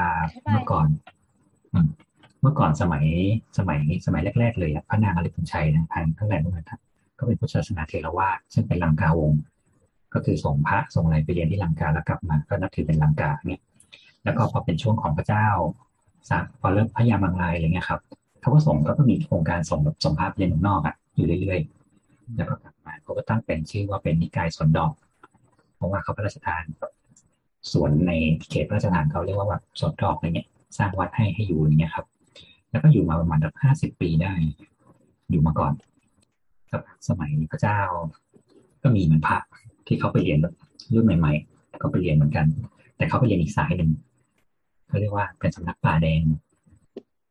[0.50, 0.88] เมื่อก่อน
[1.74, 1.88] อืม
[2.42, 3.06] เมื่อก่อนสมัย
[3.58, 6.76] สมัยสมัยแรก ๆ เลยอะพระนางอริพุนชัยนะทางทั้งหลายพวกนั้นก็
[7.20, 9.42] ก็เป็นพุทธศาสนาเทรวาสซึ่งเป็นลังกาวงศ์
[10.14, 13.62] ก็คือส่งพระส่งอะไรไปเรียนที่ลังกาแล้วกลับมา ก็นับถือเป็นลังกาเนี่ย
[14.24, 15.48] แล้วก็พอเป็นช่วงของพระเจ้า
[16.30, 18.02] สักพอเริ่มพระยามังรายอะไรเงี้ยครับ
[18.42, 24.94] เขาก็ส่งก็มีโครงการส่งแบบส่งพระเรียนนอกอะอยู่เรื่อยๆ แล้วก็กลับมาเขาก็ตั้งเป็นชื่อว่าเป็นนิกายสวนดอก
[25.76, 26.64] เพราะว่าเขาพระราชทาน
[27.72, 28.12] สวนใน
[28.50, 30.48] เขตพระราชทานเขาเรียกว่าวัดสวนดอกอะไรเงี้ย
[30.78, 32.06] สร้างวัดให้ให้อยู่อย่างเงี้ยครับ
[32.72, 34.34] แล้วก็อยู่มาประมาณแบบห้าสิบปีได้
[35.30, 35.74] อยู่มาก่อน
[37.08, 37.80] สมัยพระเจ้า
[38.84, 39.38] ก็มีเหมือนพระ
[39.88, 40.54] ที่เขาไปเรียนแบบ
[40.94, 42.46] รุ่นใหม่ ๆ ก็ไปเรียนเหมือนกัน
[42.98, 43.90] แต่เขาไปเรียนอีกสายหนึ่ง
[44.88, 46.22] เขาเรียกว่าเป็นสำนักป่าแดง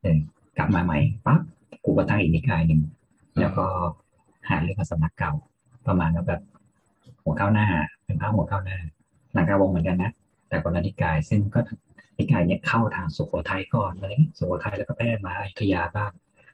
[0.01, 0.19] เออ
[0.57, 1.41] กลับมาใหม่ปั๊บ
[1.85, 2.81] กูก็ตั้งอีกนิกายหนึ่ง
[3.39, 3.65] แล้วก็
[4.49, 5.33] หาเรื่องกับสำนักเก่า
[5.87, 6.41] ประมาณแบบ
[7.23, 7.67] หัวข้าวหน้า
[8.05, 8.77] เป็นพระหัวข้าวหน้า
[9.33, 10.11] หลังกาวงเหมือนกันนะ
[10.49, 11.59] แต่คนละนิกายซึ่งก็
[12.17, 16.11] นิกายเนี้ยเข้าทางสุโขทัยก่อนอะไรสุโขทัยแล้วก็แพร่มาอยุธยาบ้าง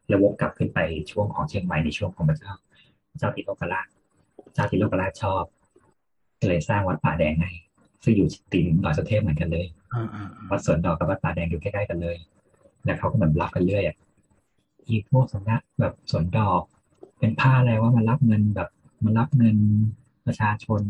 [0.07, 0.79] แล้ววกกลับขึ้นไป
[1.11, 2.53] ช่วงของเชียงใหม่ในช่วงของพระเจ้า
[3.19, 3.87] เจ้าติโลกราช
[4.53, 5.43] เจ้าติโลกราชชอบ
[6.39, 7.51] ก็เลยสร้างวัดป่าแดงให้
[8.03, 12.17] ซึ่งอยู่ติดดอยสุเทพเหมือนกันเลยอ่าอ่าวัดสวนดอกกับวัดป่าแดงอยู่ใกล้ๆกันเลย
[12.85, 13.97] แล้วเขาก็เหมือนรับกันเรื่อยอะ
[14.87, 16.61] อีพวกสำนักแบบสวนดอก
[17.19, 18.69] เป็นผ้าอะไรว่ามันรับเงินแบบ
[19.05, 19.57] มันรับเงิน
[20.25, 20.81] ประชาชน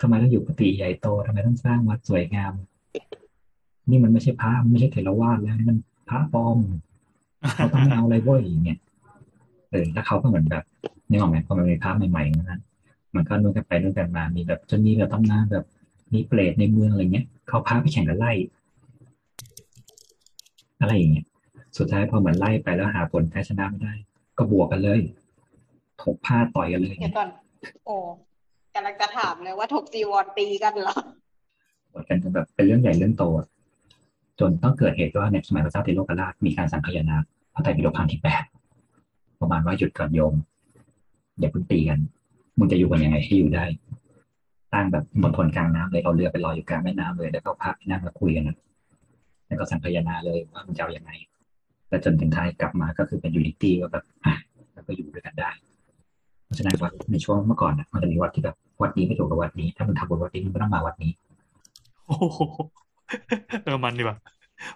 [0.00, 2.52] ทำไมต้องอยู่กุฏิใหญ่โตทำไมต้องสร้างวัดสวยงาม
[3.90, 5.78] นี่มันไม่ใช่พระมันไม่ใช่เทรวาสแล้วนี่มัน
[6.08, 6.58] พระปลอม
[7.54, 8.78] เขาต้องไม่เอาอะไรเว้ยอย่างเงี้ย
[9.70, 10.64] เออแล้วเขาก็เหมือนแบบ
[11.08, 12.62] นึกออกไหมพอมันมีพระใหม่ๆนั้น
[13.14, 15.66] มันก็นู่นกันไปนู่นกันมา มีแบบจนมีแบบตำนานแบบ
[16.14, 18.32] มีเปรตในเมืองอะไรเงี้ย เขาพาไปแข่งกันไล่
[20.80, 21.26] อะไรอย่างเงี้ย
[21.78, 23.92] สุดท้ายพอเหมือนไล่ไปแล้วหาผลแพ้ชนะไม่ได้
[24.38, 25.00] ก็บวกกันเลย
[26.02, 27.28] ถกผ้าต่อยกันเลยเดี๋ยวก่อน
[27.86, 27.96] โอ้
[28.74, 30.96] กำลังจะถามเลยว่าถกจีวรตีกันเหรอ
[31.92, 33.24] บวกกันจนแบบเป็นเรื่องใหญ่เรื่องโต
[34.40, 37.16] จนต้องเกิดเหตุว่าในสมัยพระเจ้าติโลกราชมีการสังคายนา
[37.54, 38.44] พระไตรปิฎกครั้งที่แปด
[39.40, 40.34] ประมาณว่าหยุดก่อนโยม
[41.38, 42.00] อย่าเพิ่งตีกัน
[42.60, 43.64] มึงจะอยู่กันยังไงให้อยู่ได้
[44.74, 48.56] ตั้งแบบมณฑลกลางน้ำเลยเอาเรือไปลอยอยู่กลางแม่น้ำเลย แล้วก็พักนั่งมาคุยกันนะ
[49.46, 51.10] แล้วก็สังคายนาเลยว่ามันจะเอายังไง
[51.88, 54.34] แล้วจนถึงท้ายกลับมาก็คือเป็นยูนิตี้ว่าแบบอะ
[54.74, 55.50] แล้วก็อยู่ด้วยกันได้
[56.44, 61.12] เพราะฉะนั้นว่าในช่วงเมื่อก่อนนะมันจะมีวัดที่แบบวัดนี้ไม่ถูกกับวัดนี้ ถ้ามึงทำบุญวัดนี้มึงก็ต้องมาวัดนี้
[62.06, 62.40] โอ้โห
[63.64, 64.16] เออมันดีว่ะ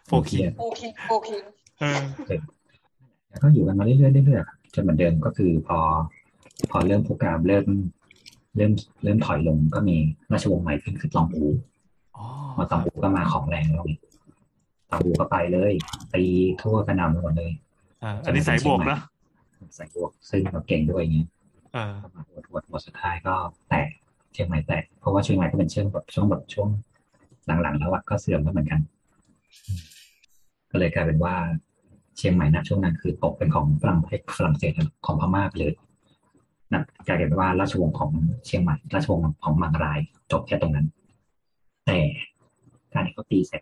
[0.07, 0.81] โฟกีโอเค
[1.11, 1.29] โอเค
[1.81, 2.01] เออ
[3.29, 5.79] แล้วก็อยู่กันมาเรื่อยๆเรื่อยๆครับจนเหมือนเดิมก็คือพอ
[6.71, 7.67] พอเริ่มผู้การเริ่ม
[8.57, 8.73] เริ่ม
[9.05, 9.97] เริ่มถอยลงก็มี
[10.33, 11.45] ราชวงศ์ใหม่ขึ้นคือตองอู
[12.17, 12.25] อ๋อ
[12.57, 13.99] พอตองอูก็มาของแรงแล้วนี่
[14.91, 15.73] ตองอูก็ไปเลย
[16.15, 16.25] ตี
[16.63, 17.53] ทั่วกระหน่ำไปหมดเลย
[18.03, 18.99] อ่าอันนี้สายบวกนะ
[19.77, 21.29] ใส่บวกซึ่งเราเก่งด้วยอย่างเงี้ย
[21.75, 23.35] เออก็มาหมดหมดหมดสุดท้ายก็
[23.69, 23.89] แตก
[24.33, 26.69] เชียงใหม่แตกเพราะว่าเชียงใหม่ก็เป็นเชิงแบบช่วงแบบช่วง
[27.63, 28.81] หลังๆแล้วอะก็เสื่อมก็เหมือนกัน
[30.71, 31.35] ก็เลยกลายเป็นว่า
[32.17, 34.73] เชียงใหม่ณช่วงนั้นคือตกเป็นของฝรั่งเศสฝรั่งเศส
[35.07, 35.73] ของพม่าไปเลย
[36.73, 38.11] นะกลายเป็นว่าราชวงศ์ของ
[38.47, 40.01] เชียงใหม่ ราชวงศ์ของมังราย
[40.33, 40.87] จบแค่ตรงนั้น
[41.87, 41.99] แต่
[42.95, 43.61] การที่เขาตีเสร็จ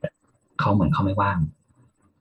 [0.61, 1.39] เขาเหมือนเขาไม่ว่าง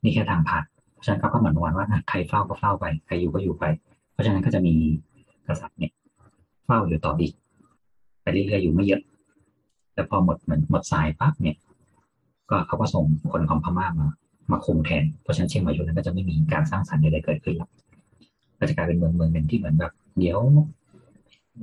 [0.04, 0.64] นี่แค่ทางผ่าน
[0.94, 3.66] เพราะฉะนั้นเขาก็เหมือนวันว่าใครเฝ้าก็เฝ้าไปใครอยู่ก็อยู่ไป
[4.12, 4.74] เพราะฉะนั้นก็จะมี
[5.48, 5.92] กษัตริย์เนี่ย
[6.66, 7.34] เฝ้าอยู่ต่ออีก
[8.22, 9.02] ไปเรื่อยๆอยู่ไม่เยอะ
[9.94, 11.58] แต่พอหมดเหมือนหมดสายปั๊บเนี่ย
[12.50, 14.08] ก็เขาก็ส่งคนของพม่ามา
[14.52, 17.70] มาคุมแทนเพราะฉะนั้นเชียงใหม่ยุคนั้นก็จะไม่มีการสร้างสรรค์ใดๆเกิดขึ้นแล้ว
[18.60, 20.40] ก็จะกลายเป็นเมืองเมืองหนึ่งที่เหมือนแบบ เดี๋ยว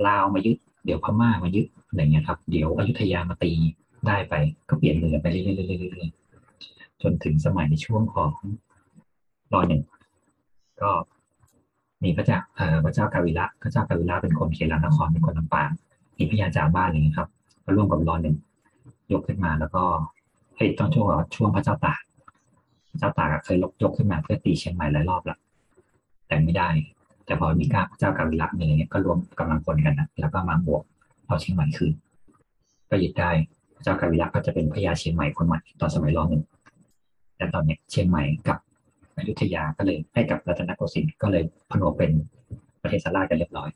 [0.07, 3.53] ลาวมายึด เดี๋ยวพม่ามายึดอะไรเงี้ยครับ เดี๋ยวอยุธยามาตี
[4.07, 4.34] ได้ไป
[4.68, 8.30] ก็เปลี่ยนมือไปเรื่อยๆเรื่อยๆจนถึงสมัยในช่วงของ
[9.53, 9.82] รอหนึ่ง
[10.82, 10.90] ก็
[12.05, 15.70] มีพระเจ้าเอ่อพระเจ้ากาวิระพระเจ้ากาวิระเป็นคนเขลานครเป็นคนลำปาง
[16.16, 17.28] มีพญาจาบ้านอะไรเงี้ยครับ
[17.64, 18.36] ก็ร่วมกับรอหนึ่ง
[19.12, 19.84] ยกขึ้นมาแล้วก็
[20.57, 22.01] เฮ้ยต้องช่วงช่วงพระเจ้าตาก
[22.90, 25.38] พระเจ้าตากเคยยกยกขึ้นมาเพื่อตีเชียงใหม่หลายรอบแล้ว
[26.28, 26.68] แต่ไม่ได้
[27.29, 30.83] แต่พอมีกาพระเจ้ากาวิระมีอะไรเงี้ยก็รวมกำลังพลกันนะแล้วก็มาบวก
[31.26, 31.93] เอาเชียงใหม่คืน
[32.91, 33.31] ก็ยึดได้
[33.76, 36.43] พระเจ้ากาวิระก็จะเป็นพญาเชียงใหม่คนใหม่ตอนสมัยรอหนึ่ง
[37.37, 38.59] แต่ตอนเนี้ยเชียงใหม่กับ
[39.16, 42.11] อยุธยาก็เลยให้กับรัตนโกสินทร์ก็เลยผนวกเป็น
[42.83, 43.70] ประเทศสลาดกันเรียบร้อย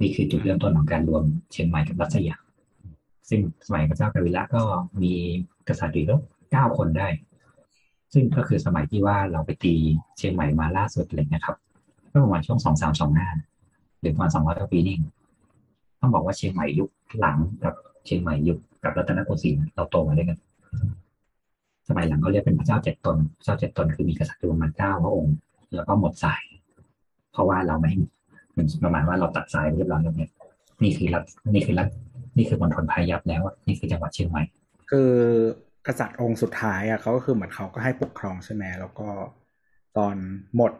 [0.00, 2.36] นี่คือจุดเริ่มต้นของการรวมเชียงใหม่กับรัชยา
[3.28, 4.62] ซึ่งสมัยพระเจ้ากาวิระก็
[5.02, 5.12] มี
[5.68, 6.20] กษัตริย์อยู่แล้ว
[6.52, 7.08] เก้าคนได้
[8.12, 9.74] ซึ่งก็คือสมัยที่ว่าเราไปตี
[10.16, 11.56] เชียงใหม่มาล่าสุดเลยนะครับ
[12.18, 13.28] ก็ประมาณช่วงสองสามสองห้า
[14.00, 15.04] หรือประมาณสองร้อยกว่าปีนี่เอง
[16.00, 16.90] ต้องบอกว่าเชียงใหม่ยุค
[17.20, 20.38] หลังกับเชียงใหม่ยุคกับรัตนโกสินทร์เราโตมาด้วยกัน
[21.88, 25.36] สมัยหลังเขาเรียกเป็นพระเจ้าเจ็ดตนพระเจ้าเจ็ดตนคือมีกษัตริย์ประมาณเก้าพระองค์
[25.74, 26.42] แล้วก็หมดสาย
[27.32, 27.92] เพราะว่าเราไม่
[28.50, 30.30] เหมือนประมาณว่าเราตัดสายเรียบร้อยแล้วเนี่ย
[30.82, 31.88] นี่คือรัฐนี่คือรัฐ
[32.36, 34.42] นี่คือมณฑลพายัพแล้วนี่คือจังหวัดเชียงใหม่
[34.90, 35.12] คือ
[35.86, 39.08] กษัตริย์องค์สุดท้ายอะเขาก็คือเหมือนเขาก็ให้ปกครองใช่ไหมแล้วก็
[39.98, 40.16] ตอน
[40.56, 40.72] หมด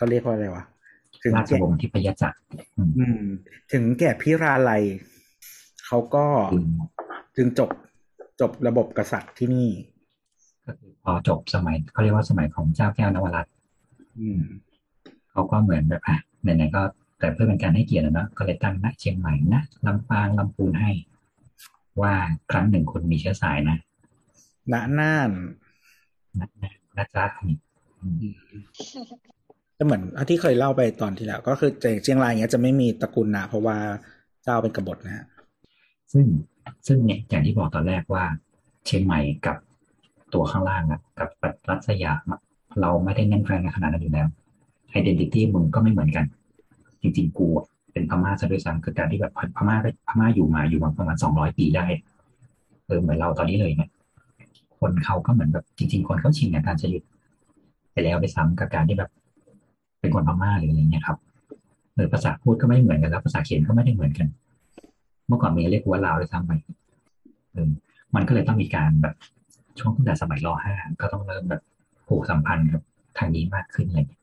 [0.00, 0.64] เขาเรียกว่าอะไรวะ
[1.22, 2.38] ถึงราชแก่วงศ์ทิพยจักร
[2.76, 3.22] อืมอืม
[3.72, 4.84] ถึงแก่พิราลัย
[5.86, 6.68] เขาก็อืม
[7.36, 7.70] จึงจบ
[8.40, 9.68] จบระบบกษัตริย์ที่นี่
[10.64, 13.52] ก็คือพอจบสมัยเขาเรียกว่าสมัยของเจ้าแก้วนวรัตน์
[14.20, 14.42] อืม
[15.30, 16.82] เขาก็เหมือนแบบอะไหนๆก็
[17.18, 20.90] แต่เพื่อเป็นการให้เกียรติอะเนาะก็เลยตั้งณเชียงใหม่นะลำปางลำพูนให้
[22.00, 22.14] ว่า
[22.50, 23.76] ครั้งหนึ่งคุณมีเชื้อสายนะ
[24.72, 25.30] ณน่าน
[26.38, 27.56] นะนะนะจ๊ะนี่
[28.00, 28.34] อืม
[29.80, 31.70] ก็เหมือนที่เคยเล่าไปตอนที่แล้วก็คือ
[32.02, 33.76] เชียงรายเงี้ยจะไม่มีตระกูลนะเพราะว่า
[34.44, 35.24] เจ้าเป็นกบฏนะฮะ
[36.12, 36.24] ซึ่ง
[36.86, 38.24] ซึ่งเนี่ยอย่างที่บอกตอนแรกว่า
[38.86, 39.56] เชียงใหม่กับ
[40.34, 41.28] ตัวข้างล่างอะกับ
[41.68, 42.40] รัฐสยามอะ
[42.80, 44.26] เราไม่ได้แน่นแฟ้นกันขนาดนั้นอยู่แล้ว
[44.90, 46.24] identity มึงก็ไม่เหมือนกัน
[47.02, 47.46] จริงๆกู
[47.92, 49.76] เป็นพม่าซะด้วยซ้ำคือการที่แบบพม่า
[50.08, 51.86] พม่าอยู่มาอยู่มาประมาณสองร้อยปีได้
[52.86, 53.90] เออเหมือนเราตอนนี้เลยเนี่ย
[54.78, 57.02] คนเขาก็เหมือนแบบจริง ๆ คนเขาชินกับการจะหยุด
[57.92, 59.10] ไปแล้วไปซ้ำกับการที่แบบ
[60.00, 61.18] เป็นคนพม่าหรืออะไรเงี้ยครับ
[61.94, 64.28] เออภาษาพูดก็ไม่เหมือนกันแล้วภาษาเขียนก็ไม่ได้เหมือนกัน
[65.26, 66.52] เมื่อก่อนมีเรียกว่าลาวเลยซ้ำไป
[67.52, 67.70] เออ
[68.14, 69.14] มันก็เลยต้องมีการแบบ
[69.78, 71.62] ช่วงตั้งแต่สมัยรห้าก็ต้องเริ่มแบบ
[72.08, 72.82] ผูกสัมพันธ์กับ
[73.18, 74.22] ทางนี้มากขึ้นอะไรอย่างเงี้ย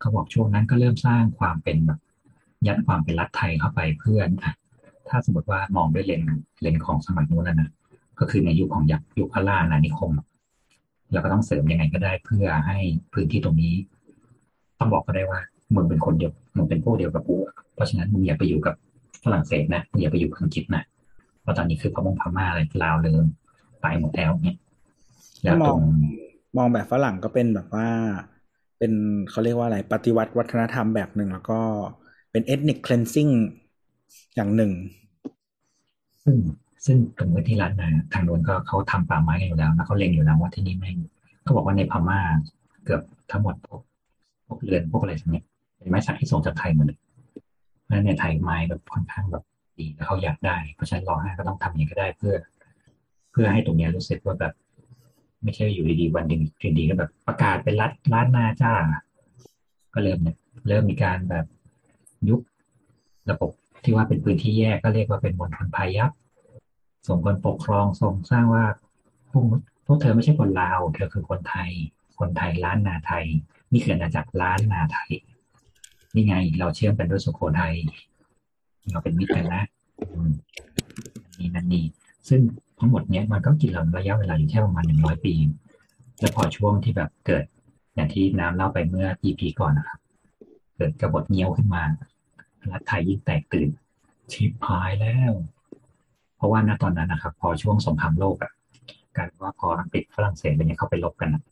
[0.00, 2.00] เขาบอกช่วงนั้นก็เริ่มสร้างความเป็นแบบ
[2.66, 4.54] ยัดความเป็นรัฐไทยเข้าไปเพื่อนอะ
[5.08, 6.22] ถ้าสมมติว่ามองด้วยเลน
[6.62, 7.70] เลนของสมัยนู้นแล้วนะ
[8.20, 10.12] ก็คือในยุคของยักษ์ยุคพระล่าอาณานิคม
[11.12, 12.78] เราก็ต้องเสริมยังไงก็ได้เพื่อให้
[13.12, 13.74] พื้นที่ตรงนี้
[14.78, 15.40] ต้องบอกก็ได้ว่า
[15.74, 17.36] มึงเป็นคนเดียวมึงเป็นพวกเดียวกับกู
[17.74, 18.74] เพราะฉะนั้นมึงอย่าไปอยู่กับ
[19.24, 20.82] ฝรั่งเศสนะมึงอย่าไปอยู่กับอังกฤษนะ
[21.42, 23.12] เพราะตอนนี้คือพม่งพม่าอะไรลาวเลย
[23.84, 24.58] ตายหมดแล้วเนี่ย
[25.42, 25.80] แล้วถ้ามตอรงง
[26.56, 27.88] มองแบบฝรั่งก็เป็นแบบว่า
[28.78, 28.92] เป็น
[29.30, 31.60] เขาเรียกว่าอะไรปฏิวัติวัฒนธรรมแบบหนึ่งแล้วก็
[32.32, 33.32] เป็น ethnic cleansing
[34.34, 34.72] อย่างหนึ่ง
[36.24, 36.36] ซึ่ง
[36.86, 40.98] ซึ่งตรงพื้นที่ร้านนาทางโน้นก็เขาทำป่าไม้กันอยู่แล้วนะเขาเล็งอยู่แล้วว่าที่นี่ไม่ง
[41.42, 42.20] เขาบอกว่าในพม่า
[42.84, 43.80] เกือบทั้งหมดพวก
[44.48, 45.42] พวกเรือนพวกอะไรพวกเนี้
[45.76, 46.98] เป็นไม้สักที่ส่งจากไทยหมดเลย
[47.84, 49.44] เพราะฉะนั้นในไทยไม้แบบค่อนข้างแบบ
[49.78, 52.34] ดีแล้วเขาอยากได้ เพราะฉะนั้นรอห้าก็ต้องทำอย่างนี้ก็ได้เพื่อ
[53.32, 54.52] เพื่อให้ตรงเนี้ยรู้สึกว่าแบบ
[55.42, 58.72] ไม่ใช่อยู่ดีๆวันหนึ่งคืนดีก็แบบประกาศเป็นรัฐร้านนาจ้า
[59.94, 60.36] ก็เริ่มเนี่ย
[60.68, 61.46] เริ่มมีการแบบ
[62.28, 62.40] ยุบ
[63.30, 63.50] ระบบ
[63.84, 66.10] ที่ว่าเป็นพื้นที่แยกก็เรียกว่าเป็นมณฑลพายัพ
[67.08, 68.64] ส่งคนปกครองส่งสร้างว่า
[69.30, 69.44] พวก
[69.86, 71.70] พวกเธอไม่ใช่คนลาว เธอคือคนไทย
[72.18, 73.26] คนไทยล้านนาไทย
[73.72, 75.12] นี่คืออาณาจักรล้านนาไทย
[76.14, 77.74] นี่ไง เราเชื่อมกันด้วยสุโขทัย
[78.90, 79.62] เราเป็นมิตรกันนะ
[81.38, 81.84] นี่นั่นนี่
[82.28, 82.40] ซึ่ง
[82.78, 85.34] ทั้งหมดเนี้ยมันก็กินเราระยะเวลาอยู่แค่ประมาณหนึ่งร้อยปี
[86.18, 87.44] แล้วพอช่วงที่แบบเกิด
[87.94, 90.00] อย่างที่น้ำเล่าไปเมื่อ EP ก่อนนะครับ
[90.76, 91.82] เกิดกบฏเงี้ยวขึ้นมา
[92.72, 93.68] รัฐไทยยิ่งแตกตื่น
[94.32, 95.32] ชิบหายแล้ว
[96.36, 98.52] เพราะว่าณตอนนั้นนะครับ พอช่วงสงครามโลกอะ
[99.16, 101.42] การว่าพออังกฤษฝรั่งเศสอะไรเงี้ยเข้าไปลบกันอะ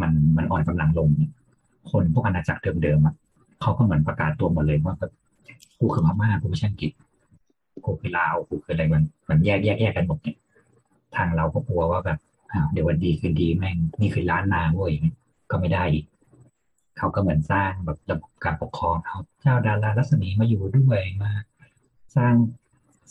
[0.00, 1.32] มันมันอ่อนกำลังลงเนี่ย
[1.90, 3.14] คนพวกอาณาจักรเดิมๆอะ
[3.60, 4.96] เขาก็เหมือนประกาศตัวหมดเลยว่า
[5.78, 6.92] กูคือพม่ากูไม่ใช่อังกฤษ
[7.84, 10.36] กูคือลาวกูคืออะไรมันมันแยกแยกแยกกันหมดเนี่ย
[11.16, 12.18] ทางเราก็กลัวว่าแบบ
[12.72, 14.92] เดี๋ยววันดีคืนดีแม่งนี่คือล้านนาเว้ย
[15.50, 16.04] ก็ไม่ได้อีก
[16.98, 21.32] เขาก็เหมือนสร้างแบบระบบการปกครองเอาเจ้าดารารัศมีมาอยู่ด้วยมา
[22.16, 22.34] สร้าง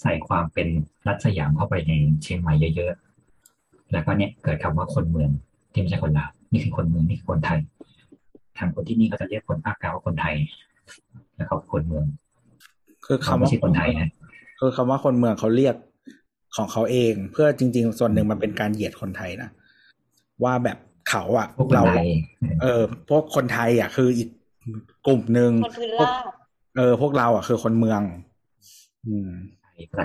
[0.02, 0.68] ใส่ความเป็น
[1.08, 1.92] รัฐสยามเข้าไปใน
[2.24, 5.30] เชียงใหม่เยอะๆแล้วก็เนี่ยเกิดคำว่าคนเมือง
[5.74, 7.60] ที่ไม่ใช่คนลาวนี่คือคนเมืองนี่คือคนไทย
[8.58, 10.36] ทางคนที่นี่ก็จะเรียกคนภาคกลางว่าคนไทย
[11.36, 12.06] แล้วเขาคือคนเมือง
[13.06, 14.10] คือเขาคำไม่ว่าใช่คนไทยนะ
[14.60, 15.76] คือคำว่าคนเมืองเขาเรียก
[16.56, 19.50] ของเขาเอง เพื่อจริง ๆ ส่วนหนึ่งมันเป็นการเหยียดคนไทยนะ
[20.44, 20.78] ว่าแบบ
[21.10, 22.08] เขาอะพวกคนเราไทย
[22.62, 24.30] เออพวกคนไทยอะคืออีก
[25.08, 26.32] กลุ่มหนึ่งคนพื้นพวกราบ
[26.78, 28.02] เออ พวกเราอะคือคนเมือง
[29.08, 29.30] อืม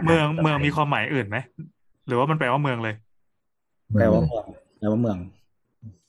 [0.06, 1.38] เมืองเมืองมีความหมายอื่นไหม
[2.06, 2.94] หรือว่ามันแปลว่าเมืองเลย
[3.98, 4.46] แปลว่าเมือง
[4.78, 5.16] แปลว่าเมือง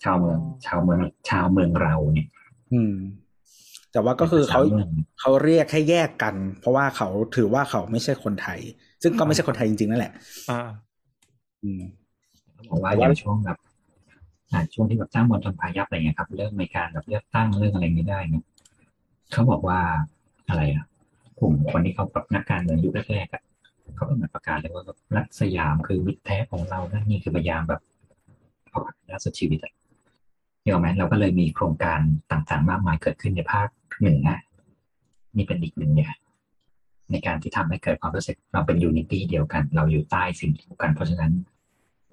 [0.04, 1.00] ชาวเมือง ชาวเมือง
[1.30, 2.28] ชาวเมืองเราเนี่ย
[2.74, 2.96] อืม
[3.92, 4.90] แต่ว่าก็คือเขาชวมือง
[5.20, 8.60] เขาเรียกให้แยกกัน เพราะว่าเขาถือว่าเขาไม่ใช่คนไทย
[9.04, 10.14] ซึ่งก็ไม่ใช่คนไทยจริงๆนั่นแหละ
[10.50, 10.62] อ่า
[11.64, 11.82] อืม
[12.54, 13.58] เขาบอกว่าอย่างช่วงแบบ
[14.52, 18.46] อ่าช่วงที่แบบตั้งมณฑลพายัพอะไรเงี้ยครับ เริ่มในการแบบเลือกตั้งเรื่องอะไรไม่ได้เนี่ย
[19.32, 19.80] เขาบอกว่า
[20.48, 20.86] อะไรอะ
[21.40, 23.44] กลุ่มคนที่เขาแบบนักการเมืองยุคแรกๆอะ
[23.96, 27.82] เขาก็เหมือนประกาศเลยว่าแบบรัฐสยามคือมิตรแท้ของเรานั่นนี่คือพยายามแบบ
[28.72, 29.60] เอาอัตราสุดชีวิต
[30.64, 32.00] เดี๋ยไหมเราก็เลยมีโครงการ
[32.32, 33.68] ต่างๆ มากมายเกิดขึ้นในภาค
[34.00, 34.28] เหนือ
[35.36, 36.18] นี่เป็นอีกหนึ่งอย่าง
[37.12, 41.32] ในการที่ทำให้เกิดความรู้สึกเราเป็นยูนิตี้เดียวกัน เราอยู่ใต้สิ่งเดียวกัน เพราะฉะนั้น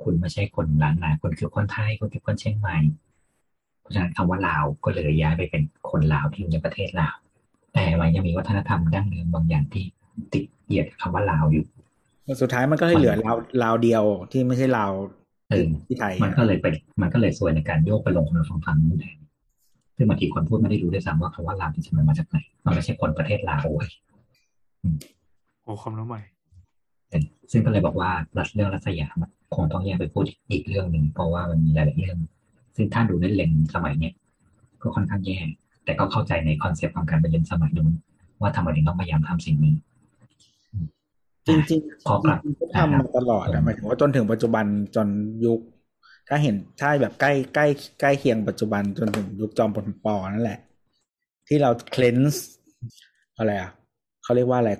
[0.03, 2.77] คุณไม่ใช่คนล้านนาคุณคือคนไทยคุณคือคนเชียงใหม่
[3.81, 7.17] เพราะฉะนั้นคำว่าลาวก็เลยย้ายไปเป็นคนลาวที่อยู่ในประเทศลาว
[7.75, 9.85] แต่มันยังมีวัฒนธรรมดั้งเดิมบางอย่างที่
[10.33, 11.65] ติดเหยียดคำว่าลาวอยู่
[12.43, 14.93] สุดท้ายมันก็เลยเหลือลาวลาวเดียวที่ไม่ใช่ลาว
[15.87, 16.67] ที่ไทยมันก็เลยไป
[17.03, 19.19] มันก็เลยส่วนในการโยกไปลงคนละฝั่งฝั่งนู้นแทน
[19.97, 23.89] ซึ่งบางทีคนพูดไม่ได้รู้ด้วยซ้ำว่าคำว่าลาวจริงๆมันมาจากไหนมันไม่ใช่คนประเทศลาวเว้ย
[25.65, 26.21] โอ้ความรู้ใหม่
[27.09, 27.23] เป็น
[27.53, 32.19] ซึ่งก็เลยบอกว่ารัฐเรื่องรัฐสยามอะคงต้องแยกไปพูดอีกเรื่องหนึ่งเพราะว่ามันมีหลายๆเรื่อง
[32.77, 34.15] ซึ่งถ้าดูในเลนส์สมัยเนี้ย
[34.83, 35.39] ก็ค่อนข้างแย่
[35.85, 37.93] แต่ก็เข้าใจใน concept ของการไปเรียนสมัยนู้น
[38.41, 39.75] ว่าทำไมถึงต้องพยายามทำสิ่งนี้
[41.49, 44.65] จริงๆพอกลับจริงๆก็ทำมาตลอดอะหมายถึงว่าจนถึงปัจจุบัน
[44.97, 45.09] จน
[45.45, 45.61] ยุค
[46.29, 47.67] ถ้าเห็นถ้าแบบใกล้ใกล้
[48.01, 50.59] ใกล้เคียงปัจจุบันจนถึงยุคจอมพลปอนั่นแหละ
[51.49, 52.45] ที่เรา cleanse
[53.39, 53.71] อะไรอะ
[54.23, 54.71] เขาเรียกว่าอะไร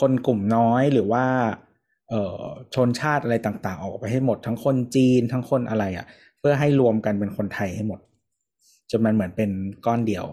[0.00, 1.24] คนกลุ่มน้อยหรือว่า
[2.08, 2.44] เอ่อ
[2.74, 6.06] ชนชาติอะไรต่าง ๆ ออกไปให้หมดทั้งคนจีนทั้งคนอะไร อะ
[6.38, 8.00] เพื่อให้รวมกันเป็นคนไทยให้หมด
[8.90, 9.50] จนมันเหมือนเป็น
[9.86, 10.24] ก้อนเดียว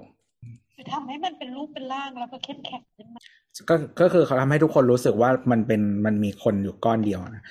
[0.73, 3.21] คือทำให้มันเป็นรูปเป็นร่างแล้วก็เข้มแข็งขึ้นมา
[3.69, 7.43] ก็ก็คือเขาทำให้ทุกคนรู้สึกว่ามันเป็นมันมีคนอยู่ก้อนเดียวนะ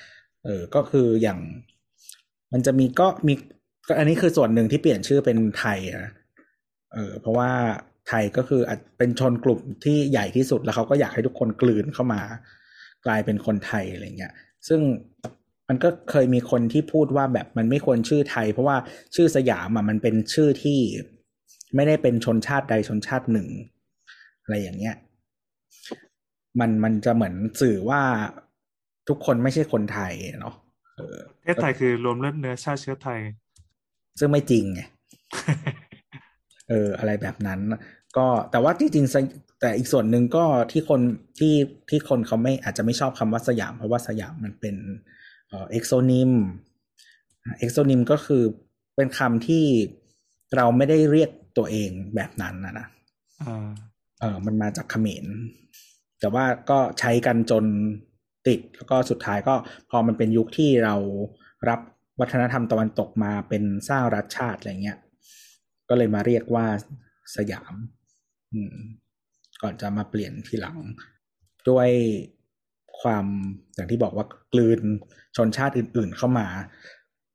[0.45, 1.39] เออก็คืออย่าง
[2.53, 3.33] มันจะมีก็มี
[3.87, 6.11] ก็อันนี้คือส่วนหนึ่งที่เปลี่ยนชื่อเป็นไทยนะ
[6.93, 7.51] เออเพราะว่า
[8.07, 8.61] ไทยก็คือ
[8.97, 12.21] เป็นชนกลุ่มที่ใหญ่ที่สุดแล้วเขาก็อยากให้ทุกคนกลืนเข้ามา
[13.05, 14.33] กลายเป็นคนไทยอะไรเงี้ย
[14.67, 14.79] ซึ่ง
[15.67, 18.77] มันก็เคยมีคนที่พูดว่าแบบมันไม่ควรชื่อไทย เพราะว่า
[19.15, 20.79] ชื่อสยามอะมันเป็นชื่อที่
[21.75, 23.47] ไม่ได้เป็นชนชาติใดชนชาติหนึ่ง
[24.43, 24.95] อะไรอย่างเงี้ย
[26.59, 28.01] มันมันจะเหมือนสื่อว่า
[29.07, 30.55] ทุกคนไม่ใช่คนไทยเนาะ
[30.95, 33.19] เออประเทศไทยคือรวมเลือดเนื้อชาติเชื้อไทย
[34.19, 34.81] ซึ่งไม่จริงไง
[36.69, 37.59] เออ อะไรแบบนั้น
[38.17, 39.23] ก็แต่ว่าจริงๆสย
[39.61, 41.01] แต่อีกส่วนหนึ่งก็ที่คน
[41.39, 41.55] ที่
[41.89, 44.75] ที่คนเขาไม่อาจจะไม่ชอบคำว่าสยาม เพราะว่าสยามมันเป็น
[45.47, 46.31] เอ่อ exonym
[47.59, 48.43] exonym ก็คือ
[48.95, 49.65] เป็นคำที่
[50.55, 52.87] เราไม่ได้เรียกตัวเองแบบนั้นนะนะ
[53.41, 53.67] อ่า
[54.19, 55.25] เออมันมาจากเขมร
[56.19, 57.65] แต่ว่าก็ใช้กันจน
[58.47, 59.55] ติด แล้วก็สุดท้ายก็
[59.89, 60.95] พอมันเป็นยุคที่เรา
[61.69, 61.79] รับ
[62.19, 64.97] วัฒนธรรมตะวันตกมาเป็นสร้างรัฐชาติอะไรเงี้ย
[65.89, 66.65] ก็เลยมาเรียกว่า
[67.35, 67.73] สยาม
[68.53, 68.75] อืม
[69.61, 70.77] ก่อนจะมาเปลี่ยนทีหลัง
[71.69, 71.89] ด้วย
[73.01, 73.25] ความ
[73.75, 74.79] อย่างที่บอกว่ากลืน
[75.37, 76.47] ชนชาติอื่นๆเข้ามา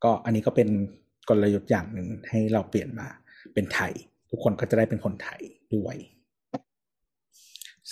[0.05, 0.69] ก็อันนี้ก็เป็น
[1.29, 3.09] กลยุทธ์อย่างหนึ่งให้เราเปลี่ยนมา
[3.55, 3.93] เป็นไทย
[4.31, 5.41] ทุกคนก็จะได้เป็นคนไทย
[5.75, 5.97] ด้วย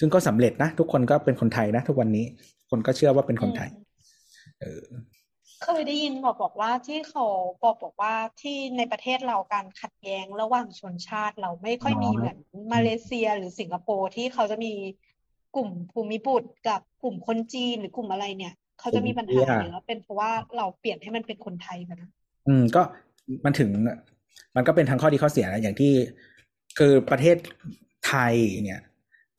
[0.01, 2.25] ซึ่งก็สำเร็จนะ ทุกคนก็เป็นคนไทยนะ ทุกวันนี้
[2.71, 3.71] คนก็เชื่อว่าเป็นคนไทย
[4.61, 4.83] เออ
[5.65, 7.25] เคยได้ยินบอกบอกว่าที่เขา
[7.63, 12.39] บอกบอกว่าที่ในประเทศเราการขัดแย้งระหว่างชนชาติเราไม่ค่อยมีน้อยเหมือน
[12.73, 14.73] มาเลเซียหรือสิงคโปร์ที่เขาจะมี
[15.57, 22.11] กลุ่มภูมิบุตรกับกลุ่มคนจีนหรือกลุ่มอะไรเนี่ย เขาจะมีปัญหาเยอะเป็นเพราะว่าเราเปลี่ยนให้มันเป็นคนไทยไปนะ
[22.49, 22.83] อืมก็
[23.45, 23.71] มันถึง
[24.57, 25.93] มันก็เป็นทั้งข้อดีข้อเสียนะอย่างที่
[26.79, 27.37] คือประเทศ
[28.07, 28.81] ไทยเนี่ย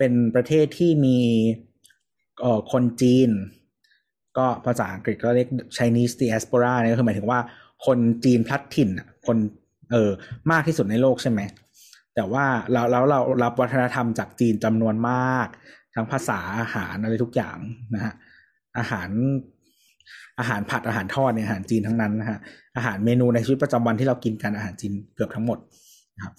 [0.02, 1.20] เป็นประเทศที่มี
[2.42, 3.30] เอ่อคนจีน
[4.38, 5.48] ก็ภาษาอังกฤษก็เรียก
[5.78, 7.40] Chinese diaspora เนี่ยก็คือหมายถึงว่า
[7.86, 8.90] คนจีนพลัดถิ่น
[9.28, 9.38] คน
[9.92, 10.12] เออ
[10.52, 11.40] มากที่สุดในโลกใช่ไหม
[12.16, 15.48] แต่ว่าเราแล้วเรารับวัฒนธรรมจากจีนจำนวนมาก
[15.96, 17.58] ทั้งภาษาอาหารอะไรทุกอย่าง
[17.96, 18.14] นะฮะ
[18.78, 19.10] อาหาร
[20.40, 22.40] อาหารผัดอาหารทอดเนี่ยอาหารจีนทั้งนั้นนะฮะ
[22.76, 25.58] อาหารเมนูในชีวิตประจำวันที่เรากินกันอาหารจีนเกือบทั้งหมด
[26.16, 26.34] นะครับ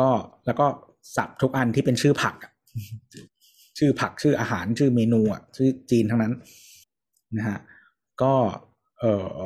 [0.00, 0.08] ก็
[0.46, 0.66] แล้วก็
[1.16, 2.52] สับทุกอันที่เป็นชื่อผักอะ
[3.78, 6.34] ชื่อผักชื่ออาหารชื่อเมนูอะชื่อจีนทั้งนั้น
[7.36, 7.58] นะฮะ
[8.22, 8.34] ก็
[9.00, 9.42] เออ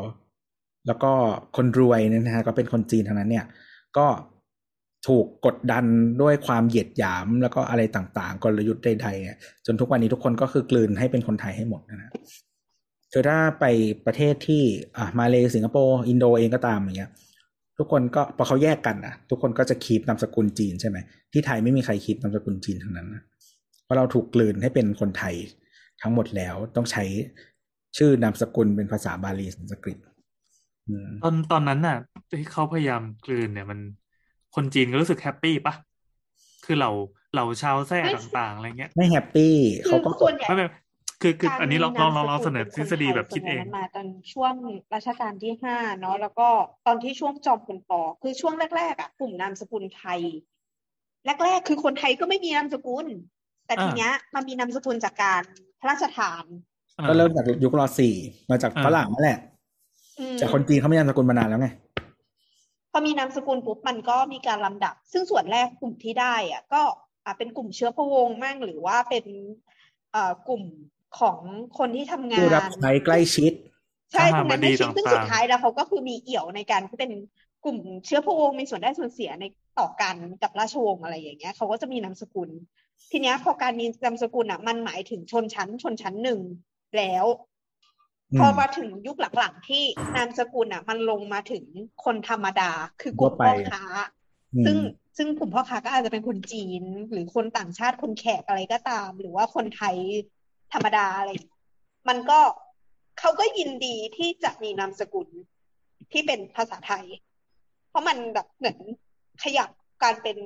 [0.87, 1.13] แล้วก็
[1.57, 3.47] คนรวยเนี่ยนะฮะก็เป็นคนจีนทั้งนั้นเนี่ย
[3.99, 4.07] ก็
[5.09, 5.85] ถูกกดดัน
[6.23, 12.11] ด้วยความเหยียดหยามแล้วก็อะไรต่างๆ กลยุทธ์ใดๆเนี่ยจนทุกวันนี้ทุกคนก็คือกลืนให้เป็นคนไทยให้หมดนะฮะ
[13.13, 13.65] คือถ้าไป
[14.07, 14.63] ประเทศที่
[14.97, 17.11] อะมาเลสิงคโปร์อินโดเองก็ตามอย่างเงี้ย
[17.79, 20.99] ทุกคนก็พอเขาแยกกันนะทุกคนก็จะคีปนามสกุลจีนใช่ไหม
[21.33, 23.23] ที่ไทยไม่มีใครคีปนามสกุลจีนทั้งนั้นนะ
[23.85, 25.35] เพราะเราถูกกลืนให้เป็นคนไทย
[26.03, 27.05] ทั้งหมดแล้วต้องใช้
[27.97, 29.99] ชื่อนามสกุลเป็นภาษาบาลีสันสกฤต
[30.89, 31.97] อืมตอนตอนนั้นน่ะ
[32.31, 33.79] ที่เขาพยายามกลืนเนี่ยมัน
[34.55, 35.75] คนจีนก็รู้สึกแฮปปี้ปะ
[36.65, 36.91] คือเรา
[37.37, 39.55] เราชาวแท้ต่างๆอะไรเงี้ย ไม่แฮปปี้
[39.85, 40.67] คืเขาอก็ส่วนใหญ่ไม่ไม่
[41.23, 44.55] คือคือการอันนี้ลองมีลนาองมลองลองสเสกุลนอเป็นทคฤนษฎีไทยแบบคิดส่วนใหเอญ่งมันมาตอนช่วง
[44.95, 46.49] รัชกาลที่ห้าเนาะแล้วก็
[46.87, 47.91] ตอนที่ช่วงจอมพลป
[48.23, 50.21] คือช่วงแรกๆอะกลุ่มนามสกุลไทย
[51.45, 53.07] แรกๆ คือคนไทยก็ไม่มีนามสกุล
[53.67, 55.43] แต่ทีเนี้ยมันมีนามสกุลจากการ
[55.81, 56.45] พระราชทาน
[56.99, 58.15] อ่าก็เริ่มจากยุครอสี่
[58.51, 59.39] มาจากอ่าฝรั่งนั่นแหละ
[60.19, 61.69] อืมแต่คนจีนเขาไม่มีนามสกุลมานานแล้วไง
[62.91, 66.83] พอมีนามสกุลปุ๊บมันก็มีการลำดับ ซึ่งส่วนแรกกลุ่มที่ได้อะก็
[67.25, 69.25] อะเป็นกลุ่มเชื้อพระวงศ์มั่งหรือว่าเป็น
[70.13, 70.63] เอ่อกลุ่ม
[71.21, 71.39] ของ
[71.79, 73.53] คนที่ทำงาผู้นรับใช้ใกล้ชิด
[74.13, 77.13] ใช่ทตหารรงนั้นบดีไม่ชิดซึ่งต่างๆสุดท้ายแล้วเขาก็คือมีเอี่ยวในการที่เป็น
[77.65, 79.45] กลุ่มเชื้อพระวงศ์มีส่วนได้ส่วนเสียใน
[79.79, 82.51] ต่อกันกับราชวงศ์อะไรอย่างเงี้ยเขาก็จะมีนามสกุล
[83.11, 86.41] ทีเนี้ยพอการมีนามสกุลอะ มันหมายถึงชนชั้นชนชั้นหนึ่ง
[86.97, 87.25] แล้ว
[88.33, 89.83] อืมพอมาถึงยุคหลังๆที่
[90.17, 91.65] นามสกุลอะ มันลงมาถึง
[92.05, 92.71] คนธรรมดา
[93.01, 93.85] คือกลุ่มทั่วไปพ่อค้า
[94.55, 94.77] อืมซึ่ง
[95.17, 99.97] ซึ่งกลุ่มพ่อค้าก็อาจจะเป็นคนจีน หรือคนต่างชาติคนแขกอะไรก็ตาม หรือว่าคนไทย
[100.73, 101.31] ธรรมดาอะไร
[102.09, 102.41] มันก็
[103.21, 105.29] เขาก็ยินดีที่จะมีนามสกุล
[106.13, 107.05] ที่เป็นภาษาไทย
[107.89, 108.79] เพราะมันแบบเหมือน
[109.43, 109.69] ขยับ
[110.03, 110.39] การเป็น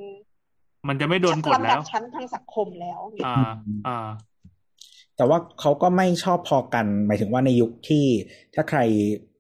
[0.89, 3.53] มันจะไม่โดนกดลำแล้ดัวบชั้นทางสังคมแล้ว อ่า
[3.89, 4.09] อ่า
[5.17, 8.05] แต่ว่าเขาก็ไม่ชอบพอกัน หมายถึงว่าในยุคที่
[8.55, 8.81] ถ้าใคร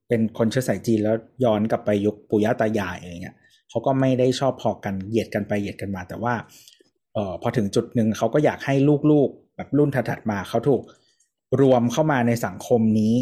[0.08, 3.36] เป็นคนเชื้อสายจีนแล้วย้อนกลับไปยุคปู่ย่าตายายอะไรเงี้ย
[3.70, 6.34] เขาก็ไม่ได้ชอบพอกันเหยียดกันไปเหยียดกันมา แต่ว่า
[6.75, 8.74] เออพอถึงจุดหนึ่งเขาก็อยากให้
[9.10, 10.82] ลูกๆ แบบรุ่นถัดๆมาเขาถูก
[11.60, 13.14] รวมเข้ามาในสังคมนี้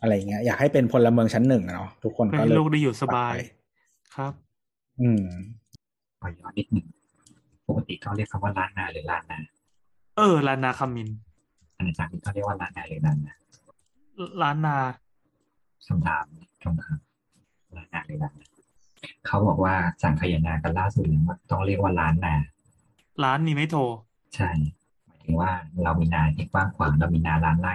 [0.00, 3.36] อะไรเงี้ย อยากให้เป็นพลเมืองชั้นหนึ่งอะเนาะทุกคนก็ให้เลยลูกได้อยู่สบายไป
[4.14, 4.32] ครับ
[5.00, 5.26] อืม
[6.20, 6.86] ขอย้อนนิดหนึ่ง
[7.68, 9.40] ปกติเขาเรียกคำว่าล้านนาหรือล้านนา
[10.16, 11.08] เออลานนาคามิน
[11.76, 13.34] อาจารย์เขาเรียกว่าล้านนาหรือล้านนา
[14.42, 14.76] ล้านนา
[15.88, 16.24] คำถาม
[16.62, 16.98] คำถาม
[17.76, 18.46] ล้านนาหรือล้านนา
[19.26, 22.34] เขาบอกว่าสั่งขยนากันล่าสุดเลยว่าต้องเรียกว่าล้านนา
[23.24, 23.80] ร้านนี้ไม่โทร
[24.34, 24.50] ใช่
[25.06, 25.50] หมายถึงว่า
[25.82, 27.74] เรามีนาที่กว้างขวางเรามีนาล้านไร่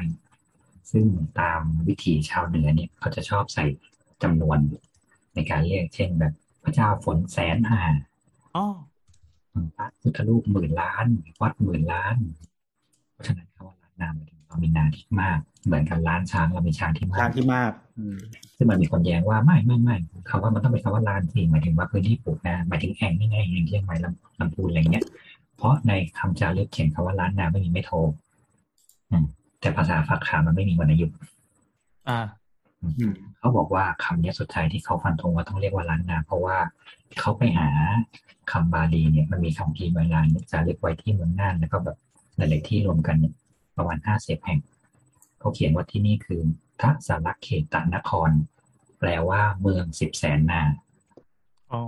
[0.91, 1.05] ซึ่ง
[1.39, 3.65] ตามวิถีชาวเหนือเนี่ยเขาจะชอบใส่
[4.23, 4.57] จำนวน
[5.34, 7.81] ในการเรียกเช่นแบบพระเจ้าฝนแสนหา
[8.55, 8.65] อ๋อ
[9.77, 11.05] พระพุทธรูปหมื่นล้าน
[11.41, 12.15] วัดหมื่นล้าน
[13.11, 18.18] เพราะฉะนั้นคำว่าล้านนาหมายถึงเรามีนาที่มาก เหมือนกับล้านช้างเรามีช้างที่มาทากงที่มากอืม
[18.57, 19.95] ซึ่งมันมีคนแย้งว่าไม่ไม่ไม่
[20.30, 25.05] คำว่ามันต้องเป็นคำว่าลานสิหมายถึงว่าพื้นที่ปลูกนาหมายถึงแอ่งนี่ไงอย่างเชียงใหม่ลำลำพูนอะไรเงี้ย
[25.61, 27.97] เพราะในคำจารึกเขียนคำว่าล้านนาไม่มีไม่โทร
[29.11, 29.25] อืม
[29.59, 31.15] แต่ภาษาฝักขาวมันไม่มีวรรณยุกต์
[32.09, 32.19] อ่า
[32.81, 36.57] อืมเขาบอกว่าคำนี้สุดท้ายที่เขาฟันธงว่าต้องเรียกว่าล้านนา เพราะว่า
[37.19, 37.69] เขาไปหา
[38.51, 41.97] คำบาลีเนี่ยมันมีคำพีร์โบราณจารึกไว้ที่เมืองน่านแล้วก็แบบ
[42.35, 43.33] หลายๆที่รวมกันเนี่ย
[43.77, 44.59] ประมาณห้าสิบแห่ง
[45.39, 46.41] เขาเขียนว่าที่นี่คือ
[46.81, 48.31] ทสารเขตนคร
[48.99, 50.61] แปลว่าเมืองสิบแสนนา
[51.71, 51.81] อ๋อ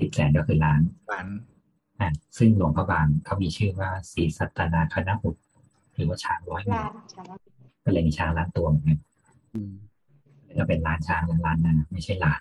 [0.00, 0.80] สิบแสนก็คือล้าน
[1.10, 1.51] บ้านอะ
[2.38, 5.34] ซึ่งหลวงพระบางเขามีชื่อว่าศรีสัตนาคณหุต
[5.94, 7.26] หรือว่าช้างร้อยหมื่ลานนช้าง
[7.84, 8.98] ก็เลยมีช้างล้านตัวเหมือนกัน
[9.54, 9.72] อืม
[10.58, 12.40] ก็เป็นล้านช้างและล้านนาไม่ใช่ลาน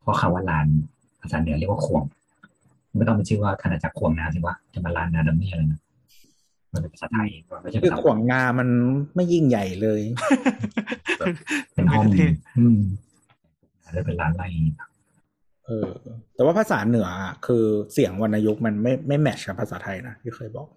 [0.00, 0.66] เพราะคำว่าลาน
[1.20, 2.04] ภาษาเหนือเรียกว่าขวง
[2.96, 5.80] ไม่ต้องเป็นชื่อว่าคณะจักรขวงนาสิว่าจะมาลานนาดัมมี่อะไรนะ
[6.72, 7.28] มันเป็นภาษาไทย
[7.62, 8.68] ไม่ใช่คือภาษาขวางงามัน
[9.14, 10.02] ไม่ยิ่งใหญ่เลย
[11.74, 12.26] เป็นห้องเท่
[12.58, 12.80] อืม
[13.92, 14.44] แล้วเป็นร้านอะไร
[15.66, 15.88] เออ
[16.34, 20.68] แต่ว่าภาษาเหนืออะคือเสียงวรรณยุกต์มันไม่ไม่แมทช์กับภาษาไทยนะที่เคยบอก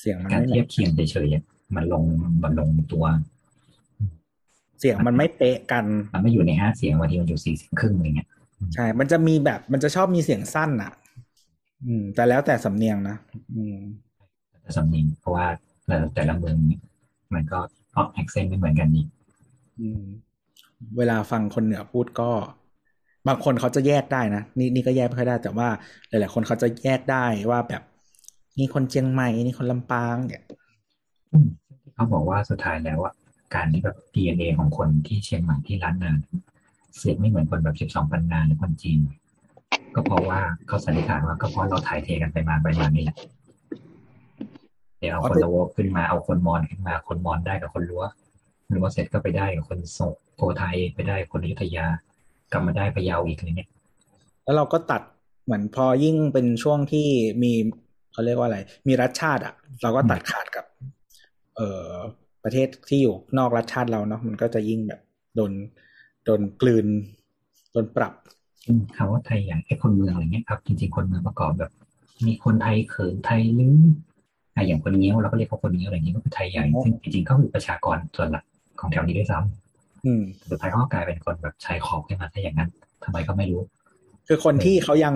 [0.00, 2.04] เสียงมันการไม่แมเทียทบเคียงเฉยๆมันลง
[2.42, 3.04] มันลงตัว
[4.80, 5.84] เสียงมันไม่เป๊ะกัน
[6.14, 8.28] มันไม่อยู่ในห้าเสียงบางทีมันอยู่สี่เสียงครึ่งอะไรเงี้ย
[8.74, 10.92] ใช่ มันจะมีแบบมันจะชอบมีเสียงสั้นอะ
[11.86, 13.16] อืม แต่แล้วแต่สำเนียงนะ
[13.56, 13.78] อืม
[14.62, 15.46] แต่สำเนียงเพราะว่า
[15.86, 16.80] แต่แต่ละเมืองเนี่ย
[17.34, 17.58] มันก็
[17.96, 19.06] ออก accent ไม่เหมือนกันนี่
[19.80, 20.04] อืม
[20.96, 22.30] เวลาฟังคนเหนือพูดก็
[23.28, 25.68] บางคนเขาจะแยกได้นะนี่นี่ก็แยกไม่ค่อยได้แต่ว่า
[26.08, 27.82] หลายๆคนเขาจะแยกได้ว่าแบบ
[28.58, 30.42] นี่คนเชียงใหม่นี่คนลำปางเนี่ย
[31.94, 33.14] เขาบอกว่าสุดท้ายแล้วอะ
[33.54, 36.12] การที่แบบ DNA ของคนที่เชียงใหม่ที่ล้านนา
[36.98, 38.98] เสียงไม่เหมือนคนแบบสิบสองปันนาหรือคนจีน
[39.94, 43.16] ก็เพราะว่าเขาสันนิษฐานว่าก็เพราะเราถ่ายเทกันไปมาไปมานี่แหละ
[44.98, 48.04] เดี๋ยวเอาคนละวกขึ้นมาเอาคนมอญขึ้นมา คนมอญได้กับคนรั้ว
[48.74, 51.86] รั้วเสร็จก็ไปได้กับคนโศกโพไทยไปได้คนอยุธยา
[52.52, 53.70] กลับมาได้พะเยาอีกอะไรเนี่ย
[54.44, 55.02] แล้วเราก็ตัด
[55.44, 57.06] เหมือนพอยิ่งเป็นช่วงที่
[57.42, 57.52] มี
[58.12, 58.58] เขาเรียกว่าอะไร
[58.88, 60.64] มีรัฐชาติ อะ เราก็ตัดขาดกับ
[61.56, 61.92] เอ่อ
[62.44, 65.00] ประเทศที่อยู่นอกรัฐชาติเราเนาะมันก็จะยิ่งแบบ
[65.36, 65.52] โดน
[66.24, 66.86] โดนกลืน
[67.72, 68.12] โดนปรับ
[68.66, 71.70] อืมคำว่าไทยอย่างไอ้คนเมืองอะไรเงี้ยครับ จริงๆคนเมืองประกอบแบบ
[72.26, 73.78] มีคนไทยเขินไทยลื้อ
[74.54, 78.44] อะอย่างคนเงี้ยวเราก็เรียกเขาคนเงี้ยวอะไรอย่างนี้ก็เป็นไทยใหญ่อ๋อซึ่งจริงๆเขาคือประชากรส่วนหลัก
[78.80, 79.63] ของแถวนี้ด้วยซ้อืมำ
[80.50, 82.70] สุดท้ายเขาก็กลายเป็นคนแบบชายขอบขึ้นมาถ้าอย่างนั้น
[83.04, 83.62] ทำไมก็ไม่รู้
[84.28, 85.14] คือคนที่เขายัง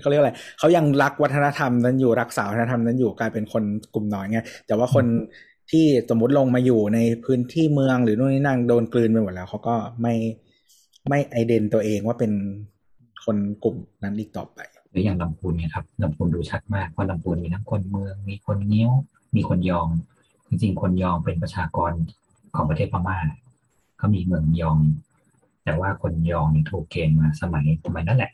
[0.00, 5.04] เขาเรียกอะไรเขายังรักวัฒนธรรมนั้นอยู่รักษาวัฒนธรรมนั้นอยู่กลายเป็นคนกลุ่มน้อยไงแต่ว่าคน
[5.70, 10.14] ที่สมมติลงมาอยู่ในพื้นที่เมืองหรือนู่นนี่นั่นโดนกลืนไปหมดแล้วเขาก็ไม่
[11.08, 12.32] ไม่ไอเดนตัวเองว่าเป็น
[13.24, 14.58] คนกลุ่มนั้นอีกต่อไป
[14.90, 18.92] หรืออย่างลำพูนเนี่ยครับลำพูนดูชัดมากเพราะลำพูนมีทั้งคนเมือง มีคนเงี้ยว
[19.36, 19.88] มีคนยอง
[20.48, 21.92] จริงๆ คนยองเป็นประชากร
[22.56, 23.16] ของประเทศพม่า
[24.00, 24.78] เขามีเมืองยอง
[25.64, 28.32] แต่ว่าคนยองเนี่ยถูกเกณฑ์มาสมัยสมัยนั่นแหละ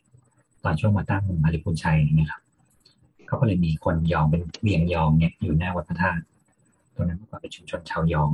[0.65, 2.41] ตอนช่วงมาตั้งมาริพุนชัยนี่ครับ
[3.27, 6.23] เขาก็เลยมีคนยองเป็นเวียงยองเนี่ยอยู่หน้าวัดพระธาตุ
[6.95, 8.31] ตรงนั้นก่อนเป็นชุมชนชาวยอง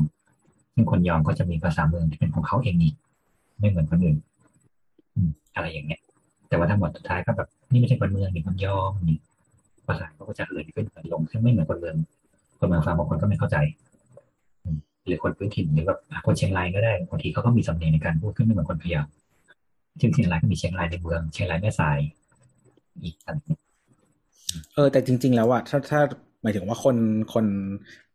[0.75, 2.95] ซึ่งคนยองก็จะมีภาษาเมืองที่เป็นของเขาเองอีก
[3.59, 4.17] ไม่เหมือนคนอื่น
[5.55, 6.01] อะไรอย่างเงี้ย
[6.49, 9.19] แต่ว่าทั้งหมดสุดท้ายก็แบบนี่ไม่ใช่คนเมืองนี่คนยองนี่
[9.89, 11.97] ภาษาเขาก็จะเหินขึ้นเหินลง ซึ่งไม่เหมือนคนเมือง
[12.59, 13.57] คนเมืองฟังบางคนก็ไม่เข้าใจ
[15.07, 19.03] หรือคนพื้นถิ่นหรือแบบอะคนเชียงรายก็ได้บางทีเขาก็มีสำเนียงในการพูดขึ้นไม่เหมือนคนพะเยา
[20.01, 21.99] ซึ่งเชียงรายก็มีเชียงรายในเมือง เชียงรายแม่สาย
[23.03, 23.61] อีกอะไรเงี้ย
[24.75, 26.01] เออแต่จริง ๆ แล้วอะถ้าถ้า
[26.43, 26.97] หมายถึงว่าคน
[27.35, 27.47] คน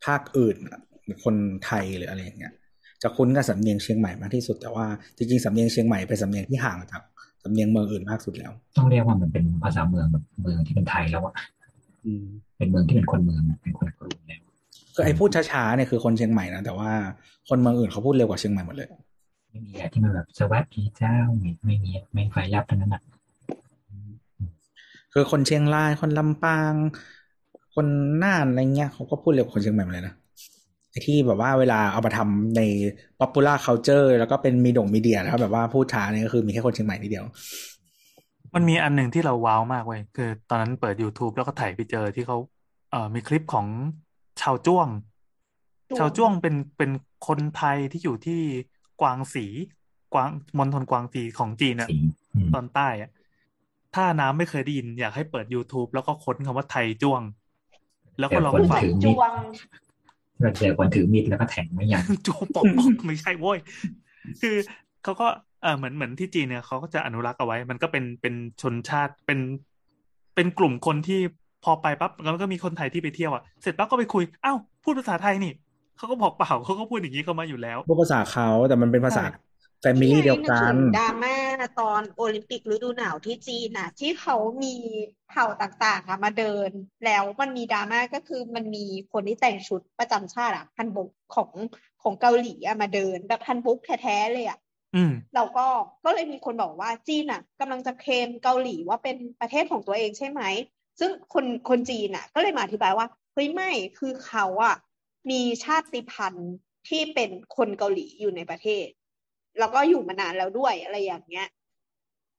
[0.05, 1.35] ภาคอื่นอะหรือคน
[1.65, 2.53] ไทยหรืออะไรอย่างเงี้ย
[3.01, 4.85] จะคุ้นกับสำเนียงเชียงใหม่มากที่สุดแต่ว่า
[5.17, 7.01] จริงๆสำเนียงเชียงใหม่เป็นสำเนียงที่ห่างจาก
[7.43, 11.35] สำเนียงเมืองอื่นมากสุดแล้ว ต้องเรียกว่ามันเป็นภาษาเมืองแบบเมืองที่เป็นไทยแล้วอะ
[12.05, 12.25] อืม
[12.57, 14.41] เป็นเมืองที่เป็นคนเมืองอะเป็นคนกรุงแล้ว
[14.97, 16.91] คือไอ้พูดช้าๆเนี่ยคือคนเชียงใหม่นะแต่ว่า
[17.49, 18.87] คนเมืองอื่นเขาพูดเร็วกว่าเชียงใหม่หมดเลย
[19.49, 23.01] ไม่มีอะไรที่มันแบบสวัสดีเจ้าไม่ไม่มีไม่ไฟยับทั้งนั้นอะ
[25.13, 26.73] คือคนเชียงรายคนลำปาง
[27.75, 27.85] คน
[28.23, 30.15] น่านอะไรเงี้ยเขาก็พูดเร็วกว่าคนเชียงใหม่หมดเลยนะ
[30.91, 32.61] ไอ้ที่แบบว่าเวลาเอามาทำใน
[33.19, 37.25] popular culture แล้วก็เป็นมีด่งมีเดียแล้วแบบว่าพูดช้าเนี่ยก็คือมีแค่คนเชียงใหม่นิดเดียว
[38.55, 42.37] มันมีอันหนึ่งที่เราว้าวมากเว้ยคือตอนนั้นเปิด YouTube แล้วก็ถ่ายไปเจอที่เขา
[42.91, 43.65] เอ่อมีคลิปของ
[44.41, 44.87] ชาวจ้วง
[45.97, 46.91] ชาวจ้วงเป็นเป็น
[47.27, 48.41] คนไทยที่อยู่ที่
[49.01, 49.45] กวางสี
[50.13, 51.97] กวางมณฑลกวางสีของจีนอะสี
[52.33, 53.09] อืมตอนใต้อะ
[53.95, 57.21] ถ้าน้ำไม่เคยได้ยิน อยากให้เปิด YouTube แล้วก็ค้นคำว่าไทยจ้วง
[58.19, 59.31] แล้วก็ลองคือฟัใส่งจวง
[60.41, 63.59] เราเจอคนถือมีดแล้วก็แทงไม่ยั้งจูปอกปอกไม่ใช่โว้ย
[64.41, 64.55] คือ
[65.03, 65.27] เขาก็
[65.61, 69.39] เออเหมือนเหมือนที่จีนเนี่ยเขาก็จะอนุรักษ์เอาไว้ มันก็เป็นเป็นชนชาติเป็น
[70.35, 71.21] เป็นกลุ่มคนที่
[71.63, 75.51] พอไปปั๊บแล้วก็มีคนไทยที่ไปเที่ยวอะเสร็จปั๊บก็ไปคุยอ้าวพูดภาษาไทยนี่
[75.97, 79.25] เขาก็บอกเปล่าเขาก็พูดอย่างนี้เข้ามาอยู่แล้วพูดภาษาเขาแต่มันเป็นภาษาใช่
[79.83, 81.35] family เดียวกันนึถึงดราม่า
[81.79, 84.75] ตอนโอลิมปิกฤดูหนาวที่จีนน่ะ ที่เขามี
[85.29, 86.71] เผ่าต่างๆอะมาเดิน
[87.05, 91.51] แล้วมันมีดราม่าก็คือมันมีคนที่แต่งชุดประจำชาติอะฮันบกของ
[92.03, 94.57] ของเกาหลีอะมาเดินแบบฮันบกแท้ๆเลยอะ
[94.95, 95.67] อืมเราก็
[96.05, 100.41] ก็เลยมีคนบอกว่าจีนอะกำลังจะเคลมเกาหลีว่าเป็นประเทศของตัวเองใช่ไหม
[100.99, 104.75] ซึ่งคนคนจีนอะ ก็เลยมาอธิบายว่าเฮ้ยไม่คือเขาอะ
[105.29, 106.53] มีชาติพันธุ์
[106.87, 108.87] ที่เป็นคนเกาหลีอยู่ในประเทศ
[109.59, 111.47] แล้วก็อยู่มานานแล้วด้วยอะไรอย่างเงี้ย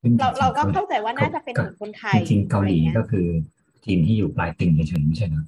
[0.02, 3.26] ซึ่งเราเราก็จงๆเข้าใจว่าน่าจะเป็นเหมือนคนไทยจริงๆเกาหลีอะไรเงี้ยก็คือ
[3.84, 5.44] จีนที่อยู่ปลายติ่งเฉยๆไม่ใช่เหรอ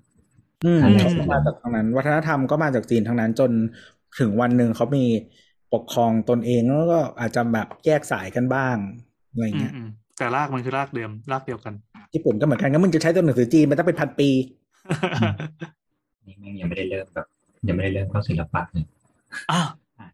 [0.64, 3.50] อืมอืมเขามาจากทางนั้น วัฒนธรรมก็มาจากจีนทั้งนั้นจน
[4.18, 5.04] ถึงวันหนึ่งเขามี
[5.74, 8.76] ปกครองตนเองแล้วก็อาจจะแบบแยกสายกันบ้าง
[9.30, 9.88] อะไรอืมเงี้ยอืม
[10.18, 11.74] แต่รากมันคือรากเดิมรากเดียวกัน
[12.14, 14.28] ญี่ปุ่นก็เหมือนกันงั้นมึงจะใช้ตัวหนังสือจีนมันต้องเป็นพันปี
[16.26, 17.26] นี่แม่งยังไม่ได้เริ่มแบบ
[17.68, 18.86] ยังไม่ได้เริ่มเข้าศิลปะเลย
[19.50, 19.60] อะ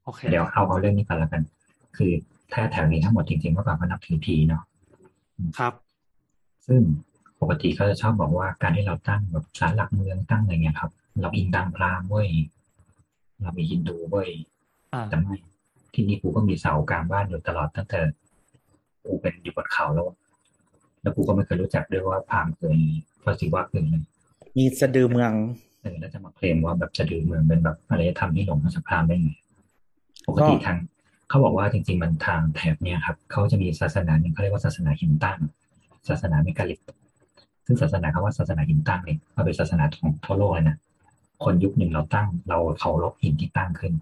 [0.04, 1.42] โอเค เดี๋ยวเอาเอาเรื่องนี้ก่อนละกัน
[1.96, 2.12] คือ
[2.52, 4.62] ถ้าแถวนี้ทั้งหมดจริงๆเมื่อก่อนก็นับถือผีเนาะ
[5.58, 5.72] ครับ
[6.66, 6.80] ซึ่ง
[7.40, 10.90] ปกติเขาจะชอบบอกว่าการที่เราตั้งแบบศาลหลักเมืองตั้งอะไรเงี้ยครับ
[11.20, 12.30] เราอิงตามพราหมณ์เว้ย
[13.42, 14.30] เรามีฮินดูเว้ย
[14.94, 15.36] อ่าแต่ไม่
[15.94, 18.00] ที่นี่กูก็มีเสากลางบ้านอยู่ตลอดตั้งแต่
[19.06, 20.16] กูเป็นอยู่บนเขาแล้วอะ
[21.06, 22.76] แล้วกูก็ไม่เคยรู้จักด้วยว่าพราหมณ์คืออะไร
[23.24, 23.96] พระศิวะคืออะไร
[24.56, 25.32] มีสะดือเมือง
[25.82, 29.30] เออแล้วจะมาเคลมว่าแบบจะดือเมืองเป็นแบบอารยธรรมที่หลงมาจากพราหมณ์ได้ไง
[30.26, 30.78] ปกติทาง
[31.28, 35.38] เขาบอกว่าจริง ๆ มันทางแถบเนี่ยครับเขาจะมีศาสนาหนึ่งเขาเรียกว่าศาสนาหินตั้ง
[36.08, 36.80] ศาสนา Megalith
[37.66, 40.76] ซึ่งศาสนาคำว่าศาสนาหินตั้งเนี่ยมันเป็นศาสนาของทั่วโลกเลยนะ
[41.44, 43.92] คนยุคหนึ่งเราตั้ง เราเคารพหินที่ตั้งขึ้น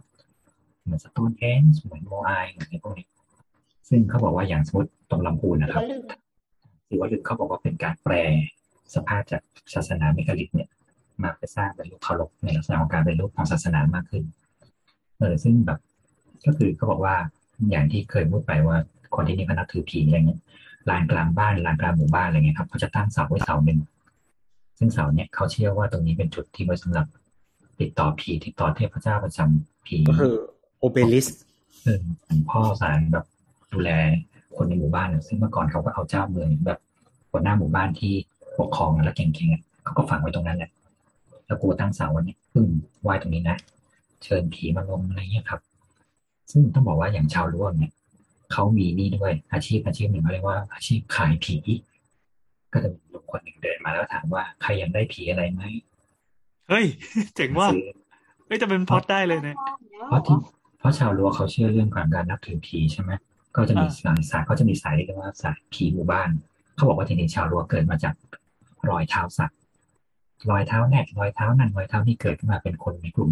[0.83, 3.07] เหมือน Stonehenge เหมือน Moai เหมือนอะไรพวกนี้
[3.89, 5.83] ซึ่งเขาบอกว่าอย่างสมมติตรงลำพูนนะครับ
[7.01, 8.15] ก็ลืมศิวลึงค์เขาบอกว่าเป็นการแปร
[8.95, 9.43] สภาพจาก
[9.75, 10.69] ศาสนา Megalith เนี่ย
[11.23, 14.25] มาไปสร้างเป็นรูปเคารพในลักษณะของการเป็นรูปของศาสนามากขึ้น
[15.19, 15.79] เออซึ่งแบบ
[16.47, 17.17] ก็คือเขาบอกว่า
[17.71, 18.77] อย่างที่เคยพูดไปว่า
[19.15, 20.41] คนที่นี่ก็นับถือผีอะไรเงี้ย
[20.91, 23.79] ลานกลางบ้านลานกลางหมู่บ้านอะไรเงี้ยครับเขาจะตั้งเสาไว้เสาหนึ่ง
[24.79, 27.07] ซึ่งเสาเนี่ยเขาเชื่อว่าตรงนี้เป็นจุดที่ไว้สำหรับ
[27.81, 30.35] ติดต่อผีติดต่อเทพเจ้าประจำผีก็คือ
[30.81, 31.27] โอเบลิส
[31.83, 33.25] เออหลวงพ่อสารแบบ
[33.73, 33.91] ดูแล
[34.57, 36.79] คนในหมู่บ้านเนี่ยซึ่งเมื่อก่อนเขาก็เอาเจ้าเมืองแบบ
[37.35, 38.15] หัวหน้าหมู่บ้านที่
[38.59, 40.71] ปกครองแล้วเก่งๆอะเขาก็ฝังไว้ตรงนั้นแหละ
[41.47, 42.67] แล้วกูตั้งเสาวันนี้พึ่ง
[43.03, 43.57] ไหว้ตรงนี้นะ
[44.23, 45.61] เชิญผีมาลงอะไรเงี้ยครับ
[46.51, 47.93] ซึ่งต้องบอกว่าอย่างชาวร่วมเนี่ย
[48.53, 51.57] เขามีนี่ด้วยอาชีพอาชีพหนึ่งเขาเรียกว่าอาชีพขายผี
[52.73, 55.63] ก็จะมีลุงคนหนึ่งเดินมาแล้วถามว่าใครยังได้ผีอะไรไหม
[56.69, 56.87] เฮ้ย
[57.37, 57.87] เจ๋งว่าซื้อ
[58.47, 59.57] เฮ้ยจะเป็นพล็อตได้เลยเนี่ย
[60.09, 60.37] เพราะที่
[60.79, 63.11] เพราะชาวลัวเขาเชื่อเรื่องการการนับถือผีใช่ไหม
[63.57, 66.29] ก็จะมีอ่าสายสายเขาจะมีสายที่เรียกว่าสายผีหมู่บ้าน
[66.75, 68.15] เขาบอกว่าจริงๆชาวลัวเกิดมาจาก
[68.91, 69.59] รอยเท้าสัตว์
[70.51, 73.31] รอยเท้าแนกรอยเท้านั่นรอยเท้านี่เกิดขึ้นมาเป็นคนในกลุ่ม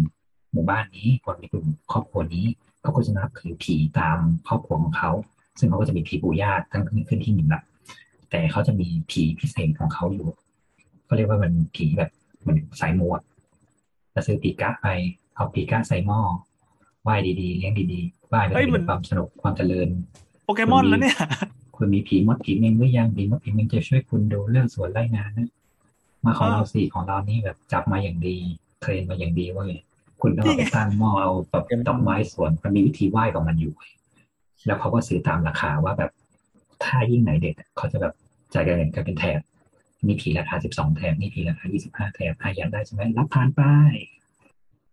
[0.51, 2.45] หมู่บ้านนี้คนในกลุ่มครอบครัวนี้
[2.81, 4.17] เขาก็จะนับถือผีตาม
[4.47, 5.11] ครอบครัวของเขา
[5.59, 7.61] ซึ่งเขาก็จะมีผีปู่ย่าตั้งขึ้นที่หนึ่งละ
[8.29, 10.27] แต่เขาจะมีผีพิเศษของเขาอยู่
[11.07, 12.09] ก็เรียกว่ามันผีแบบ
[12.41, 13.21] เหมือนสายมวด
[14.13, 14.87] จะซื้อปีกะไป
[15.35, 16.19] เอาปีกะใส่หม้อ
[17.03, 19.89] ไหว้ดีๆเลี้ยงดีๆไหว้แล้วเฮ้ยมีมันความสนุกความเจริญ
[20.45, 21.17] โปเกมอนแล้วเนี่ย
[21.75, 25.49] คุณมีผีมดผีเมงหรือยังผีมดผีเมงจะช่วยคุณดูเรื่องสวนไร่นานะ
[26.25, 28.35] มาของเราสี่ของเรานี่แบบจับมาอย่างดี
[28.81, 29.81] เทรนมาอย่างดีเว่าเลย
[30.21, 33.73] คุณต้องเอาไปตั้งหม้อเอาแบบดอกไม้สวนมันมีวิธีไหว้ของมันอยู่
[34.65, 36.11] แล้วเขาก็ซื้อตามราคาว่าแบบ
[36.83, 38.13] ถ้ายิ่งไหนเด็ดเขาจะแบบ
[38.53, 39.39] จ่ายเงินก็เป็นแถบ
[40.05, 43.61] นี่ผีราคาสิบสองแถบนี่ผีราคายี่สิบห้าแถบอะอยากได้ใช่ไหมรับผ่านไป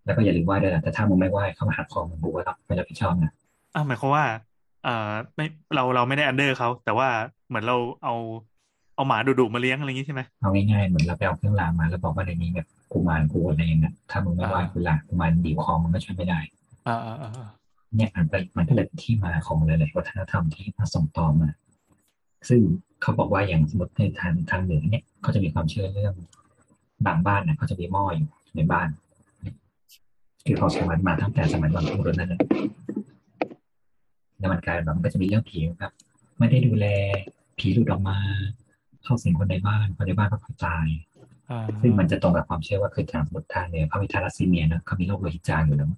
[0.05, 3.33] แล้วก็อย่าลืมไหว้ด้วยนะแต่ถ้ามึงไม่ไหว้เข้ามาหักคอมึงกูก็รับไม่รับผิดชอบนะ
[3.75, 7.09] อ่าหมายความว่าเอ่อไม่เราเราไม่ได้อันเดอร์เขาแต่ว่า
[7.49, 8.15] เหมือนเราเอา
[8.97, 16.41] เอาหมาดุๆมาเลี้ยงอะไรอย่างนี้ใช่ไหมเอาง่ายๆเหมือนเราไปเอาเครื่องรางมาแล้วบอกว่าในนี้แบบกุมารกูอะไรอย่างเงี้ยถ้ามึงไม่ไหว้กุมารกุมารดีบคอมึงก็ช่วยไม่ได้
[16.89, 17.49] อ่าอ่าอ่าอ่า
[17.97, 21.49] เนี่ยมันเป็นมันก็เลยเป็นที่มาของหลายๆวัฒนธรรมที่มาส่งต่อมา
[22.49, 22.61] ซึ่ง
[23.03, 26.15] เขาบอกว่าอย่างสมมติในทางทางเหนือเนี่ยเขาจะมีความเชื่อเรื่อง
[27.07, 28.89] บางบ้านนะเขาจะมีหม้ออยู่ในบ้าน
[30.47, 32.41] คือเขาสมัยมาตั้งแต่สมัยบรรพบุรุษนั่นแหละ
[34.41, 35.93] แล้วมันกลายแบบมันก็จะมีเรื่องผีแบบ
[36.39, 36.87] ไม่ได้ดูแล
[37.59, 38.19] ผีหลุดออกมา
[39.05, 40.87] เข้าสิงคนในบ้านคนในบ้านก็คือตาย
[41.51, 45.91] อ่าซึ่งมันจะตรงกับความเชื่อว่าคือทางสมมติทางเนี่ยเขามีทาราซีเมียนะเขามีโรคโลหิตจางอยู่แล้ว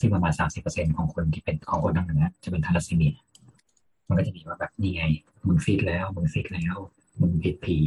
[0.00, 3.12] ซึ่งประมาณสามสิบเปอร์เซ็นของคนที่เป็นของคนทางเหนือจะเป็นทาราซีเมีย
[4.08, 5.04] มันก็จะมีว่าแบบนี่ไง
[5.46, 6.76] มึงฟิตแล้วมึงฟิตแล้ว
[7.20, 7.78] มึงผิดผี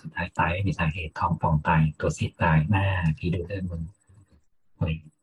[0.00, 2.86] สุดท้ายตายไม่มีสาเหตุท้องป่องตายตัวซีดตายหน้า
[3.18, 3.82] ผีดูเดินมึง
[4.76, 5.14] อะไรอย่างเงี้ย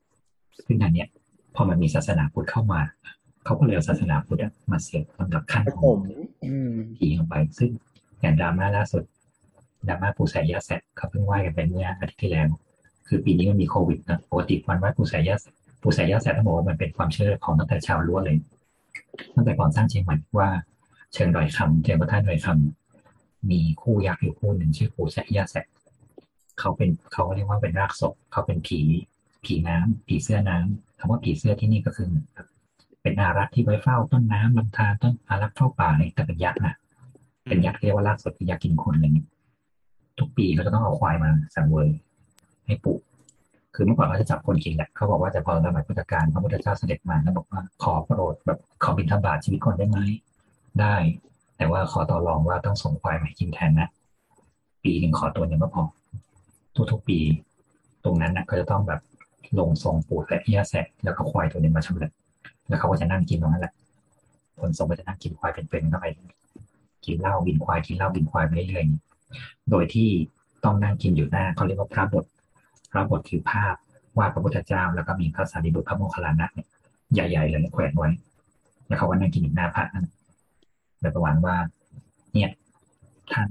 [0.66, 1.08] ซึ่งอันเนี้ย
[1.56, 2.82] พอมันมีศาสนาพุทธเข้ามา
[3.48, 6.00] เขาก็เลยเอาศาสนาพุทธอะมาเสียบลำดับขั้นครับขผองม
[6.46, 7.70] อืมผีลงไป ซึ่ง
[8.22, 9.04] อย่างดราม่าล่าสุด
[9.88, 12.48] ดราม่าปูสายยาแสบเขาเพิ่งไหว้กันไปเมื่ออาทิตย์ที่แล้ว
[13.08, 18.38] คือปีนี้มันมีโควิดนะปกติวันไหว้ปูสายยาแสบปูสายยาแสบต้องบอกว่ามันเป็นความเชื่อของตั้งแต่ชาวล้วนเลย
[19.36, 20.50] ตั้งแต่ก่อนสร้างเชียงใหม่ว่า
[21.14, 25.68] เชิงดอยคำเชิงพระธาตุดอยคำมีคู่ยักษ์อยู่คู่หนึ่งชื่อปูสายยาแสบ
[26.60, 28.80] เขาเป็นเขาเรียกว่าเป็นรากศพเขาเป็นผี
[29.46, 32.48] ผีน้ำผีเสื้อน้ำคำว่าผีเสื้อที่นี่ก็คือแบบ
[33.08, 36.76] เป็นอารักษ์ที่ไว้เฝ้าต้นน้ำลำธารต้นอารักษ์เฝ้าป่าเนี่ยแต่เป็นยักษ์นะ
[37.48, 39.28] เป็นยักษ์เรียกว่าลากสดคือยักษ์กินคนอะไรเงี้ย
[40.20, 41.90] ทุกปีเขาจะต้องเอาควายมาสังเวย
[42.66, 43.00] ให้ปลูก
[43.76, 50.00] คือเมื่อก่อนเขาจะจับคนกินแหละเขาบอกว่าจะพอสมัยพุทธกาลพระพุทธเจ้าเสด็จมาแล้วบอกว่าขอโปรดแบบขอบิณฑบาตชีวิตก่อนได้ไหม
[50.82, 50.96] ได้
[51.58, 53.90] แต่ว่าขอต่อรองว่าต้องส่งควายมากินแทนนะ
[54.84, 55.84] ปีหนึ่งขอตัวหนึ่งก็พอ
[56.92, 57.20] ทุกๆปี
[58.04, 59.02] ตรงนั้นนะเขาจะต้องแบบ
[59.60, 62.12] ลงทรงปูดและเอี้ยแสะแล้วก็ควายตัวนึงมาชำแหละ
[62.68, 63.74] แล้วเขาก็จะนั่งกินตรงนั้นแหละ
[64.60, 66.06] คนทรงก็จะนั่งกินควายเป็นๆเข้าไป
[67.06, 70.10] กินเหล้าบินควายกินเหล้าบินควายไปเรื่อยๆโดยที่
[70.64, 72.26] ต้องนั่งกินอยู่หน้าเขาเรียกว่าพระบท
[72.92, 73.76] พระบทคือภาพ
[74.18, 76.68] วาดพระพุทธเจ้า แล้วก็มีพระสารีบุตรพระโมคคัลลานะเนี่ย
[77.14, 78.10] ใหญ่ๆเลยแขวนไว้
[78.88, 80.06] แล้วเขาก็นั่งกินอยู่หน้าพระนั่น
[81.00, 81.56] โดยประมาณว่า
[82.34, 82.50] เนี่ย
[83.34, 83.50] ท่าน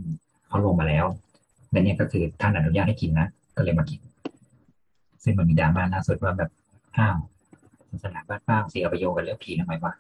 [0.49, 1.05] เขาลงมาแล้ว
[1.71, 4.01] และเนี่ยก็คือท่านอนุญาตให้กินนะก็เลยมากิน
[5.25, 6.51] ซึ่งมันมีดราม่าล่าสุดว่าแบบ
[6.97, 7.17] อ้าว
[7.91, 9.93] ศาสนาบ้านป้างเสียประโยชน์กับเรื่องผีทำไมวะ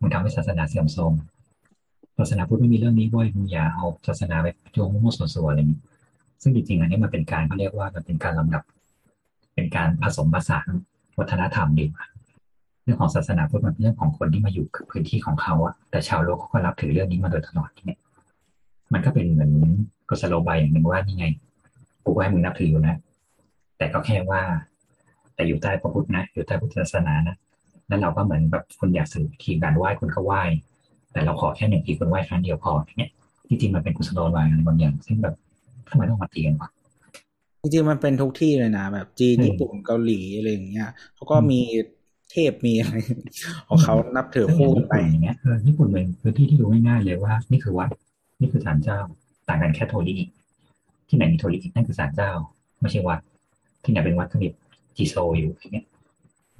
[0.00, 1.12] มึงทำให้ศาสนาเสื่อมโทรม
[2.18, 5.80] ศาสนาพุทธไม่มีเรื่องนี้เว้ยมึงอย่าเอาศาสนาไปโยงมั่วๆสัวๆอะไรนี้
[6.42, 8.62] ซึ่งจริงๆอันนี้มันเป็นการเขาเรียกว่ามันเป็นการลำดับ
[9.54, 10.68] เป็นการผสมผสาน
[11.18, 12.04] วัฒนธรรมดีกว่า
[12.84, 17.98] เรื่องของศาสนาพุทธมันเป็นเรื่องของคนที่มาอยู่พื้นที่ของเขาอะแต่ชาวโลกเขาก็รับถือเรื่องนี้มาโดยตลอดเนี่ย
[18.92, 19.52] มันก็เป็นเหมือน
[20.08, 21.26] กุศโลบายอย่างหนึ่งว่านี่ไง
[22.04, 22.96] กูให้มึงนับถืออยู่นะ
[23.78, 24.42] แต่ก็แค่ว่า
[25.34, 27.36] แต่อยู่ใต้พระพุทธนะ อยู่ใต้พุทธศาสนานะ
[27.88, 30.42] แล้วเราก็เหมือนแบบคุณอยากสื่อวิธีการไหว้คุณก็ไหว้
[31.12, 33.10] แต่เราขอแค่หนึ่งปีคุณไหว้ครั้งเดียวพออย่างเงี้ย
[33.48, 35.34] จริงๆมันเป็นกุศโลบายอะไรบางอย่าง ซึ่งแบบ
[35.88, 36.70] ทำไมต้องมาตีกันวะ
[37.62, 41.60] จริงๆมันเป็นทุกที่เลยนะแบบจีนอืมญี่ปุ่นเกาหลีอะไรอย่างเงี้ยเขาก็มี
[42.30, 42.94] เทพมีอะไร
[43.68, 47.88] ของเขานับถือคู่กันไปญี่ปุ่นอย่างเงี้ยเออญี่ปุ่นเป็นพื้นที่ที่ดูง่ายๆเลยว่า นี่คือวัด
[48.40, 48.98] นี่คือศาลเจ้า
[49.48, 50.14] ต่างกันแค่โทริ
[51.08, 52.30] ที่ไหนมีโทรินั่นคือศาลเจ้า
[52.80, 53.18] ไม่ใช่วัด
[53.84, 54.48] ที่ไหนเป็นวัดก็มี
[54.96, 55.86] จิโซอยู่อย่างเงี้ย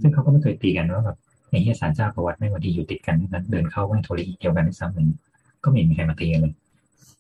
[0.01, 5.09] ซึ่งเขาก็ไม่เคยตีกันว่าแบบไอ้เหี้ยศาลเจ้ากับวัดไม่วันดีอยู่ติดกันนั้นเดินเข้าไม่โทริเดียวกันด้วยซ้ำหนึ่ง
[5.65, 6.55] ก็ไม่มีใครมาตีกันเลย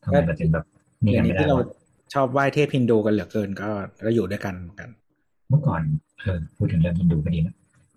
[0.02, 0.64] ทำไมเราถึงแบบ
[1.04, 1.66] นี่อกัย่านงไม่นี้ได้ที่เราวะ
[2.14, 3.68] ชอบไหว้เทพฮินดูกันเหลือเกินก็
[4.02, 4.90] เราอยู่ด้วยกันเหมือนกัน
[5.48, 5.82] เมื่อก่อน
[6.20, 7.54] เออพูดถึงเรื่องฮินดูก็ดีนะ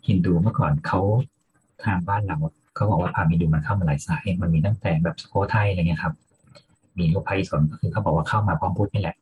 [0.08, 1.02] ฮินดูเมื่อก่อนเขา
[1.84, 6.14] ทางบ้านเราอะเขาบอกว่าพราหมณ์ฮินดูมันเข้ามาหลายสายมันมีตั้งแต่แบบสุโขทัยอะไรเงี้ยครับ
[6.98, 9.16] มีลูกไพศาลก็คือเขาบอกว่าเข้ามาพร้อมพุทธนี่แหละ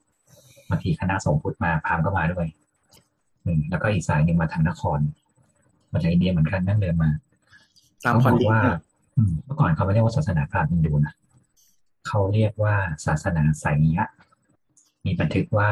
[0.70, 2.48] บางทีคณะสงฆ์พุทธมาพราหมณ์ก็มาด้วย
[3.46, 5.00] อืมแล้วก็อีกสายหนึ่งมาทางนคร
[5.92, 7.10] มาจากอินเดียเหมือนกันนั่งเดินมา
[8.06, 8.80] ตามเขาพบรอกดีว่านะ
[9.18, 11.14] อืมเมื่อก่อนเขาไม่เรียกว่าศาสนาพราหมณ์ฮินดูนะ
[12.08, 13.66] เขาเรียกว่าศาสนาไส
[13.96, 14.06] ยะ
[15.06, 15.70] มีบันทึกว่า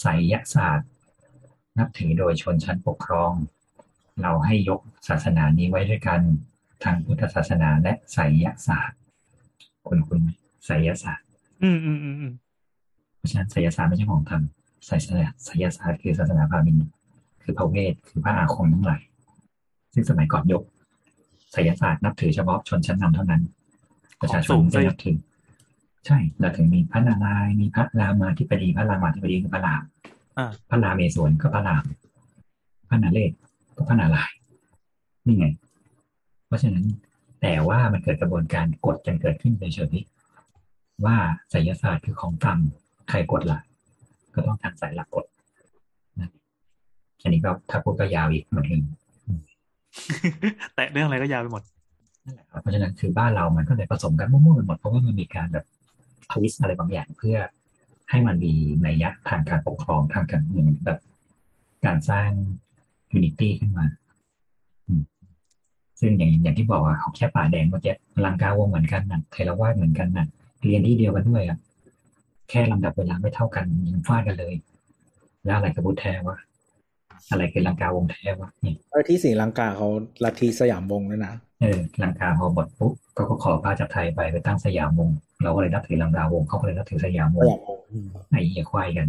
[0.00, 0.90] ไสยศาสตร์
[1.78, 3.32] นับถือโดยชนชั้นปกครอง
[4.22, 6.20] เราให้ยกศาสนานี้ไว้ด้วยกัน
[6.84, 8.98] ทางพุทธศาสนาและไสยศาสตร์
[9.88, 10.28] คุณคุณไหม
[10.66, 11.26] ไสยศาสตร์
[11.62, 12.32] อืมอืมอืมอืม
[13.16, 14.53] เพราะฉะนั้นไสยศาสตร์ไม่ใช่ของธรรมไสย
[14.88, 16.86] ศาสตร์ไสยศาสตร์คือศาสนาพราหมณ์ฮินดู
[17.42, 19.02] คือพระเวทคือพระอาคมทั้งหลาย
[19.94, 20.62] ซึ่งสมัยก่อนยก
[21.52, 23.42] ไสยศาสตร์นับถือเฉพาะชนชั้นนำเท่านั้น
[24.20, 25.16] ประชาชนไม่นับถือ
[26.06, 29.82] ใช่เราถึงมีพระนารายณ์มีพระรามาธิบดีพระรามาธิบดีคือพระราม
[30.38, 31.84] อ่าพระรามเมศวรก็พระราม
[32.88, 33.32] พระนาเรศ
[33.76, 34.36] ก็พระนารายณ์
[35.26, 35.46] นี่ไง
[36.46, 36.84] เพราะฉะนั้น
[37.42, 39.96] แต่ว่ามันเกิดกระบวนการกดจนเกิดขึ้นเฉย
[41.04, 41.16] ว่า
[41.50, 43.58] ไสยศาสตร์คือของต่ำใครกดละ
[44.34, 45.24] ก็ต้องทางสายหลักกด
[46.20, 46.30] นะ
[47.22, 48.80] อันนี้ก็ถ้าพูดก็ยาวอีกเหมือนกัน
[50.74, 51.62] แต่เรื่องอะไรก็ยาวไปหมด
[52.24, 55.64] นั่นแหละครับเพราะฉะนั้นคือบ้านเรามันก็เลยผสมกันมั่วๆไปหมดเพราะว่ามันมีการแบบ
[56.32, 57.36] twist อะไรบางอย่างเพื่อ
[58.10, 58.52] ให้มันมี
[58.86, 61.00] นัยยะทางการปกครองทางการเมืองแบบ
[61.86, 62.30] การสร้าง
[63.12, 63.86] unity ขึ้นมา
[64.86, 65.02] อืม
[66.00, 67.94] ซึ่งอย่างอย่างที่บอกว่าเขาแค่ป่าแดงเมื่อกี้
[68.24, 70.26] ลังกาวงเหมือนกันนะเทรวาสเหมือนกันนะ
[70.64, 71.58] เรียนที่เดียวกันด้วยอะ
[72.50, 74.54] แค่ลำดับเวลาไม่เท่ากันยังฟาดกันเลย
[75.44, 76.38] แล้วอะไรกับบุตรแท้วะ
[77.30, 79.88] อะไรคือลังกาวงแท้วะเนี่ยเออที่ศรีลังกาเขา
[80.24, 89.06] ลัทธิสยามวงด้วยนะเออลังกาพอหมดปุ๊บก็ก็ขอพาจากไทยไปไปตั้งสยามวงศ์เราก็เลยนับถือลังกาวงศ์เขาก็เลยนับถือสยามวสงศ์ยามวงอืมไอ้เหี้ยควายกัน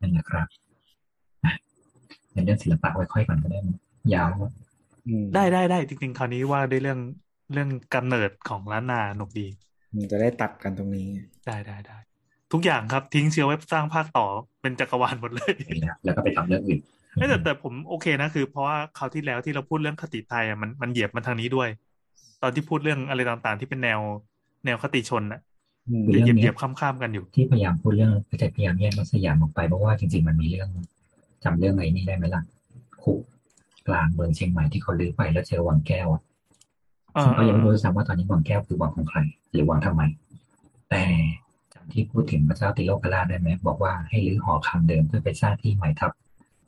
[0.00, 0.46] นั่นแหละครับ
[1.44, 1.52] อะ
[2.32, 3.78] เป็นเรื่องศิลปะไว้ค่อยก่อนก็ได้มั้ย
[4.14, 4.30] ยาว
[5.06, 7.00] อืมได้ได้ได้จริงๆคราวนี้ว่าด้วยเรื่อง
[7.52, 9.65] เรื่องกำเนิดของล้านนาหนุกดีอืม
[10.12, 11.08] จะได้ตัดกันตรงนี้
[11.46, 11.98] ได้ได้ได้
[12.52, 14.26] ทุกอย่างครับทิ้งเชื้อไว้สร้างภาคต่อ
[14.62, 16.80] เป็นจักรวาลหมดเลย แล้วแล้วก็ไปทำเรื่องอื่น
[17.16, 21.68] เอ้ยแต่แต่ผมโอเคนะคือ เพราะว่าคราวที่แล้วที่เราพูดเรื่องคติไทยอะมันมันเหยียบมาทางนี้ด้วย
[22.42, 24.00] ตอนที่พูดเรื่องอะไรต่างๆ ที่เป็นแนว
[24.64, 25.40] แนวคติชนอะ
[25.88, 30.68] อืมจะเหยียบเหยียบข้ามๆกันอยู่ที่พยายามพูดเรื่องแต่พยายามแยกรัสยามออกไปเพราะว่าจริง ๆ มันมีเรื่อง
[31.44, 32.42] จำเรื่องไอ้นี่ได้ไหมล่ะ
[33.02, 33.20] คุก
[33.88, 36.25] กลางเมืองเชียงใหม่ที่เขาลื้อไปแล้วเจอวังแก้วอะเออ
[37.22, 39.18] ซึ่งก็ยังไม่รู้ด้วยซ้ำว่าตอนนี้วังแก้วคือวังของใคร
[39.52, 40.02] หรือวังทำไม
[40.90, 41.04] แต่
[41.74, 46.12] จำที่พูดถึงพระเจ้าติโลกราชได้ไหมบอกว่าให้รื้อหอคำเดิมเพื่อไปสร้างที่ใหม่ทับ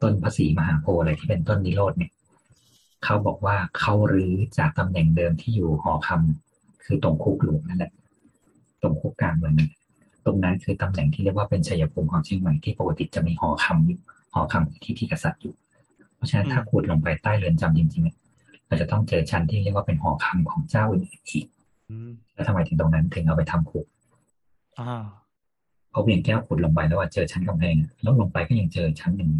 [0.02, 2.10] ต้นภาษีมหาโพธิ์อะไรที่เป็นต้นนิโรธเนี่ย
[3.04, 7.92] เขาบอกว่าเขารื้อจากตำแหน่งเดิมที่อยู่หอคำคือตรงคุกหลวงนั่นแหละ
[8.82, 9.70] ตรงคุกกลางเมืองนั่น
[10.24, 13.98] ตรงนั้นคือตำแหน่งที่เรียกว่าเป็นชัยภูมิของเชียงใหม่ที่ปกติจะมีหอคำอยู่
[14.34, 15.54] หอคำที่ที่กษัตริย์อยู่
[16.16, 18.16] เพราะฉะนั้นถ้าขุดลงไปใต้เรือนจำจริงๆเนี่ย
[18.68, 21.46] เราจะต้องเจอชั้นที่เรียกว่าเป็นหอคำของเจ้าอื่นๆอีก
[21.90, 23.86] อืมแล้วทำไมถึงตรงนั้นถึงเอาไปทำคุก
[24.80, 25.04] อ่า
[25.90, 29.30] เพราะเวียงแก้วขุดลงไปแล้วว่าเจอชั้นกำแพงอะแล้วลงไปก็ยังเจอชั้นหนึ่ง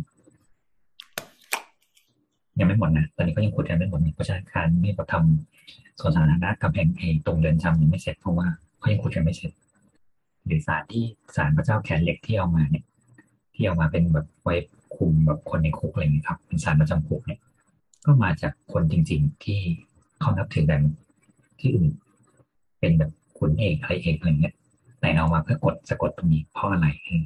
[2.59, 8.47] ยังไม่หมดนะตอนนี้ก็ยังขุดยังไม่หมดนี่เพราะฉะนั้นการนี่เราทำส่วนสาธารณะกำแพงเองตรงเรือนจำยังไม่เสร็จเพราะว่า
[8.79, 9.53] เขายังขุดยังไม่เสร็จ
[10.47, 11.05] หรือสารที่
[11.37, 12.85] สารพระเจ้าแขนเหล็กที่เอามาเนี่ย
[13.55, 14.55] ที่เอามาเป็นแบบไว้
[14.97, 17.41] คุมแบบคนในคุกอะไรอย่างเงี้ยครับ เป็นสารประจำคุกเนี่ย
[18.09, 19.61] ก็มาจากคนจริง ๆ ที่
[20.21, 20.83] เขานับถือแบบ
[21.61, 21.93] ที่อื่น
[22.81, 24.55] เป็นแบบขุนเอกอะไรเอกอะไรเงี้ย
[25.01, 27.25] แต่เอามาเพื่อกดสะกดตรงนี้เพราะอะไรเออ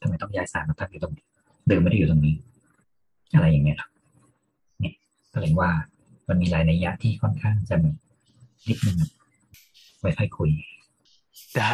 [0.00, 1.24] ทำไมต้องย้ายสารมาตั้งอยู่ตรงนี้
[1.68, 2.34] เดิมไม่ได้อยู่ตรงนี้
[3.34, 3.90] อะไรอย่างเงี้ยครับ
[4.80, 4.94] เนี่ย
[5.32, 5.70] ก็เลยว่า
[6.28, 7.90] มันมีรายนัยยะที่ค่อนข้างจะมี
[8.68, 9.10] นิดนึงอะ
[10.00, 10.50] ไว้ค่อยคุย
[11.56, 11.72] ได้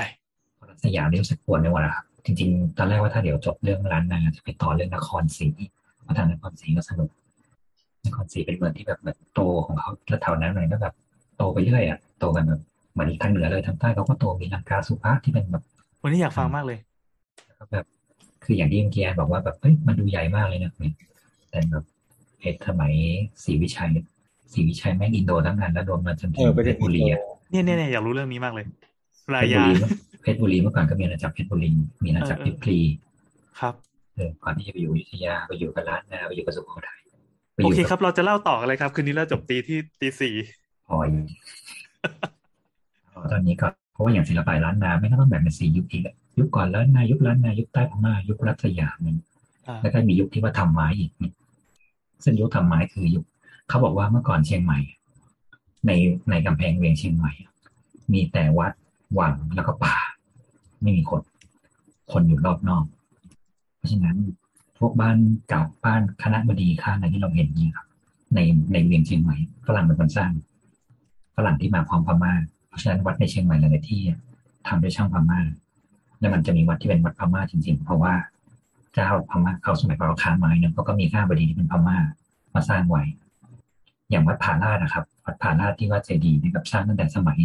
[0.84, 5.48] สยามนี่รู้สึกปวดไปหมดอะครับจริงๆ ตอนแรกว่าถ้าเดี๋ยวจบเรื่องร้านนาจะไปต่อเรื่องนครศรี
[6.02, 7.10] เพราะทางนครศรีก็สนุก
[8.06, 10.94] นครศรีเป็นเมืองที่แบบแบบโตของเขาแล้วแถวนั้นเลยก็แบบ
[11.36, 12.60] โตไปเรื่อยอะโตกันแบบ
[12.92, 15.64] เหมือนทางเหนือเลยทางใต้เขาก็โตมีลังกาสุภาที่เป็นแบบ
[16.02, 16.78] วันนี้อยากฟังมากเลย
[17.72, 17.84] แบบ
[18.44, 20.94] คืออย่างที่เมื่อกี้แอนบอกว่าแบบเฮ้ยมันดูใหญ่มากเลยนะเนี่ย
[21.50, 21.84] แต่แบบ
[22.42, 22.92] เหตุสมัย
[23.44, 23.90] ศรีวิชัย
[24.52, 27.20] ศรีวิชัยแม่งอินโดทั้งนั้นแล้วรวมมาจนเอถึงอไปเพถึชงรบุรีอะ
[27.50, 28.64] เนี่ยเนี่ยเนี่ยอยากรู้เรื่องนี้มากเลย
[29.24, 29.72] เพราชรบุยารี
[30.22, 31.70] เพชรบุรีเมื่อก่อนก็มีอาณาจักรเพชรบุรี
[32.04, 32.78] มีอาณาจักรเอเพอชรพลี
[33.60, 33.74] ครับ
[34.14, 37.05] เออก่อนที่จะไปอยู่อยุธยาไปอยู่กับล้านนาไปอยู่กับสุโขทัยไปอ
[37.56, 40.34] โอยู่เคกัครับ เราจะเล่าต่อกันเลยครับ คืนนี้เราจบตีที่ตีสี่
[40.88, 41.08] พลอย
[43.32, 49.14] ตอนนี้ก็เพราะว่าอย่างศิลปะล้านนาไม่ต้องแบ่งเป็นสี่ยุคอีกอะยุคก่อนล้านนายุคล้านนายุคใต้พม่ายุครัฐสยามนี่
[49.68, 51.32] อ่าแล้วก็มียุคที่ว่าทำไม้อีกนี่
[52.24, 53.24] ซึ่งยุคทำไม้คือยุค
[53.68, 54.78] เขาบอกว่าเมื่อก่อนเชียงใหม่
[55.86, 55.90] ใน
[56.30, 57.32] ในกำแพงเวียงเชียงใหม่
[58.12, 58.72] มีแต่วัด
[59.18, 59.96] วังแล้วก็ป่า
[60.82, 61.20] ไม่มีคน
[62.12, 62.84] คนอยู่รอบนอก
[63.76, 64.16] เพราะฉะนั้น
[64.78, 65.16] พวกบ้าน
[65.48, 67.86] เก่าบ้านคณะบดีข้างในที่เราเห็นนี่ครับ
[68.34, 68.38] ใน
[68.72, 69.36] ในเวียงเชียงใหม่
[69.66, 70.32] ฝรั่งเป็นคนสร้าง
[71.36, 72.34] ฝรั่งที่มาพร้อมพม่า
[72.68, 74.02] เพราะฉะนั้นวัดในเชียงใหม่หลายที่
[74.66, 75.40] ทำด้วยช่างพม่า
[76.18, 78.14] แล้วมันจะมีวัดที่เป็นวัดพม่าจริง ๆ เพราะว่า
[78.92, 81.98] เจ้าพม่าเขาสมัยเราค้าไม้เนี่ยเขาก็มีข้าบดีที่เป็นพม่า
[82.54, 83.02] มาสร้างไว้
[84.10, 87.38] อย่างวัดผาลาดนะครับ วัดผาลาดที่วัดเจดีย์นะครับสร้างตั้งแต่สมัย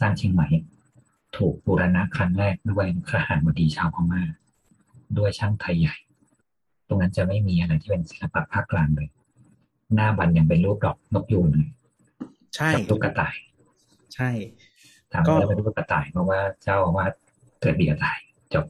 [0.00, 0.48] สร้างเชียงใหม่
[1.36, 4.22] ถูกบูรณะครั้งแรกด้วยขหารบดีชาวพม่า
[5.18, 5.96] ด้วยช่างไทยใหญ่
[6.94, 9.08] รงนั้นจะไม่มีอะไรที่เป็นศิลปะภาคกลางเลย
[9.94, 11.68] หน้าบันยังเป็นรูปดอกนกยูงเลย
[12.54, 13.28] ใช่กับตุ๊กตา
[14.14, 14.30] ใช่
[15.12, 17.12] ถามก็ว่าเป็นรูปกระต่ายเพราะว่าเจ้าอาวาส
[17.60, 18.18] เกิดปีกระต่าย
[18.54, 18.64] จบ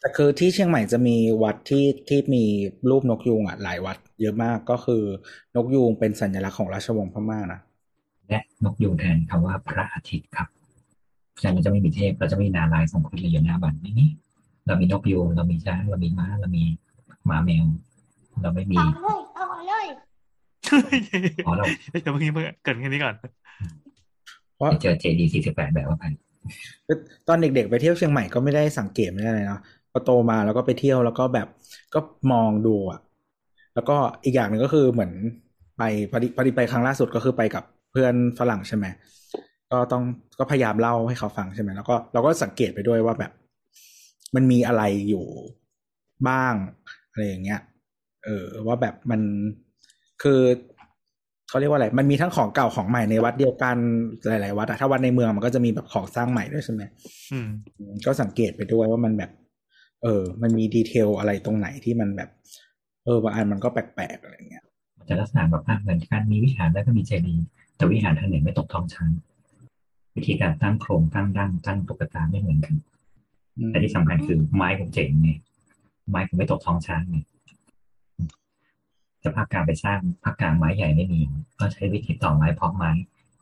[0.00, 2.44] แต่คือที่เชียงใหม่จะมีวัดที่ที่มี
[2.90, 5.02] รูปนกยูงอะหลายวัด เยอะมากก็คือ
[5.56, 7.60] นกยูงเป็นสัญลักษณ์ของราชวงศ์พม่านะ
[8.28, 10.48] และนกยูงแทนคำว่าพระอาทิตย์ครับ
[11.40, 14.06] ฉะนั้นเราจะไม่มีเทพเราจะไม่มีนารายณ์ทรงครุฑเลยอยู่หน้าบันไม่มี
[14.66, 16.64] เรามีนกยูงเรามีช้างเรามีม้าเรามี
[17.26, 17.64] หมาแมว
[18.42, 19.86] เราไม่มีเอาเลยเอาเลย
[21.46, 23.14] อ๋อเราเดี๋ยวเมื่อกี้เมื่อเกินแค่นี้ก่อน
[24.56, 26.04] เพราะไปเจอเจดีสี่สิบแปดแบบว่าไป
[27.28, 29.60] ตอนเด็กๆ ไปเที่ยวเชียงใหม่ก็ไม่ได้สังเกตไม่ได้เลยเนาะ
[29.92, 31.46] พอโตมาแล้วก็ไปเที่ยวแล้วก็แบบ
[31.94, 32.00] ก็
[32.32, 33.00] มองดูอะ
[33.74, 35.12] แล้วก็อีกอย่างหนึ่งก็คือเหมือน
[35.78, 38.86] ไปพอดีพอดีไปครั้งล่าสุดก็คือไปกับเพื่อนฝรั่งใช่ไหม
[39.70, 40.02] ก็ต้อง
[40.38, 43.32] ก็พยายามเล่าให้เขาฟังใช่ไหมแล้วก็เราก็สังเกตไปด้วยว่าแบบ
[44.34, 45.24] มันมีอะไรอยู่
[46.28, 46.54] บ้าง
[47.16, 47.60] อะไรอย่างเงี้ย
[48.24, 49.20] เออ ว่าแบบมัน
[50.22, 50.40] คือ
[51.48, 53.76] เขาเรียกว่าอะไร มันมีทั้งของเก่าของใหม่ในวัดเดียวกัน
[54.28, 56.82] หลาย ๆ วัดอะถ้าวัดในเมืองมันก็จะมีแบบของสร้างใหม่ด้วยใช่ไหม
[57.32, 57.48] อืม
[58.06, 59.30] ก็สังเกตไปด้วยว่ามันแบบ
[60.02, 62.30] เออ มันมีดีเทลอะไรตรงไหนที่มันแบบ
[63.04, 64.64] เออบางอันมันก็แปลกๆอะไรเงี้ย
[64.98, 69.10] มันจะลักษณะแบบเหมือนการมีวิหารแล้วก็มีเจดีย์แต่วิหารท่านหนึ่งไม่ตกท้องช้าง
[70.16, 72.74] วิธีการตั้งโครงตั้งดั้งตั้งตุ๊กตาไม่เหมือนกัน
[73.58, 75.30] อืมแต่ที่สำคัญคือไม้ผมเจ๋งไง
[76.08, 77.16] ไม้ผมไม่ตกท้องช้างไง
[79.22, 81.20] จะภาคกลางไปสร้างภาคกลางไม้ใหญ่ไม่มี
[81.58, 82.90] ก็ใช้วิธีต่อไม้เพาะไม้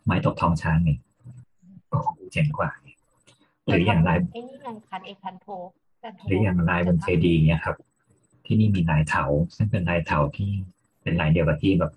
[0.07, 0.91] ไม้ตกท้องช้างไง
[1.91, 2.89] ก็คงเจ๋งกว่าไง
[3.67, 5.47] หรืออย่างลายไอ้นี่ไงคันเอคันโท
[6.03, 7.77] คันโทหรืออย่างลายบนเจดีย์เนี่ยครับ
[8.47, 9.25] ที่นี่มีลายเถา
[9.57, 10.51] ซึ่งเป็นลายเถาที่
[11.03, 11.93] เป็นลายเดียวกับที่แบบ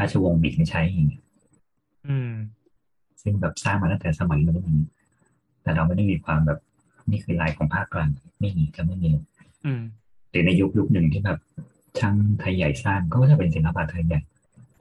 [0.00, 1.22] ราชวงศ์บิ๊กใช้อย่างเงี้ย
[2.08, 2.32] อืม
[3.22, 4.90] ซึ่งแบบสร้างมาตั้งแต่สมัยนู้นอย่างเงี้ย
[5.62, 6.58] แต่เราไม่ได้มีความแบบ
[7.10, 8.08] นี่คือลายของภาคกลาง
[8.40, 9.22] ไม่มีก็ไม่มีอืม
[10.30, 11.38] หรือในยุคยุคหนึ่งที่แบบ
[11.98, 14.20] ช่างไทยใหญ่สร้างก็จะเป็นศิลปะไทยใหญ่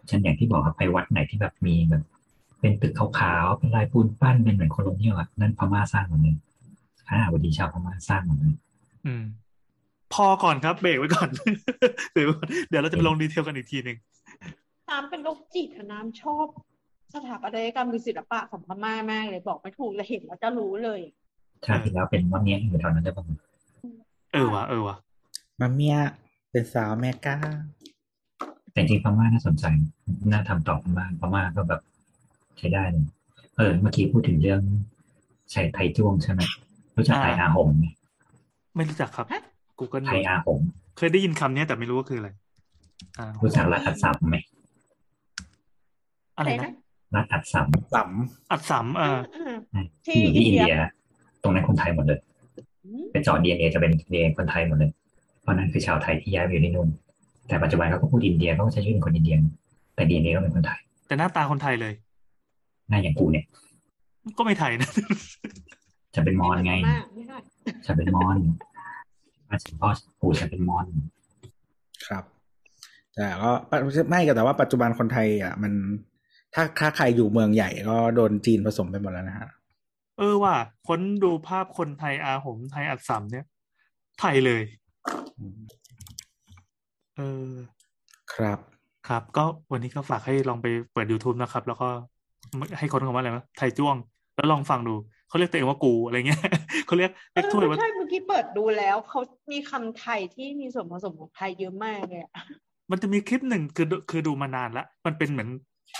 [0.08, 2.04] เช่นอย่างที่บอกครับไปวัดไหนที่แบบมีแบบ
[2.60, 6.36] เป็นตึกขาวๆเป็นลายปูนปั้นเป็นเหมือนโคโลเนียลอะนั่นพม่าสร้างหมดเลย
[7.08, 8.56] ข้าบดีชาวพม่าสร้างหมดเลย
[9.06, 9.24] อืม
[10.14, 11.30] พอก่อนครับเบรกไว้ก่อน
[12.14, 12.30] เดี๋ยว
[12.70, 13.98] เดี๋ยวเราจะไปลงดีเทลกันอีกทีหนึ่ง
[14.90, 16.46] น้ำเป็นโรคจิตอะน้ำชอบ
[17.14, 21.02] สถาปัตยกรรมหรือศิลปะของพม่ามากเลยบอกไม่ถูกเลยเห็นแล้วจะรู้เลย
[21.66, 23.24] ชาติที่แล้วเป็นว่าเนี้ยอยู่แถวนั้นได้ป่ะ
[24.34, 24.96] เออว่ะเออว่ะ
[25.60, 25.98] มาเมีย
[26.52, 27.38] เป็นสาวแม่ก้า
[28.72, 29.66] แต่จริงๆพม่าน่าสนใจ
[30.32, 31.82] น่าทำต่อพม่าพม่าก็แบบ
[32.58, 33.06] ใช้ได้เลย
[33.58, 34.62] เออเมื่อกี้พูดถึงเรื่อง
[35.52, 36.42] ใช้ไทยจ้วงใช่ไหม
[36.98, 37.86] รู้จักไทยอาหงไหม
[38.76, 39.42] ไม่รู้จักครับฮะ
[39.80, 40.60] Google ไทยอาหง
[40.98, 42.30] เคยได้ยินคำเนี้ยแต่ไม่รู้ว่าคืออะไร
[43.20, 44.38] อ่ารู้จักรัฐอัดสัมไหม
[46.38, 46.72] อะไรนะ
[47.16, 48.10] รัฐอัดสัมสัม
[48.52, 49.20] อัดสามอ่า
[49.74, 50.78] อ่าที่ที่อยู่ที่อิอินนเดียเดีย
[51.42, 52.33] ตรงนั้นคนไทยหมดเลยอืม
[53.12, 54.92] ไปเจาะดีเอ็นเอจะเป็นดีเอ็นคนไทยหมดเลย
[55.42, 56.90] เพราะนั้นคือชาวไทยที่ย้ายไปอยู่ที่นู่น
[57.48, 59.36] แต่ปัจจุบันเขาก็พูดอินเดียเขาก็ใช้ชื่อเป็นคนอินเดีย
[59.96, 61.94] แต่ดีเอ็นเอก็เป็นคนไทย แต่หน้าตาคนไทยเลย
[62.90, 63.46] หน้าอย่างกูเนี่ย
[64.38, 64.90] ก็ไม่ไทยนะ
[66.16, 67.38] จะเป็นมอญไงมากไม่ได้
[67.88, 68.38] จะเป็นมอญ
[69.50, 69.90] มาถึงพ่อ
[70.22, 70.86] กูจะเป็นมอญ
[72.08, 72.24] ครับ
[73.16, 73.52] แต่ก็
[74.10, 75.74] ไม่ก็แต่ว่าปัจจุบันคนไทย อะ มัน
[76.54, 79.50] ถ้าถ้าใครอยู่เมืองใหญ่ก็โดนจีนผสมไปหมดแล้วนะฮะ
[80.18, 80.56] เออว่ะ
[80.88, 83.45] ค้นดูภาพคนไทยอาหมไทยอัดสามเนี่ย
[84.19, 84.64] ไทยเลย
[87.18, 87.52] เออ
[88.34, 88.60] ครับ
[89.07, 91.88] ครับ ก็วันนี้ก็ฝากให้ลองไปเปิด YouTube นะครับ แล้วก็
[92.77, 93.95] ให้คนคำว่าอะไรนะไทยจ้วง
[94.35, 94.95] แล้วลองฟังดู
[95.30, 96.41] เขาเรียกตัวเองว่ากูอะไรเงี้ย
[96.85, 99.19] เขาเรียกเอเรียกอถ้วยว่าใช่เมื่อกี้เปิดดูแล้วเขา
[99.52, 102.34] มีคำไทยที่มีส่วนผสมของไทยเยอะมากเลยอะ
[102.91, 105.49] มันจะมีคลิปหนึ่งคือคือดูมานานละมันเป็นเหมือน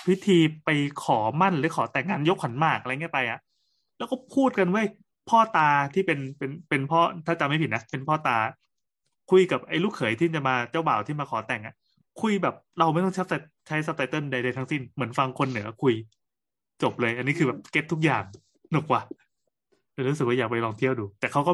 [0.08, 0.70] พิธีไป
[1.04, 3.40] ขอมั่นหรือขอแต่งงานยกขันหมากอะไรเงี้ยไปอะ
[4.04, 4.88] แล้วก็พูดกันเว้ย
[5.30, 8.38] พ่อตาที่เป็นเป็นเป็นพ่อถ้าจำไม่ผิดนะเป็นพ่อตา
[9.32, 11.76] คุยกับไอ้ลูกเขยที่จะมาเจ้าบ่าวที่มาขอแต่งอะ
[12.22, 13.24] คุยแบบเราไม่ต้องใช้
[13.68, 15.94] ใช้ซับไตเติลใดๆทั้งสิ้นเหมือนฟังคนเหนือคุย
[16.84, 18.24] จบเลย อันนี้คือแบบเก็ตทุกอย่าง
[18.72, 19.02] หนุกว่ะ
[19.94, 21.54] เลยรู้สึกว่าอยากไปลองเที่ยวดู แต่เขาก็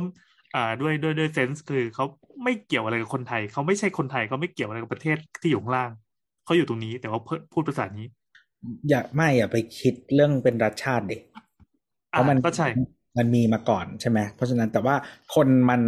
[0.56, 2.06] อ่าด้วยด้วยด้วยเซนส์คือเขา
[2.44, 5.92] ไม่เกี่ยวอะไรกับคนไทยเขาไม่ใช่คนไทยเขาไม่เกี่ยวอะไรกับประเทศที่อยู่ข้างล่าง
[6.46, 7.22] เขาอยู่ตรงนี้ แต่ว่า
[7.54, 8.08] พูดภาษานี้
[8.90, 11.18] อย่าไม่อย่าไปคิดเรื่องเป็นรัฐชาติดิ
[12.10, 12.68] เพอะราะมันก็ใช่
[13.18, 14.95] มันมีมาก่อนใช่ไหมเพราะฉะนั้นแต่ว่า
[15.36, 15.81] คนมัน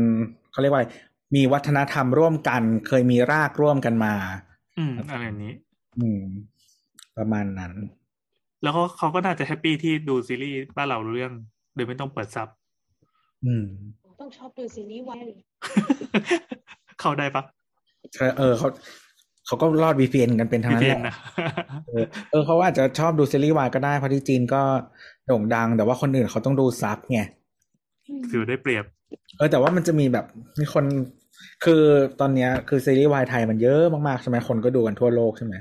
[0.52, 0.88] เขาเรียกว่าอะไร
[1.35, 4.14] มีวัฒนธรรมร่วมกัน เคยมีรากร่วมกันมา
[4.77, 5.53] อืมอะไรอย่างนี้
[5.99, 6.23] อืม
[7.18, 7.73] ประมาณนั้น
[8.64, 11.34] แล้วก็เขาก็น่าจะ happy ที่ดูซีรีส์บ้านเรารู้เรื่อง
[11.76, 12.48] โดยไม่ต้องเปิด sub
[13.45, 13.65] อืม
[14.22, 15.39] ต้องชอบดูซีรีส์วายเลย
[16.99, 17.43] เข้าได้ปะ
[18.18, 18.68] เออเออเขา
[19.45, 21.15] เขาก็รอด VPN กันเป็นทั้งพี่นั้นเพีแหยนละนะ
[21.88, 24.61] เออเออเขาอาจจะชอบดูซีรีส์วายก็ได้เพราะที่จีนก็
[25.27, 27.22] โด่งดัง แต่ว่าคนอื่นเขาต้องดูซับไง
[28.31, 28.85] ถือได้เปรียบ
[29.38, 30.26] เออแต่ว่ามันจะมีแบบ
[30.60, 30.85] มีคน
[31.64, 31.84] คือ
[32.19, 35.53] ตอนเนี้ย คือซีรีส์วายไทยมันเยอะมากๆใช่ไหมคนก็ดูกันทั่วโลกใช่ไหม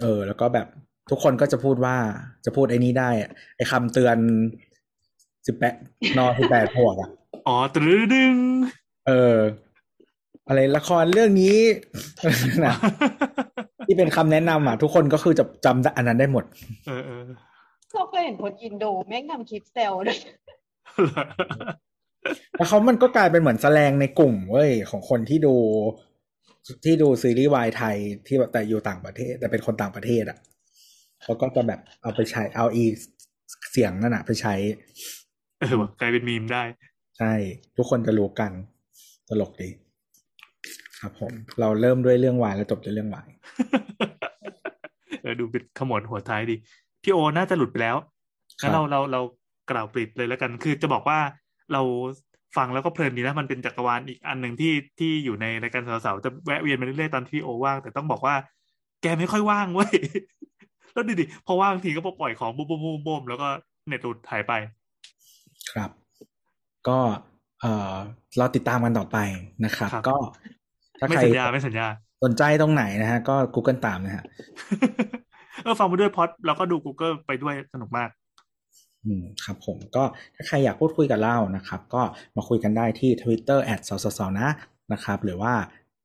[0.00, 0.66] เออ แล้วก็แบบ
[1.10, 1.96] ทุกคนก็จะพูดว่า
[2.44, 4.16] จะพูดไอ้นี้ได้อะไอ้คำเตือน
[5.46, 5.74] สิบแปด
[6.18, 7.10] นอสิบแปดพวกอะ
[7.46, 8.34] อ๋อตรึดึง
[9.06, 9.36] เออ
[10.48, 11.56] อะไรละครเรื่องนี้
[12.64, 12.74] นะ
[13.86, 16.44] ที่เป็นคำแนะนำอะ ทุกคนก็คือจะจำอันนั้นได้หมด
[16.86, 16.90] เอ
[17.20, 17.24] อ
[17.92, 20.18] เออเราเคยเห็นคนอินโดแม่งทำคลิปแซวด้วย
[22.56, 25.54] แล้วเขามันก็กลายเป็นเหมือนแสลงในกลุ่มเว้ยของคนที่ดู
[26.84, 27.96] ที่ดูซีรีส์วายไทย
[28.26, 30.38] ที่แบบแต่อยู่ต่างประเทศ แต่เป็นคนต่างประเทศอะ
[31.22, 32.84] เขาก็จะแบบเอาไปใช้เอาอี
[33.70, 34.54] เสียงนั่นอะไปใช้
[35.60, 36.62] เออว่ะกลายเป็นมีมได้
[37.18, 37.32] ใช่
[37.76, 38.52] ทุกคนจะรู้กัน
[39.28, 39.68] ตลกดี
[41.00, 43.28] ครับผม เราเริ่มด้วยเรื่องวายแล้วจบด้วยเรื่องวาย
[45.22, 46.56] เออดูเป็นขมวดหัวท้ายดี
[47.02, 47.96] พี่โอน่าจะหลุดไปแล้ว
[48.62, 49.20] งั้นเราเราเรา
[49.70, 51.18] กล่าวปลิดเลยแล้วกัน คือจะบอกว่า
[51.72, 51.82] เรา
[52.56, 58.34] ฟังแล้วก็เพลินดีนะมันเป็นจักรวาลอีกอันหนึ่งที่ที่อยู่ในรายการสาวๆจะแวะเวียนมาเรื่อยๆตอนที่พี่โอว่าง แต่ต้องบอกว่า
[59.02, 59.92] แกไม่ค่อยว่างเว้ย
[60.92, 63.48] แล้วดิดิพอว่างทีก็ปล่อยของบุ้มบุ้มบุ้มบุ้มแล้วก็
[63.88, 64.52] เน็ตหลุดหายไป
[65.72, 65.90] ครับ
[66.88, 66.98] ก็
[67.60, 67.94] เออ
[68.38, 69.18] เราติดตามกันต่อไป
[69.64, 70.16] นะครับครับก็
[71.00, 71.86] ถ้าไม่ใครสัญญาไม่สัญญา
[72.24, 74.24] สนใจตรงไหนนะฮะ ก็ Google ตามนะฮะ
[75.62, 78.10] เออฟังไปด้วยพอดแล้วก็ดู Google ไปด้วยสนุกมาก
[79.04, 80.04] อืมครับผมก็
[80.34, 82.02] ถ้าใครอยากพูดคุยกับเรานะครับ ก็
[82.36, 84.48] มาคุยกันได้ที่ Twitter แอดสสสนะ
[84.92, 85.54] นะครับ หรือว่า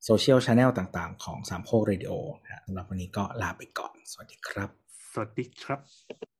[0.04, 2.12] โซเชียลช n แนลต่างๆ ของสามโพกเรดิโอ
[2.42, 4.68] นะสำหรับวันนี้ก็ลาไปก่อน สวัสดีครับ
[5.12, 6.37] สวัสดีครับ